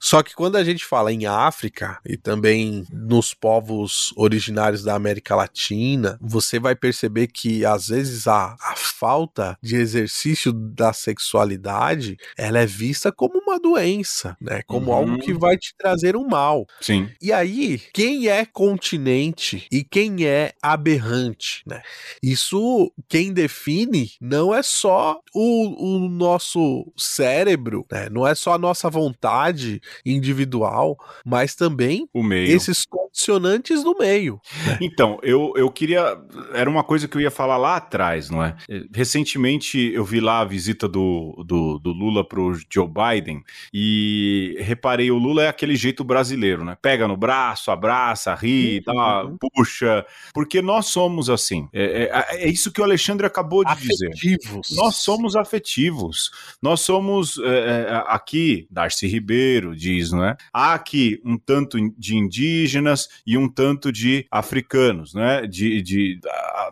Só 0.01 0.23
que 0.23 0.35
quando 0.35 0.57
a 0.57 0.64
gente 0.64 0.85
fala 0.85 1.12
em 1.12 1.27
África 1.27 1.99
e 2.05 2.17
também 2.17 2.85
nos 2.91 3.35
povos 3.35 4.12
originários 4.17 4.83
da 4.83 4.95
América 4.95 5.35
Latina, 5.35 6.19
você 6.21 6.59
vai 6.59 6.75
perceber 6.75 7.29
que 7.29 7.64
às 7.64 7.89
vezes 7.89 8.27
a, 8.27 8.57
a 8.61 8.75
falta 8.77 9.57
de 9.62 9.77
exercício 9.77 10.53
da 10.53 10.93
sexualidade 10.93 12.17
ela 12.37 12.59
é 12.59 12.67
vista 12.67 13.12
como 13.12 13.39
uma 13.39 13.59
doença, 13.59 14.37
né? 14.41 14.62
Como 14.67 14.91
uhum. 14.91 14.97
algo 14.97 15.19
que 15.19 15.33
vai 15.33 15.57
te 15.57 15.75
trazer 15.77 16.17
um 16.17 16.27
mal. 16.27 16.67
Sim. 16.81 17.09
E 17.21 17.33
aí, 17.33 17.79
quem 17.93 18.29
é 18.29 18.45
continente 18.45 19.67
e 19.71 19.85
quem 19.85 20.27
é 20.27 20.53
aberrante, 20.62 21.62
né? 21.67 21.83
Isso 22.23 22.56
isso 22.57 22.93
quem 23.09 23.33
define 23.33 24.11
não 24.21 24.55
é 24.55 24.63
só 24.63 25.21
o, 25.35 25.97
o 25.97 26.09
nosso 26.09 26.91
cérebro, 26.97 27.87
né? 27.91 28.09
não 28.11 28.27
é 28.27 28.35
só 28.35 28.55
a 28.55 28.59
nossa 28.59 28.89
vontade 28.89 29.81
individual, 30.05 30.97
mas 31.25 31.55
também 31.55 32.09
esses 32.47 32.87
condicionantes 33.17 33.83
no 33.83 33.97
meio. 33.99 34.41
Então, 34.79 35.19
eu, 35.23 35.53
eu 35.57 35.71
queria. 35.71 36.19
Era 36.53 36.69
uma 36.69 36.85
coisa 36.85 37.09
que 37.09 37.17
eu 37.17 37.21
ia 37.21 37.31
falar 37.31 37.57
lá 37.57 37.77
atrás, 37.77 38.31
não 38.31 38.43
é? 38.43 38.55
Recentemente 38.95 39.79
eu 39.93 40.05
vi 40.05 40.21
lá 40.21 40.41
a 40.41 40.45
visita 40.45 40.87
do, 40.87 41.43
do, 41.47 41.79
do 41.79 41.93
Lula 41.93 42.27
pro 42.27 42.57
Joe 42.71 42.87
Biden 42.87 43.43
e 43.73 44.57
reparei, 44.61 45.11
o 45.11 45.19
Lula 45.19 45.45
é 45.45 45.49
aquele 45.49 45.75
jeito 45.75 46.05
brasileiro, 46.05 46.64
né? 46.64 46.77
Pega 46.81 47.09
no 47.09 47.17
braço, 47.17 47.71
abraça, 47.71 48.35
ri, 48.35 48.83
uhum. 48.87 48.95
dá, 48.95 49.31
puxa, 49.55 50.07
porque 50.35 50.61
nós 50.61 50.87
somos 50.87 51.31
assim. 51.31 51.69
É, 51.73 51.85
é, 51.85 52.45
é 52.45 52.47
é 52.47 52.49
isso 52.49 52.71
que 52.71 52.81
o 52.81 52.85
Alexandre 52.85 53.27
acabou 53.27 53.64
de 53.64 53.73
afetivos. 53.73 54.21
dizer. 54.21 54.77
Nós 54.77 54.97
somos 54.97 55.35
afetivos. 55.35 56.31
Nós 56.62 56.81
somos 56.81 57.39
é, 57.39 57.89
é, 57.89 58.05
aqui, 58.07 58.67
Darcy 58.71 59.07
Ribeiro 59.07 59.75
diz, 59.75 60.12
não 60.12 60.25
é? 60.25 60.37
Há 60.53 60.75
aqui 60.75 61.21
um 61.25 61.37
tanto 61.37 61.79
de 61.99 62.14
indígenas, 62.14 63.06
e 63.27 63.37
um 63.37 63.49
tanto 63.49 63.93
de 63.93 64.27
africanos, 64.31 65.15
né? 65.15 65.47
De, 65.47 65.83
de, 65.83 66.21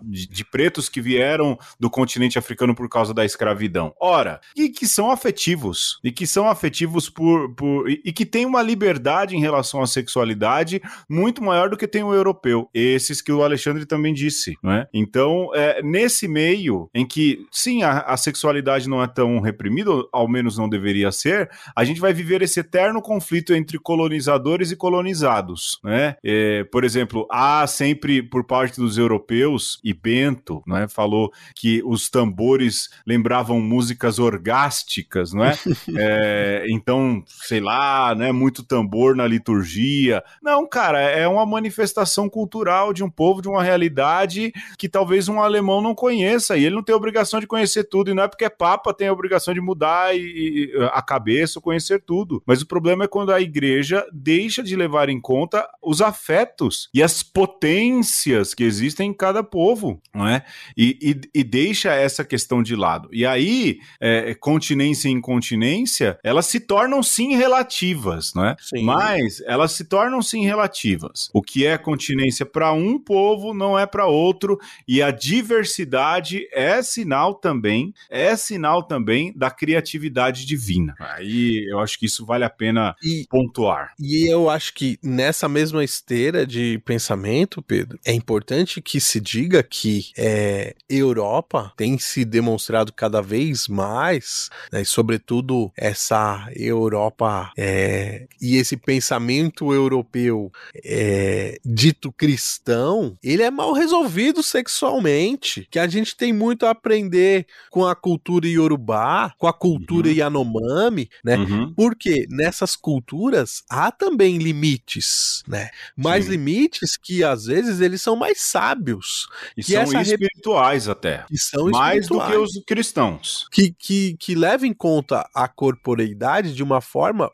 de, 0.03 0.27
de 0.27 0.45
pretos 0.45 0.89
que 0.89 1.01
vieram 1.01 1.59
do 1.79 1.91
continente 1.91 2.39
africano 2.39 2.75
por 2.75 2.89
causa 2.89 3.13
da 3.13 3.25
escravidão. 3.25 3.95
Ora, 4.01 4.41
e 4.57 4.69
que 4.69 4.87
são 4.87 5.11
afetivos, 5.11 5.99
e 6.03 6.11
que 6.11 6.27
são 6.27 6.49
afetivos 6.49 7.09
por. 7.09 7.55
por 7.55 7.89
e, 7.89 8.13
que 8.13 8.25
têm 8.25 8.47
uma 8.47 8.63
liberdade 8.63 9.37
em 9.37 9.41
relação 9.41 9.83
à 9.83 9.87
sexualidade 9.87 10.81
muito 11.09 11.43
maior 11.43 11.69
do 11.69 11.77
que 11.77 11.89
tem 11.89 12.03
o 12.03 12.15
europeu. 12.15 12.69
Esses 12.73 13.21
que 13.21 13.33
o 13.33 13.43
Alexandre 13.43 13.85
também 13.87 14.15
disse, 14.15 14.57
não 14.63 14.73
é? 14.73 14.89
Então, 14.93 15.51
é, 15.55 15.83
nesse 15.83 16.29
meio 16.29 16.89
em 16.95 17.07
que, 17.07 17.47
sim, 17.51 17.83
a, 17.83 18.01
a 18.01 18.17
sexualidade 18.17 18.89
não 18.89 19.03
é 19.03 19.07
tão 19.07 19.41
reprimida, 19.41 19.91
ao 20.13 20.29
menos 20.29 20.57
não 20.57 20.69
deveria 20.69 21.11
ser, 21.13 21.51
a 21.75 21.85
gente 21.85 22.01
vai 22.01 22.13
viver 22.13 22.43
esse 22.43 22.61
eterno 22.61 23.03
conflito 23.03 23.55
entre 23.55 23.79
colonizadores 23.79 24.71
e 24.71 24.77
colonizados, 24.77 25.79
né? 25.83 26.17
É, 26.25 26.65
por 26.65 26.85
exemplo, 26.85 27.27
há 27.31 27.67
sempre 27.67 28.23
por 28.23 28.45
parte 28.45 28.81
dos 28.81 28.97
europeus, 28.97 29.79
e 29.85 29.93
Bento, 29.93 30.63
né, 30.67 30.89
falou 30.89 31.31
que 31.55 31.83
os 31.85 32.09
tambores 32.09 32.89
lembravam 33.07 33.61
músicas 33.61 34.19
orgásticas, 34.19 35.35
não 35.35 35.45
é? 35.45 35.55
é 35.97 36.67
então, 36.69 37.23
sei 37.27 37.61
lá, 37.61 38.15
né, 38.15 38.33
muito 38.33 38.63
tambor 38.63 39.15
na 39.15 39.27
liturgia. 39.27 40.23
Não, 40.43 40.67
cara, 40.67 41.01
é 41.01 41.29
uma 41.29 41.45
manifestação 41.45 42.29
cultural 42.29 42.95
de 42.95 43.05
um 43.05 43.11
povo, 43.11 43.43
de 43.43 43.49
uma 43.49 43.63
realidade 43.63 44.53
que 44.79 44.89
talvez 44.89 45.29
um 45.29 45.41
alemão 45.41 45.83
não 45.83 45.95
conheça, 45.95 46.57
e 46.57 46.65
ele 46.65 46.75
não 46.75 46.83
tem 46.83 46.95
obrigação 46.95 47.39
de 47.39 47.47
conhecer 47.47 47.85
tudo, 47.85 48.11
e 48.11 48.15
não 48.15 48.23
é 48.23 48.29
porque 48.29 48.45
é 48.45 48.51
papa 48.51 48.95
tem 48.95 49.09
a 49.09 49.13
obrigação 49.13 49.53
de 49.53 49.61
mudar 49.61 50.17
e, 50.17 50.21
e, 50.21 50.73
a 50.93 51.03
cabeça, 51.03 51.61
conhecer 51.61 52.01
tudo. 52.01 52.43
Mas 52.47 52.63
o 52.63 52.67
problema 52.67 53.05
é 53.05 53.09
quando 53.09 53.33
a 53.33 53.41
igreja 53.41 54.07
deixa 54.13 54.63
de 54.63 54.75
levar 54.75 55.09
em 55.09 55.21
conta 55.21 55.69
os 55.83 56.01
afetos 56.05 56.89
e 56.95 57.03
as 57.03 57.23
potências 57.23 58.55
que 58.55 58.63
existem 58.63 59.11
em 59.11 59.15
cada 59.15 59.43
povo, 59.43 60.01
não 60.15 60.27
é? 60.29 60.45
E, 60.77 60.99
e, 61.01 61.41
e 61.41 61.45
deixa 61.45 61.93
essa 61.93 62.25
questão 62.25 62.63
de 62.63 62.77
lado. 62.77 63.09
E 63.13 63.27
aí, 63.27 63.81
é, 64.01 64.35
continência 64.35 65.09
e 65.09 65.13
incontinência, 65.13 66.19
elas 66.23 66.47
se 66.47 66.61
tornam 66.61 67.03
sim 67.03 67.35
relativas, 67.37 68.33
não 68.35 68.45
é? 68.47 68.57
Sim. 68.61 68.85
Mas 68.85 69.41
elas 69.47 69.73
se 69.73 69.85
tornam 69.85 70.23
sim 70.23 70.45
relativas. 70.45 71.31
O 71.33 71.43
que 71.43 71.67
é 71.67 71.77
continência 71.77 72.47
para 72.47 72.73
um 72.73 72.99
povo 72.99 73.53
não 73.55 73.79
é 73.79 73.87
para 73.87 74.07
outro, 74.07 74.59
e 74.87 75.03
a 75.03 75.11
diversidade 75.11 76.47
é 76.53 76.83
sinal 76.83 77.35
também, 77.35 77.93
é 78.11 78.37
sinal 78.37 78.83
também 78.83 79.33
da 79.35 79.51
criatividade 79.51 80.47
divina. 80.47 80.95
Aí 80.99 81.67
eu 81.69 81.79
acho 81.81 81.99
que 81.99 82.07
isso 82.07 82.25
vale 82.27 82.45
a 82.45 82.51
pena 82.51 82.95
e, 83.03 83.27
pontuar. 83.29 83.93
E 83.99 84.31
eu 84.31 84.51
acho 84.51 84.75
que 84.75 84.99
nessa 85.03 85.49
mesma 85.49 85.85
esteira 85.95 86.47
de 86.47 86.79
pensamento, 86.85 87.63
Pedro, 87.63 87.99
é 88.05 88.13
importante 88.13 88.81
que 88.81 89.01
se 89.01 89.21
diga 89.21 89.63
que 89.63 90.13
é, 90.17 90.75
Europa 90.89 91.73
tem 91.77 91.99
se 91.99 92.25
demonstrado 92.25 92.93
cada 92.93 93.21
vez 93.21 93.69
mais, 93.69 94.51
né, 94.73 94.83
e 94.83 94.85
sobretudo 94.85 95.73
essa 95.77 96.49
Europa 96.55 97.53
é, 97.57 98.27
e 98.41 98.57
esse 98.57 98.77
pensamento 98.77 99.73
europeu 99.73 100.51
é, 100.85 101.59
dito 101.65 102.13
cristão, 102.13 103.17
ele 103.23 103.43
é 103.43 103.51
mal 103.51 103.73
resolvido 103.73 104.43
sexualmente, 104.43 105.67
que 105.71 105.79
a 105.79 105.87
gente 105.87 106.17
tem 106.17 106.33
muito 106.33 106.67
a 106.67 106.71
aprender 106.71 107.47
com 107.71 107.87
a 107.87 107.95
cultura 107.95 108.47
iorubá, 108.47 109.33
com 109.39 109.47
a 109.47 109.53
cultura 109.53 110.09
uhum. 110.09 110.15
Yanomami, 110.15 111.09
né? 111.25 111.37
Uhum. 111.37 111.73
Porque 111.75 112.27
nessas 112.29 112.77
culturas 112.77 113.63
há 113.69 113.91
também 113.91 114.39
limites, 114.39 115.43
né? 115.47 115.71
Mais 115.97 116.25
Sim. 116.25 116.33
limites 116.33 116.97
que 116.97 117.23
às 117.23 117.47
vezes 117.47 117.81
eles 117.81 118.03
são 118.03 118.17
mais 118.17 118.41
sábios. 118.41 119.29
E 119.57 119.63
que 119.63 119.73
são 119.73 120.01
espirituais 120.01 120.89
até. 120.89 121.25
Que 121.29 121.39
são 121.39 121.71
mais 121.71 122.07
do 122.07 122.25
que 122.27 122.37
os 122.37 122.63
cristãos. 122.67 123.47
Que, 123.51 123.75
que, 123.79 124.17
que 124.19 124.35
leva 124.35 124.67
em 124.67 124.73
conta 124.73 125.29
a 125.35 125.49
corporeidade 125.49 126.55
de 126.55 126.63
uma 126.63 126.81
forma 126.81 127.31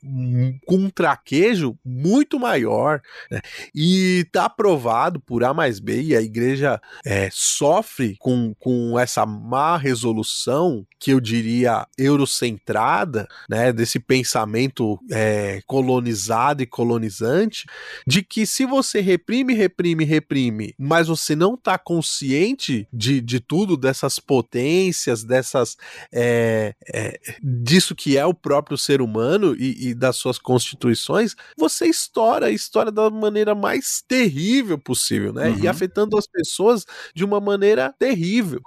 com 0.67 0.77
um 0.77 0.91
traquejo 0.91 1.79
muito 1.85 2.39
maior. 2.39 3.01
Né? 3.31 3.41
E 3.75 4.27
tá 4.33 4.49
provado 4.49 5.21
por 5.21 5.45
A 5.45 5.53
mais 5.55 5.81
B, 5.81 6.03
e 6.03 6.17
a 6.17 6.21
igreja 6.21 6.81
é, 7.05 7.29
sofre 7.33 8.17
com, 8.19 8.55
com 8.59 8.99
essa 8.99 9.25
má 9.27 9.77
resolução, 9.77 10.87
que 10.99 11.13
eu 11.13 11.21
diria 11.21 11.87
eurocentrada, 11.99 13.27
né? 13.49 13.73
Desse 13.73 13.99
pensamento 13.99 14.99
é, 15.11 15.61
colonizado 15.67 16.63
e 16.63 16.67
colonizante, 16.67 17.67
de 18.07 18.23
que 18.23 18.40
se 18.47 18.65
você 18.65 19.01
reprime, 19.01 19.55
reprime, 19.55 20.05
reprime, 20.05 20.75
mas 20.79 21.09
você 21.09 21.35
não 21.35 21.57
tá 21.57 21.79
consciente 21.79 22.87
de, 22.93 23.21
de 23.21 23.41
tudo, 23.41 23.77
dessas 23.77 24.19
potências, 24.19 25.25
dessas. 25.25 25.77
É, 26.13 26.75
é, 26.93 27.21
disso 27.43 27.95
que 27.95 28.17
é 28.17 28.25
o 28.25 28.35
próprio 28.35 28.77
ser 28.77 29.01
humano 29.01 29.55
e, 29.59 29.89
e 29.89 29.95
das 29.95 30.17
suas 30.17 30.39
constituições, 30.39 31.35
você 31.57 31.87
estoura, 31.87 32.51
estoura 32.51 32.91
da 32.91 33.11
maneira 33.11 33.55
mais 33.55 34.03
terrível 34.07 34.79
possível, 34.79 35.33
né? 35.33 35.51
Uhum. 35.51 35.65
E 35.65 35.69
afetando 35.69 36.17
as 36.17 36.27
pessoas 36.27 36.85
de 37.15 37.25
uma 37.25 37.41
maneira 37.41 37.95
terrível. 37.99 38.61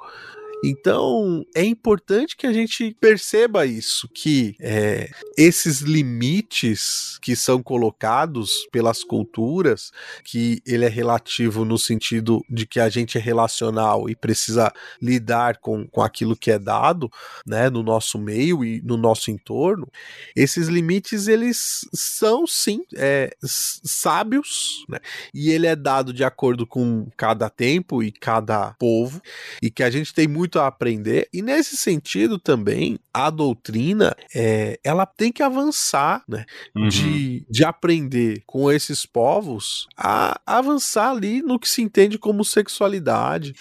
Então, 0.66 1.46
é 1.54 1.62
importante 1.62 2.38
que 2.38 2.48
a 2.48 2.54
gente 2.54 2.96
perceba 3.02 3.66
isso, 3.66 4.08
que 4.08 4.56
é, 4.62 5.10
esses 5.38 5.82
limites 5.82 7.20
que 7.22 7.36
são 7.36 7.62
colocados 7.62 8.66
pelas 8.72 9.04
culturas, 9.04 9.92
que 10.24 10.62
ele 10.66 10.86
é 10.86 10.88
relativo 10.88 11.66
no 11.66 11.78
sentido 11.78 12.42
de 12.50 12.66
que 12.66 12.80
a 12.80 12.88
gente 12.88 13.18
é 13.18 13.22
relacional 13.22 14.10
e 14.10 14.16
precisa 14.16 14.72
lidar 15.02 15.58
com, 15.58 15.86
com 15.88 16.02
aquilo 16.02 16.34
que 16.34 16.50
é 16.50 16.58
dado, 16.58 17.12
né, 17.46 17.70
no 17.70 17.84
nosso 17.84 18.18
meio 18.18 18.64
e 18.64 18.82
no 18.82 18.96
nosso 18.96 19.32
entorno, 19.32 19.92
esses 20.34 20.70
limites, 20.70 21.28
eles 21.28 21.82
são, 21.94 22.48
sim, 22.48 22.86
é, 22.96 23.36
sábios, 23.44 24.86
né, 24.88 25.00
e 25.34 25.52
ele 25.52 25.68
é 25.68 25.76
dado 25.76 26.14
de 26.14 26.24
acordo 26.24 26.66
com 26.66 27.08
cada 27.18 27.50
tempo 27.50 28.02
e 28.02 28.14
cada 28.14 28.74
povo, 28.76 29.22
e 29.62 29.70
que 29.70 29.84
a 29.84 29.90
gente 29.90 30.14
tem 30.14 30.26
muito 30.26 30.53
muito 30.54 30.60
a 30.60 30.68
aprender 30.68 31.28
e 31.34 31.42
nesse 31.42 31.76
sentido 31.76 32.38
também 32.38 33.00
a 33.14 33.30
doutrina 33.30 34.16
é, 34.36 34.80
ela 34.84 35.06
tem 35.06 35.32
que 35.32 35.44
avançar, 35.44 36.24
né? 36.28 36.46
Uhum. 36.76 36.88
De, 36.88 37.46
de 37.50 37.64
aprender 37.64 38.42
com 38.46 38.72
esses 38.72 39.06
povos 39.06 39.88
a, 39.98 40.40
avançar 40.46 41.12
ali 41.12 41.42
no 41.42 41.60
que 41.60 41.70
se 41.70 41.82
entende 41.82 42.18
como 42.18 42.44
sexualidade, 42.44 43.54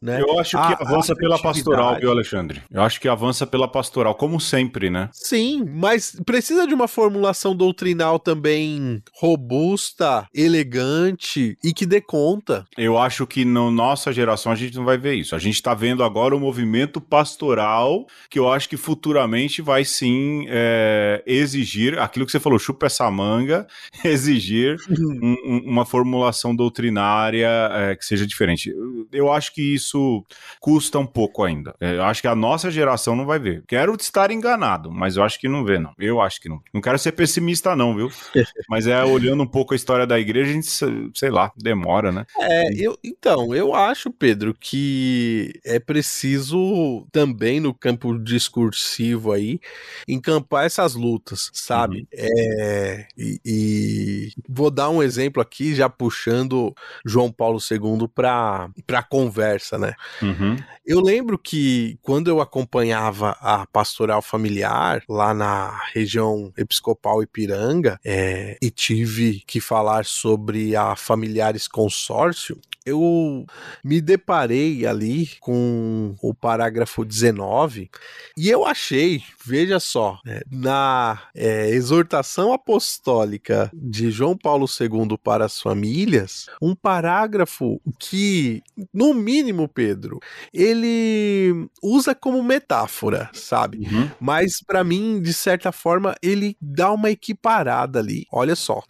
né? 0.00 0.20
Eu 0.20 0.38
acho 0.38 0.52
que 0.52 0.56
a, 0.56 0.78
avança 0.80 1.14
pela 1.14 1.38
pastoral, 1.38 1.98
viu, 1.98 2.10
Alexandre? 2.10 2.62
Eu 2.70 2.82
acho 2.82 3.00
que 3.00 3.08
avança 3.08 3.46
pela 3.46 3.68
pastoral, 3.68 4.14
como 4.14 4.40
sempre, 4.40 4.90
né? 4.90 5.10
Sim, 5.12 5.64
mas 5.66 6.16
precisa 6.24 6.66
de 6.66 6.74
uma 6.74 6.88
formulação 6.88 7.54
doutrinal 7.54 8.18
também 8.18 9.02
robusta, 9.14 10.26
elegante 10.34 11.58
e 11.62 11.72
que 11.72 11.86
dê 11.86 12.00
conta. 12.00 12.64
Eu 12.76 12.98
acho 12.98 13.26
que 13.26 13.44
na 13.44 13.70
nossa 13.70 14.12
geração 14.12 14.50
a 14.50 14.56
gente 14.56 14.76
não 14.76 14.84
vai 14.84 14.96
ver 14.96 15.14
isso. 15.14 15.34
A 15.34 15.38
gente 15.38 15.62
tá 15.62 15.74
vendo 15.74 16.02
agora 16.02 16.23
o 16.32 16.38
movimento 16.38 17.00
pastoral 17.00 18.06
que 18.30 18.38
eu 18.38 18.50
acho 18.50 18.68
que 18.68 18.76
futuramente 18.76 19.60
vai 19.60 19.84
sim 19.84 20.46
é, 20.48 21.22
exigir 21.26 21.98
aquilo 21.98 22.24
que 22.24 22.32
você 22.32 22.40
falou, 22.40 22.58
chupa 22.58 22.86
essa 22.86 23.10
manga, 23.10 23.66
exigir 24.04 24.76
uhum. 24.88 25.18
um, 25.22 25.36
um, 25.44 25.70
uma 25.70 25.84
formulação 25.84 26.54
doutrinária 26.54 27.48
é, 27.72 27.96
que 27.96 28.04
seja 28.04 28.26
diferente. 28.26 28.72
Eu 29.12 29.32
acho 29.32 29.52
que 29.52 29.74
isso 29.74 30.24
custa 30.60 30.98
um 30.98 31.06
pouco 31.06 31.42
ainda. 31.42 31.74
É, 31.80 31.96
eu 31.96 32.04
acho 32.04 32.22
que 32.22 32.28
a 32.28 32.34
nossa 32.34 32.70
geração 32.70 33.16
não 33.16 33.26
vai 33.26 33.38
ver. 33.38 33.64
Quero 33.66 33.94
estar 33.94 34.30
enganado, 34.30 34.90
mas 34.90 35.16
eu 35.16 35.22
acho 35.22 35.38
que 35.38 35.48
não 35.48 35.64
vê, 35.64 35.78
não. 35.78 35.92
Eu 35.98 36.20
acho 36.20 36.40
que 36.40 36.48
não. 36.48 36.60
Não 36.72 36.80
quero 36.80 36.98
ser 36.98 37.12
pessimista, 37.12 37.74
não, 37.74 37.94
viu? 37.94 38.10
mas 38.68 38.86
é 38.86 39.02
olhando 39.04 39.42
um 39.42 39.46
pouco 39.46 39.74
a 39.74 39.76
história 39.76 40.06
da 40.06 40.18
igreja, 40.18 40.50
a 40.50 40.54
gente, 40.54 40.68
sei 41.14 41.30
lá, 41.30 41.52
demora, 41.56 42.12
né? 42.12 42.24
É, 42.38 42.72
eu, 42.74 42.96
então, 43.02 43.54
eu 43.54 43.74
acho, 43.74 44.10
Pedro, 44.10 44.54
que 44.58 45.60
é 45.64 45.78
preciso 45.78 46.13
preciso 46.14 47.06
também 47.10 47.58
no 47.58 47.74
campo 47.74 48.16
discursivo 48.16 49.32
aí 49.32 49.60
encampar 50.06 50.64
essas 50.64 50.94
lutas, 50.94 51.50
sabe? 51.52 51.98
Uhum. 51.98 52.06
É, 52.12 53.06
e, 53.18 53.40
e, 53.44 54.32
vou 54.48 54.70
dar 54.70 54.90
um 54.90 55.02
exemplo 55.02 55.42
aqui, 55.42 55.74
já 55.74 55.88
puxando 55.88 56.72
João 57.04 57.32
Paulo 57.32 57.58
II 57.58 58.08
para 58.14 58.70
a 58.92 59.02
conversa, 59.02 59.76
né? 59.76 59.94
Uhum. 60.22 60.56
Eu 60.86 61.00
lembro 61.00 61.36
que 61.36 61.98
quando 62.00 62.28
eu 62.28 62.40
acompanhava 62.40 63.30
a 63.40 63.66
pastoral 63.66 64.22
familiar 64.22 65.02
lá 65.08 65.34
na 65.34 65.80
região 65.92 66.52
episcopal 66.56 67.22
Ipiranga 67.22 67.98
é, 68.04 68.56
e 68.62 68.70
tive 68.70 69.42
que 69.46 69.60
falar 69.60 70.04
sobre 70.04 70.76
a 70.76 70.94
Familiares 70.94 71.66
Consórcio, 71.66 72.60
eu 72.84 73.46
me 73.82 74.00
deparei 74.00 74.86
ali 74.86 75.28
com 75.40 76.14
o 76.22 76.34
parágrafo 76.34 77.04
19 77.04 77.90
e 78.36 78.50
eu 78.50 78.64
achei, 78.64 79.22
veja 79.44 79.80
só, 79.80 80.18
né, 80.24 80.40
na 80.50 81.22
é, 81.34 81.70
exortação 81.70 82.52
apostólica 82.52 83.70
de 83.72 84.10
João 84.10 84.36
Paulo 84.36 84.66
II 84.66 85.16
para 85.22 85.44
as 85.44 85.60
famílias, 85.60 86.46
um 86.60 86.74
parágrafo 86.74 87.80
que, 87.98 88.62
no 88.92 89.14
mínimo, 89.14 89.68
Pedro, 89.68 90.20
ele 90.52 91.68
usa 91.82 92.14
como 92.14 92.42
metáfora, 92.42 93.30
sabe? 93.32 93.88
Uhum. 93.90 94.10
Mas 94.20 94.60
para 94.60 94.84
mim, 94.84 95.20
de 95.20 95.32
certa 95.32 95.72
forma, 95.72 96.14
ele 96.22 96.56
dá 96.60 96.92
uma 96.92 97.10
equiparada 97.10 97.98
ali. 97.98 98.26
Olha 98.30 98.56
só. 98.56 98.82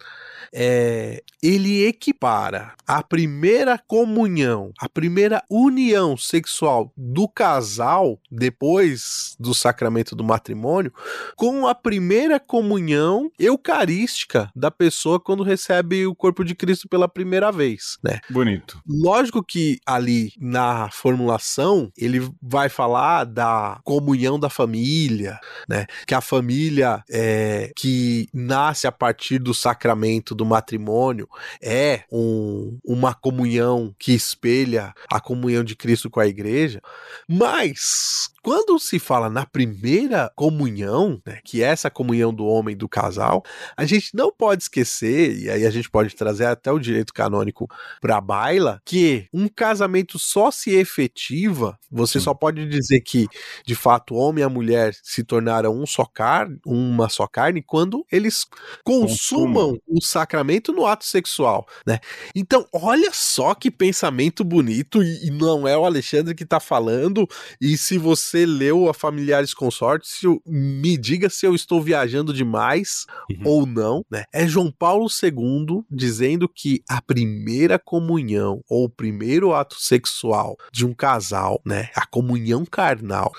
É, 0.57 1.21
ele 1.43 1.85
equipara 1.85 2.73
a 2.87 3.03
primeira 3.03 3.77
comunhão, 3.77 4.71
a 4.79 4.87
primeira 4.87 5.43
união 5.49 6.15
sexual 6.15 6.93
do 6.95 7.27
casal 7.27 8.19
depois 8.31 9.35
do 9.37 9.53
sacramento 9.53 10.15
do 10.15 10.23
matrimônio 10.23 10.93
com 11.35 11.67
a 11.67 11.75
primeira 11.75 12.39
comunhão 12.39 13.29
eucarística 13.37 14.49
da 14.55 14.71
pessoa 14.71 15.19
quando 15.19 15.43
recebe 15.43 16.07
o 16.07 16.15
corpo 16.15 16.43
de 16.43 16.55
Cristo 16.55 16.87
pela 16.87 17.07
primeira 17.07 17.51
vez, 17.51 17.97
né? 18.03 18.19
Bonito. 18.29 18.79
Lógico 18.87 19.43
que 19.43 19.79
ali 19.85 20.31
na 20.39 20.89
formulação 20.91 21.91
ele 21.97 22.29
vai 22.41 22.69
falar 22.69 23.25
da 23.25 23.79
comunhão 23.83 24.39
da 24.39 24.49
família, 24.49 25.39
né? 25.67 25.85
Que 26.07 26.15
a 26.15 26.21
família 26.21 27.03
é, 27.09 27.71
que 27.75 28.29
nasce 28.33 28.87
a 28.87 28.91
partir 28.91 29.39
do 29.39 29.53
sacramento 29.53 30.33
do 30.33 30.44
matrimônio 30.45 31.27
é 31.61 32.03
um, 32.11 32.77
uma 32.83 33.13
comunhão 33.13 33.93
que 33.99 34.13
espelha 34.13 34.93
a 35.11 35.19
comunhão 35.19 35.63
de 35.63 35.75
Cristo 35.75 36.09
com 36.09 36.19
a 36.19 36.27
igreja, 36.27 36.81
mas 37.27 38.29
quando 38.45 38.77
se 38.77 38.99
fala 38.99 39.27
na 39.27 39.43
primeira 39.43 40.31
comunhão, 40.35 41.19
né, 41.25 41.39
que 41.43 41.63
é 41.63 41.65
essa 41.65 41.89
comunhão 41.89 42.31
do 42.31 42.45
homem 42.45 42.73
e 42.73 42.77
do 42.77 42.87
casal, 42.87 43.43
a 43.75 43.85
gente 43.85 44.11
não 44.13 44.31
pode 44.31 44.61
esquecer, 44.61 45.35
e 45.35 45.49
aí 45.49 45.65
a 45.65 45.71
gente 45.71 45.89
pode 45.89 46.15
trazer 46.15 46.45
até 46.45 46.71
o 46.71 46.77
direito 46.77 47.11
canônico 47.11 47.67
para 47.99 48.17
a 48.17 48.21
baila, 48.21 48.79
que 48.85 49.27
um 49.33 49.47
casamento 49.47 50.19
só 50.19 50.51
se 50.51 50.75
efetiva, 50.75 51.75
você 51.89 52.19
só 52.19 52.35
pode 52.35 52.67
dizer 52.67 53.01
que 53.01 53.27
de 53.65 53.73
fato 53.73 54.13
o 54.13 54.17
homem 54.17 54.43
e 54.43 54.45
a 54.45 54.49
mulher 54.49 54.95
se 55.01 55.23
tornaram 55.23 55.75
um 55.75 55.87
só 55.87 56.05
carne, 56.05 56.59
uma 56.63 57.09
só 57.09 57.25
carne, 57.25 57.63
quando 57.63 58.05
eles 58.11 58.45
consumam 58.83 59.75
o 59.87 59.99
sacramento 59.99 60.71
no 60.71 60.85
ato 60.85 61.05
sexual, 61.05 61.65
né? 61.83 61.99
Então, 62.35 62.67
olha 62.71 63.09
só 63.11 63.55
que 63.55 63.71
pensamento 63.71 64.43
bonito, 64.43 65.01
e, 65.01 65.29
e 65.29 65.31
não 65.31 65.67
é 65.67 65.75
o 65.75 65.83
Alexandre 65.83 66.35
que 66.35 66.45
tá 66.45 66.59
falando, 66.59 67.27
e 67.59 67.75
se 67.75 67.97
você 67.97 68.34
leu 68.43 68.89
a 68.89 68.93
Familiares 68.93 69.53
Consórcio, 69.53 70.41
me 70.47 70.97
diga 70.97 71.29
se 71.29 71.45
eu 71.45 71.53
estou 71.53 71.79
viajando 71.79 72.33
demais 72.33 73.05
Uhum. 73.29 73.41
ou 73.45 73.65
não, 73.67 74.03
né? 74.09 74.23
É 74.33 74.47
João 74.47 74.71
Paulo 74.71 75.05
II 75.07 75.83
dizendo 75.91 76.49
que 76.49 76.81
a 76.89 76.99
primeira 77.01 77.77
comunhão 77.77 78.61
ou 78.67 78.85
o 78.85 78.89
primeiro 78.89 79.53
ato 79.53 79.75
sexual 79.79 80.57
de 80.71 80.85
um 80.85 80.93
casal, 80.93 81.61
né, 81.65 81.89
a 81.95 82.05
comunhão 82.05 82.65
carnal, 82.65 83.31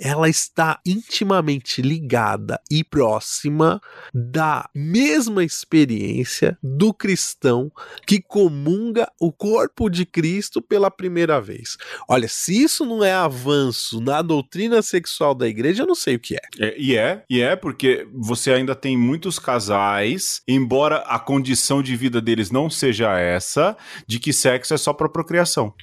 ela 0.00 0.28
está 0.28 0.80
intimamente 0.86 1.82
ligada 1.82 2.60
e 2.70 2.84
próxima 2.84 3.80
da 4.14 4.68
mesma 4.74 5.44
experiência 5.44 6.56
do 6.62 6.94
cristão 6.94 7.70
que 8.06 8.20
comunga 8.20 9.10
o 9.20 9.32
corpo 9.32 9.88
de 9.88 10.06
Cristo 10.06 10.62
pela 10.62 10.90
primeira 10.90 11.40
vez. 11.40 11.76
Olha, 12.08 12.28
se 12.28 12.62
isso 12.62 12.84
não 12.84 13.02
é 13.02 13.12
avanço 13.12 14.00
na 14.00 14.22
doutrina 14.22 14.82
sexual 14.82 15.34
da 15.34 15.48
igreja, 15.48 15.82
eu 15.82 15.86
não 15.86 15.94
sei 15.94 16.16
o 16.16 16.20
que 16.20 16.36
é. 16.36 16.40
É, 16.60 16.74
e 16.78 16.96
é, 16.96 17.24
e 17.28 17.40
é 17.40 17.56
porque 17.56 18.06
você 18.12 18.52
ainda 18.52 18.74
tem 18.74 18.96
muitos 18.96 19.38
casais, 19.38 20.42
embora 20.46 20.98
a 20.98 21.18
condição 21.18 21.82
de 21.82 21.96
vida 21.96 22.20
deles 22.20 22.50
não 22.50 22.70
seja 22.70 23.18
essa, 23.18 23.76
de 24.06 24.18
que 24.18 24.32
sexo 24.32 24.74
é 24.74 24.76
só 24.76 24.92
para 24.92 25.08
procriação. 25.08 25.74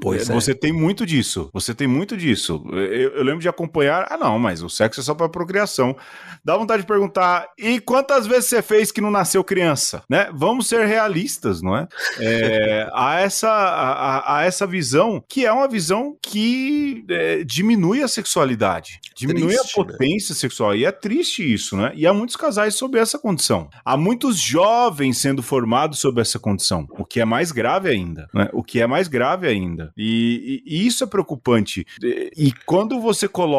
Pois 0.00 0.28
é. 0.28 0.32
Você 0.32 0.54
tem 0.54 0.72
muito 0.72 1.06
disso. 1.06 1.50
Você 1.52 1.74
tem 1.74 1.86
muito 1.86 2.16
disso. 2.16 2.62
Eu, 2.72 3.14
eu 3.14 3.22
lembro 3.22 3.40
de 3.40 3.48
acompanhar. 3.48 3.61
Ah, 4.10 4.16
não, 4.18 4.38
mas 4.38 4.62
o 4.62 4.68
sexo 4.68 5.00
é 5.00 5.02
só 5.02 5.14
para 5.14 5.28
procriação. 5.28 5.96
Dá 6.44 6.56
vontade 6.56 6.82
de 6.82 6.88
perguntar. 6.88 7.46
E 7.58 7.80
quantas 7.80 8.26
vezes 8.26 8.46
você 8.48 8.62
fez 8.62 8.90
que 8.90 9.00
não 9.00 9.10
nasceu 9.10 9.44
criança? 9.44 10.02
Né? 10.08 10.28
Vamos 10.32 10.66
ser 10.68 10.86
realistas, 10.86 11.62
não 11.62 11.76
é? 11.76 11.88
é 12.18 12.88
há, 12.92 13.20
essa, 13.20 13.48
há, 13.50 14.38
há 14.38 14.44
essa 14.44 14.66
visão 14.66 15.22
que 15.28 15.46
é 15.46 15.52
uma 15.52 15.68
visão 15.68 16.16
que 16.22 17.04
é, 17.08 17.44
diminui 17.44 18.02
a 18.02 18.08
sexualidade, 18.08 19.00
diminui 19.16 19.54
Triste, 19.56 19.80
a 19.80 19.84
potência 19.84 20.34
sexual. 20.34 20.74
E 20.74 20.84
é 20.84 20.92
triste 20.92 21.42
isso, 21.52 21.76
né? 21.76 21.92
E 21.94 22.06
há 22.06 22.12
muitos 22.14 22.36
casais 22.36 22.74
sob 22.74 22.98
essa 22.98 23.18
condição. 23.18 23.68
Há 23.84 23.96
muitos 23.96 24.38
jovens 24.38 25.18
sendo 25.18 25.42
formados 25.42 25.98
sob 26.00 26.20
essa 26.20 26.38
condição, 26.38 26.86
o 26.90 27.04
que 27.04 27.20
é 27.20 27.24
mais 27.24 27.52
grave 27.52 27.88
ainda. 27.88 28.28
Né? 28.34 28.48
O 28.52 28.62
que 28.62 28.80
é 28.80 28.86
mais 28.86 29.08
grave 29.08 29.46
ainda. 29.46 29.92
E, 29.96 30.62
e- 30.66 30.82
e 30.82 30.86
isso 30.86 31.04
é 31.04 31.06
preocupante. 31.06 31.86
E, 32.02 32.30
e 32.36 32.52
quando 32.66 33.00
você 33.00 33.28
coloca 33.28 33.51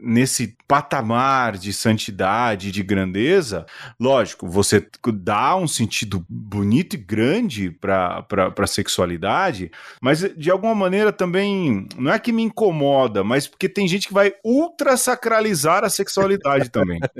nesse 0.00 0.56
patamar 0.66 1.56
de 1.56 1.72
santidade, 1.72 2.72
de 2.72 2.82
grandeza, 2.82 3.66
lógico, 3.98 4.48
você 4.48 4.84
dá 5.14 5.56
um 5.56 5.68
sentido 5.68 6.24
bonito 6.28 6.94
e 6.94 6.98
grande 6.98 7.70
para 7.70 8.26
a 8.58 8.66
sexualidade, 8.66 9.70
mas 10.00 10.20
de 10.36 10.50
alguma 10.50 10.74
maneira 10.74 11.12
também, 11.12 11.86
não 11.96 12.12
é 12.12 12.18
que 12.18 12.32
me 12.32 12.42
incomoda, 12.42 13.22
mas 13.22 13.46
porque 13.46 13.68
tem 13.68 13.86
gente 13.86 14.08
que 14.08 14.14
vai 14.14 14.32
ultra 14.44 14.96
sacralizar 14.96 15.84
a 15.84 15.90
sexualidade 15.90 16.70
também. 16.70 17.00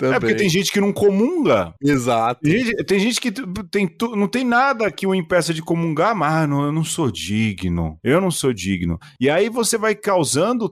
É 0.00 0.20
porque 0.20 0.34
tem 0.34 0.48
gente 0.48 0.70
que 0.70 0.80
não 0.80 0.92
comunga. 0.92 1.74
Exato. 1.82 2.40
Tem 2.42 2.64
gente, 2.64 2.84
tem 2.84 3.00
gente 3.00 3.20
que 3.20 3.32
tem, 3.70 3.88
não 4.14 4.28
tem 4.28 4.44
nada 4.44 4.90
que 4.90 5.06
o 5.06 5.14
impeça 5.14 5.52
de 5.52 5.62
comungar, 5.62 6.14
mas 6.14 6.32
ah, 6.32 6.46
não, 6.46 6.64
eu 6.64 6.72
não 6.72 6.84
sou 6.84 7.10
digno. 7.10 7.98
Eu 8.02 8.20
não 8.20 8.30
sou 8.30 8.52
digno. 8.52 8.98
E 9.20 9.28
aí 9.28 9.48
você 9.48 9.76
vai 9.76 9.94
causando 9.94 10.68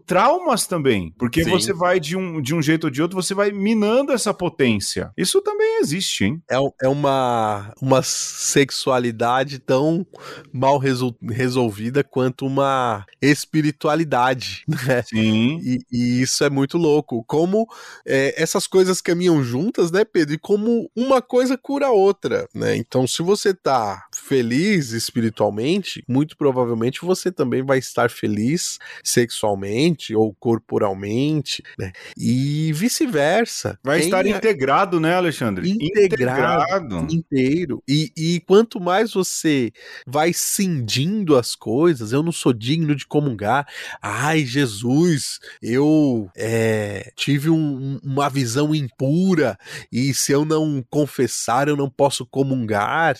também. 0.62 1.12
Porque 1.18 1.44
Sim. 1.44 1.50
você 1.50 1.72
vai 1.72 1.98
de 1.98 2.16
um, 2.16 2.40
de 2.40 2.54
um 2.54 2.62
jeito 2.62 2.84
ou 2.84 2.90
de 2.90 3.02
outro, 3.02 3.20
você 3.20 3.34
vai 3.34 3.50
minando 3.50 4.12
essa 4.12 4.32
potência. 4.32 5.10
Isso 5.16 5.40
também 5.40 5.80
existe, 5.80 6.24
hein? 6.24 6.42
É, 6.50 6.56
é 6.82 6.88
uma, 6.88 7.72
uma 7.80 8.02
sexualidade 8.02 9.58
tão 9.58 10.06
mal 10.52 10.78
resol- 10.78 11.16
resolvida 11.30 12.04
quanto 12.04 12.46
uma 12.46 13.04
espiritualidade, 13.20 14.64
né? 14.68 15.02
Sim. 15.02 15.58
E, 15.62 15.78
e 15.90 16.22
isso 16.22 16.44
é 16.44 16.50
muito 16.50 16.78
louco. 16.78 17.24
Como 17.26 17.66
é, 18.06 18.40
essas 18.40 18.66
coisas 18.66 19.00
caminham 19.00 19.42
juntas, 19.42 19.90
né, 19.90 20.04
Pedro? 20.04 20.34
E 20.34 20.38
como 20.38 20.90
uma 20.94 21.20
coisa 21.20 21.58
cura 21.58 21.86
a 21.86 21.90
outra, 21.90 22.46
né? 22.54 22.76
Então, 22.76 23.06
se 23.06 23.22
você 23.22 23.52
tá 23.52 24.06
feliz 24.14 24.90
espiritualmente, 24.90 26.04
muito 26.08 26.36
provavelmente 26.36 27.00
você 27.04 27.32
também 27.32 27.62
vai 27.62 27.78
estar 27.78 28.10
feliz 28.10 28.78
sexualmente 29.02 30.14
ou 30.14 30.34
corporalmente, 30.44 31.62
né? 31.78 31.90
E 32.18 32.70
vice-versa. 32.74 33.78
Vai 33.82 34.00
Tem 34.00 34.08
estar 34.08 34.26
a- 34.26 34.28
integrado, 34.28 35.00
né, 35.00 35.14
Alexandre? 35.14 35.70
Integrado. 35.70 37.06
inteiro. 37.10 37.82
E, 37.88 38.12
e 38.14 38.40
quanto 38.40 38.78
mais 38.78 39.14
você 39.14 39.72
vai 40.06 40.34
cindindo 40.34 41.34
as 41.34 41.54
coisas, 41.56 42.12
eu 42.12 42.22
não 42.22 42.30
sou 42.30 42.52
digno 42.52 42.94
de 42.94 43.06
comungar. 43.06 43.66
Ai, 44.02 44.44
Jesus, 44.44 45.38
eu 45.62 46.28
é, 46.36 47.10
tive 47.16 47.48
um- 47.48 47.98
uma 48.02 48.28
visão 48.28 48.74
impura 48.74 49.56
e 49.90 50.12
se 50.12 50.30
eu 50.30 50.44
não 50.44 50.84
confessar, 50.90 51.68
eu 51.68 51.76
não 51.76 51.88
posso 51.88 52.26
comungar. 52.26 53.16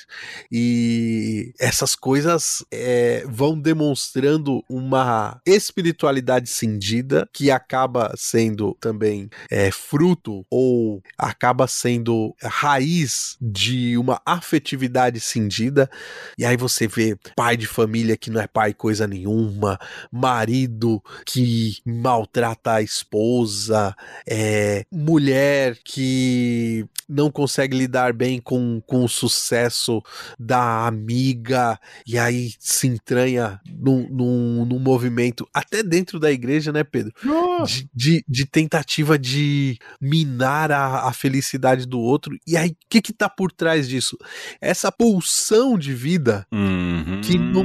E 0.52 1.54
essas 1.58 1.96
coisas 1.96 2.62
é, 2.70 3.24
vão 3.26 3.58
demonstrando 3.58 4.62
uma 4.68 5.40
espiritualidade 5.46 6.50
cindida 6.50 7.03
que 7.32 7.50
acaba 7.50 8.12
sendo 8.16 8.76
também 8.80 9.28
é, 9.50 9.70
fruto 9.70 10.44
ou 10.50 11.02
acaba 11.18 11.66
sendo 11.66 12.34
raiz 12.42 13.36
de 13.40 13.96
uma 13.96 14.20
afetividade 14.24 15.20
cindida. 15.20 15.90
E 16.38 16.44
aí 16.44 16.56
você 16.56 16.86
vê 16.86 17.16
pai 17.36 17.56
de 17.56 17.66
família 17.66 18.16
que 18.16 18.30
não 18.30 18.40
é 18.40 18.46
pai 18.46 18.72
coisa 18.72 19.06
nenhuma, 19.06 19.78
marido 20.10 21.02
que 21.26 21.78
maltrata 21.84 22.74
a 22.74 22.82
esposa, 22.82 23.94
é, 24.26 24.84
mulher 24.90 25.78
que 25.84 26.86
não 27.08 27.30
consegue 27.30 27.76
lidar 27.76 28.12
bem 28.12 28.40
com, 28.40 28.80
com 28.86 29.04
o 29.04 29.08
sucesso 29.08 30.02
da 30.38 30.86
amiga 30.86 31.78
e 32.06 32.18
aí 32.18 32.52
se 32.58 32.86
entranha 32.86 33.60
num, 33.66 34.08
num, 34.08 34.64
num 34.64 34.78
movimento 34.78 35.48
até 35.52 35.82
dentro 35.82 36.18
da 36.18 36.30
igreja, 36.30 36.72
né, 36.72 36.82
Pedro? 36.94 37.12
De, 37.66 37.88
de, 37.92 38.24
de 38.28 38.46
tentativa 38.46 39.18
de 39.18 39.76
minar 40.00 40.70
a, 40.70 41.08
a 41.08 41.12
felicidade 41.12 41.86
do 41.86 41.98
outro. 41.98 42.36
E 42.46 42.56
aí, 42.56 42.70
o 42.70 42.76
que 42.88 43.02
que 43.02 43.12
tá 43.12 43.28
por 43.28 43.50
trás 43.50 43.88
disso? 43.88 44.16
Essa 44.60 44.92
pulsão 44.92 45.76
de 45.76 45.92
vida 45.92 46.46
Uhum. 46.52 47.20
que 47.20 47.36
não, 47.36 47.64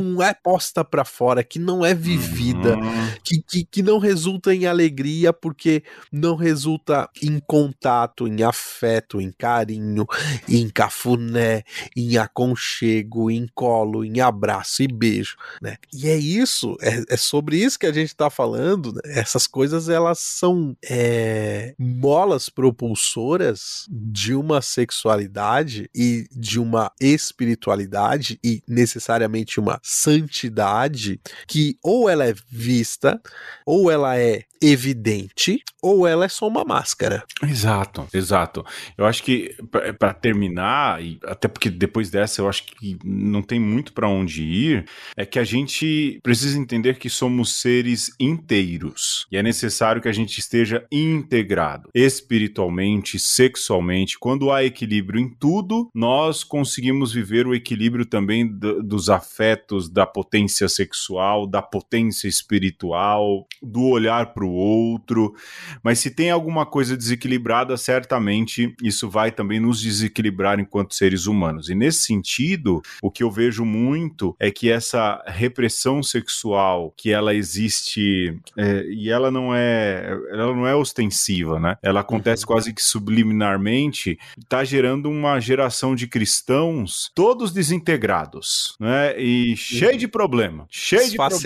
não 0.00 0.22
é 0.22 0.32
posta 0.34 0.84
pra 0.84 1.04
fora, 1.04 1.42
que 1.44 1.58
não 1.58 1.84
é 1.84 1.94
vivida, 1.94 2.76
Uhum. 2.76 3.08
que, 3.24 3.42
que, 3.42 3.64
que 3.64 3.82
não 3.82 3.98
resulta 3.98 4.54
em 4.54 4.66
alegria 4.66 5.32
porque 5.32 5.82
não 6.10 6.34
resulta 6.36 7.08
em 7.22 7.38
contato, 7.40 8.26
em 8.26 8.42
afeto, 8.42 9.20
em 9.20 9.30
carinho, 9.32 10.06
em 10.48 10.68
cafuné, 10.68 11.62
em 11.96 12.16
aconchego, 12.16 13.30
em 13.30 13.46
colo, 13.54 14.04
em 14.04 14.20
abraço 14.20 14.82
e 14.82 14.88
beijo, 14.88 15.36
né? 15.60 15.76
E 15.92 16.08
é 16.08 16.16
isso, 16.16 16.76
é, 16.80 17.02
é 17.14 17.16
sobre 17.16 17.56
isso 17.56 17.78
que 17.78 17.86
a 17.86 17.92
gente 17.92 18.14
tá 18.14 18.30
falando, 18.30 18.92
né? 18.92 19.00
Essas 19.06 19.46
coisas 19.46 19.88
elas 19.88 20.18
são 20.18 20.76
é, 20.84 21.74
molas 21.78 22.48
propulsoras 22.48 23.86
de 23.90 24.34
uma 24.34 24.60
sexualidade 24.62 25.88
e 25.94 26.26
de 26.34 26.58
uma 26.58 26.90
espiritualidade 27.00 28.38
e 28.44 28.62
necessariamente 28.66 29.58
uma 29.60 29.78
santidade 29.82 31.20
que 31.46 31.76
ou 31.82 32.08
ela 32.08 32.24
é 32.26 32.34
vista, 32.48 33.20
ou 33.66 33.90
ela 33.90 34.16
é 34.18 34.44
evidente, 34.64 35.60
ou 35.82 36.06
ela 36.06 36.24
é 36.24 36.28
só 36.28 36.46
uma 36.46 36.64
máscara. 36.64 37.24
Exato, 37.42 38.06
exato. 38.14 38.64
Eu 38.96 39.04
acho 39.04 39.20
que 39.24 39.56
pra 39.98 40.14
terminar, 40.14 41.02
e 41.02 41.18
até 41.24 41.48
porque 41.48 41.68
depois 41.68 42.10
dessa 42.10 42.40
eu 42.40 42.48
acho 42.48 42.64
que 42.66 42.96
não 43.04 43.42
tem 43.42 43.58
muito 43.58 43.92
pra 43.92 44.08
onde 44.08 44.44
ir, 44.44 44.84
é 45.16 45.26
que 45.26 45.40
a 45.40 45.44
gente 45.44 46.20
precisa 46.22 46.56
entender 46.56 46.96
que 46.98 47.10
somos 47.10 47.54
seres 47.60 48.12
inteiros 48.20 49.26
e 49.32 49.36
é 49.36 49.42
necessário 49.42 50.00
que 50.00 50.08
a 50.08 50.12
gente 50.12 50.38
esteja 50.38 50.86
integrado 50.92 51.88
espiritualmente, 51.92 53.18
sexualmente. 53.18 54.16
Quando 54.16 54.52
há 54.52 54.62
equilíbrio 54.62 55.20
em 55.20 55.28
tudo, 55.28 55.90
nós 55.92 56.44
conseguimos 56.44 57.12
viver 57.12 57.48
o 57.48 57.54
equilíbrio 57.54 58.06
também 58.06 58.46
do- 58.46 58.80
dos 58.80 59.10
afetos, 59.10 59.61
da 59.92 60.06
potência 60.06 60.68
sexual, 60.68 61.46
da 61.46 61.62
potência 61.62 62.28
espiritual, 62.28 63.46
do 63.62 63.82
olhar 63.82 64.32
para 64.32 64.44
o 64.44 64.52
outro. 64.52 65.34
Mas 65.82 65.98
se 65.98 66.10
tem 66.10 66.30
alguma 66.30 66.66
coisa 66.66 66.96
desequilibrada, 66.96 67.76
certamente 67.76 68.74
isso 68.82 69.08
vai 69.08 69.30
também 69.30 69.60
nos 69.60 69.80
desequilibrar 69.80 70.58
enquanto 70.60 70.94
seres 70.94 71.26
humanos. 71.26 71.68
E 71.68 71.74
nesse 71.74 72.00
sentido, 72.00 72.82
o 73.02 73.10
que 73.10 73.22
eu 73.22 73.30
vejo 73.30 73.64
muito 73.64 74.34
é 74.38 74.50
que 74.50 74.70
essa 74.70 75.22
repressão 75.26 76.02
sexual 76.02 76.92
que 76.96 77.10
ela 77.10 77.34
existe 77.34 78.38
é, 78.56 78.84
e 78.86 79.10
ela 79.10 79.30
não 79.30 79.54
é 79.54 80.16
ela 80.30 80.54
não 80.54 80.66
é 80.66 80.74
ostensiva, 80.74 81.58
né? 81.58 81.76
Ela 81.82 82.00
acontece 82.00 82.44
quase 82.44 82.72
que 82.72 82.82
subliminarmente, 82.82 84.18
está 84.38 84.64
gerando 84.64 85.08
uma 85.08 85.40
geração 85.40 85.94
de 85.94 86.06
cristãos 86.06 87.10
todos 87.14 87.52
desintegrados, 87.52 88.76
né? 88.78 89.18
E 89.20 89.51
cheio 89.56 89.98
de 89.98 90.08
problema, 90.08 90.66
cheio 90.70 91.10
de 91.10 91.16
problema. 91.16 91.40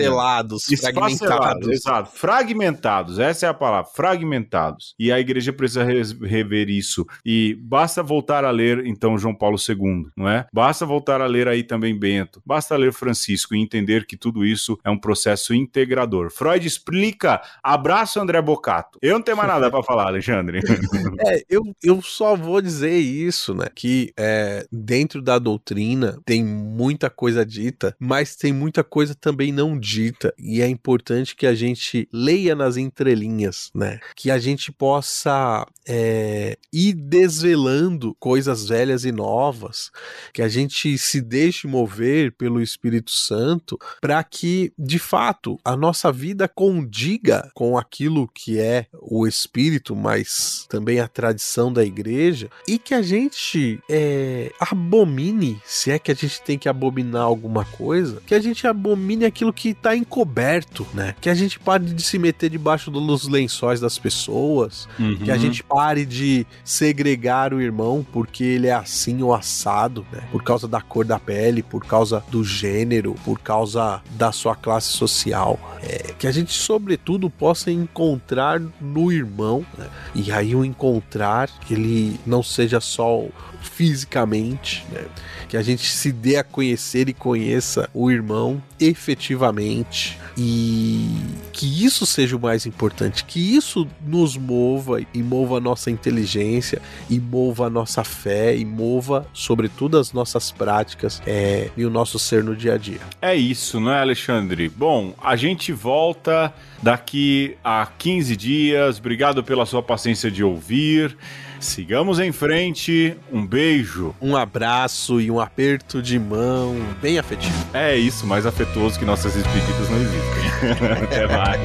Fragmentados. 0.77 1.67
exato. 1.67 2.11
Fragmentados, 2.13 3.19
essa 3.19 3.45
é 3.45 3.49
a 3.49 3.53
palavra, 3.53 3.89
fragmentados. 3.93 4.95
E 4.99 5.11
a 5.11 5.19
igreja 5.19 5.51
precisa 5.53 5.83
rever 5.83 6.69
isso. 6.69 7.05
E 7.25 7.55
basta 7.61 8.01
voltar 8.03 8.45
a 8.45 8.51
ler, 8.51 8.85
então, 8.85 9.17
João 9.17 9.35
Paulo 9.35 9.57
II, 9.57 10.07
não 10.15 10.29
é? 10.29 10.47
Basta 10.53 10.85
voltar 10.85 11.21
a 11.21 11.25
ler 11.25 11.47
aí 11.47 11.63
também 11.63 11.97
Bento, 11.97 12.41
basta 12.45 12.75
ler 12.75 12.93
Francisco 12.93 13.55
e 13.55 13.61
entender 13.61 14.05
que 14.05 14.17
tudo 14.17 14.45
isso 14.45 14.77
é 14.83 14.89
um 14.89 14.97
processo 14.97 15.53
integrador. 15.53 16.31
Freud 16.31 16.65
explica, 16.65 17.41
abraço 17.63 18.19
André 18.19 18.41
Bocato. 18.41 18.99
Eu 19.01 19.13
não 19.13 19.21
tenho 19.21 19.37
mais 19.37 19.49
nada 19.49 19.69
para 19.69 19.83
falar, 19.83 20.07
Alexandre. 20.07 20.61
É, 21.25 21.43
eu, 21.49 21.63
eu 21.83 22.01
só 22.01 22.35
vou 22.35 22.61
dizer 22.61 22.95
isso, 22.95 23.53
né? 23.53 23.65
Que 23.73 24.13
é, 24.17 24.67
dentro 24.71 25.21
da 25.21 25.39
doutrina 25.39 26.19
tem 26.25 26.43
muita 26.43 27.09
coisa 27.09 27.45
dita, 27.45 27.95
mas 27.99 28.35
tem 28.35 28.53
muita 28.53 28.83
coisa 28.83 29.15
também 29.15 29.51
não 29.51 29.77
dita. 29.77 30.33
E 30.37 30.61
é 30.61 30.67
importante 30.67 31.35
que 31.35 31.47
a 31.47 31.55
gente 31.55 32.07
leia 32.11 32.55
nas 32.55 32.77
entrelinhas, 32.77 33.69
né? 33.73 33.99
Que 34.15 34.29
a 34.29 34.37
gente 34.37 34.71
possa 34.71 35.65
é, 35.87 36.57
ir 36.71 36.93
desvelando 36.93 38.15
coisas 38.19 38.67
velhas 38.67 39.05
e 39.05 39.11
novas, 39.11 39.91
que 40.33 40.41
a 40.41 40.49
gente 40.49 40.97
se 40.97 41.21
deixe 41.21 41.67
mover 41.67 42.33
pelo 42.33 42.61
Espírito 42.61 43.11
Santo 43.11 43.77
para 44.01 44.23
que, 44.23 44.71
de 44.77 44.99
fato, 44.99 45.59
a 45.63 45.75
nossa 45.75 46.11
vida 46.11 46.47
condiga 46.47 47.49
com 47.53 47.77
aquilo 47.77 48.27
que 48.27 48.59
é 48.59 48.87
o 48.93 49.25
Espírito, 49.25 49.95
mas 49.95 50.65
também 50.69 50.99
a 50.99 51.07
tradição 51.07 51.71
da 51.71 51.83
igreja, 51.83 52.49
e 52.67 52.77
que 52.77 52.93
a 52.93 53.01
gente 53.01 53.79
é, 53.89 54.51
abomine, 54.59 55.59
se 55.65 55.91
é 55.91 55.99
que 55.99 56.11
a 56.11 56.15
gente 56.15 56.41
tem 56.41 56.57
que 56.57 56.69
abominar 56.69 57.23
alguma 57.23 57.65
coisa, 57.65 57.86
que 58.25 58.33
a 58.35 58.39
gente 58.39 58.65
abomine 58.67 59.25
aquilo 59.25 59.51
que 59.53 59.69
está 59.69 59.95
encoberto, 59.95 60.85
né? 60.93 61.15
Que 61.21 61.29
a 61.29 61.33
gente 61.35 61.59
pare 61.59 61.85
de 61.85 62.01
se 62.03 62.17
meter 62.19 62.49
debaixo 62.49 62.89
dos 62.91 63.27
lençóis 63.27 63.79
das 63.79 63.97
pessoas, 63.97 64.87
que 65.23 65.31
a 65.31 65.35
Uhum. 65.35 65.39
gente 65.39 65.63
pare 65.63 66.05
de 66.05 66.45
segregar 66.63 67.53
o 67.53 67.61
irmão 67.61 68.05
porque 68.11 68.43
ele 68.43 68.67
é 68.67 68.73
assim 68.73 69.21
ou 69.21 69.33
assado, 69.33 70.05
né? 70.11 70.23
Por 70.31 70.43
causa 70.43 70.67
da 70.67 70.81
cor 70.81 71.05
da 71.05 71.19
pele, 71.19 71.61
por 71.63 71.85
causa 71.85 72.23
do 72.29 72.43
gênero, 72.43 73.15
por 73.23 73.39
causa 73.39 74.01
da 74.11 74.31
sua 74.31 74.55
classe 74.55 74.89
social. 74.89 75.59
É, 75.81 76.13
que 76.17 76.27
a 76.27 76.31
gente, 76.31 76.51
sobretudo, 76.53 77.29
possa 77.29 77.71
encontrar 77.71 78.59
no 78.81 79.11
irmão, 79.11 79.65
né? 79.77 79.87
E 80.15 80.31
aí 80.31 80.55
o 80.55 80.65
encontrar 80.65 81.49
que 81.61 81.73
ele 81.73 82.19
não 82.25 82.41
seja 82.43 82.79
só 82.79 83.23
fisicamente, 83.61 84.85
né? 84.91 85.05
Que 85.47 85.57
a 85.57 85.61
gente 85.61 85.87
se 85.87 86.11
dê 86.11 86.37
a 86.37 86.43
conhecer 86.43 87.09
e 87.09 87.13
conheça 87.13 87.89
o 87.93 88.11
irmão 88.11 88.61
efetivamente 88.79 90.17
e 90.37 91.09
que 91.51 91.83
isso 91.83 92.05
seja 92.05 92.35
o 92.35 92.39
mais 92.39 92.67
importante, 92.67 93.23
que 93.23 93.55
isso 93.55 93.87
nos 94.05 94.37
mova 94.37 95.01
e 95.13 95.23
mova 95.23 95.57
a 95.57 95.59
nossa 95.59 95.89
inteligência 95.89 96.79
e 97.09 97.19
mova 97.19 97.65
a 97.65 97.69
nossa 97.69 98.03
fé 98.03 98.55
e 98.55 98.63
mova 98.63 99.27
sobretudo 99.33 99.97
as 99.97 100.13
nossas 100.13 100.51
práticas 100.51 101.21
é, 101.25 101.71
e 101.75 101.83
o 101.83 101.89
nosso 101.89 102.19
ser 102.19 102.43
no 102.43 102.55
dia 102.55 102.75
a 102.75 102.77
dia. 102.77 102.99
É 103.19 103.35
isso, 103.35 103.79
não 103.79 103.91
é, 103.91 103.99
Alexandre? 103.99 104.69
Bom, 104.69 105.15
a 105.21 105.35
gente 105.35 105.71
volta 105.71 106.53
daqui 106.81 107.57
a 107.63 107.87
15 107.97 108.35
dias. 108.35 108.99
Obrigado 108.99 109.43
pela 109.43 109.65
sua 109.65 109.81
paciência 109.81 110.29
de 110.29 110.43
ouvir. 110.43 111.17
Sigamos 111.59 112.19
em 112.19 112.31
frente. 112.31 113.17
Um 113.31 113.45
beijo. 113.45 114.15
Um 114.21 114.35
abraço 114.35 115.19
e 115.19 115.29
um 115.31 115.39
aperto 115.39 116.01
de 116.01 116.19
mão 116.19 116.75
bem 117.01 117.17
afetivo. 117.19 117.55
É 117.73 117.95
isso, 117.95 118.25
mais 118.25 118.45
afetuoso 118.45 118.97
que 118.99 119.05
nossas 119.05 119.33
despedidas 119.33 119.89
não 119.89 119.97
existem. 119.97 121.03
Até 121.03 121.27
mais. 121.27 121.59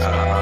Tchau. 0.00 0.33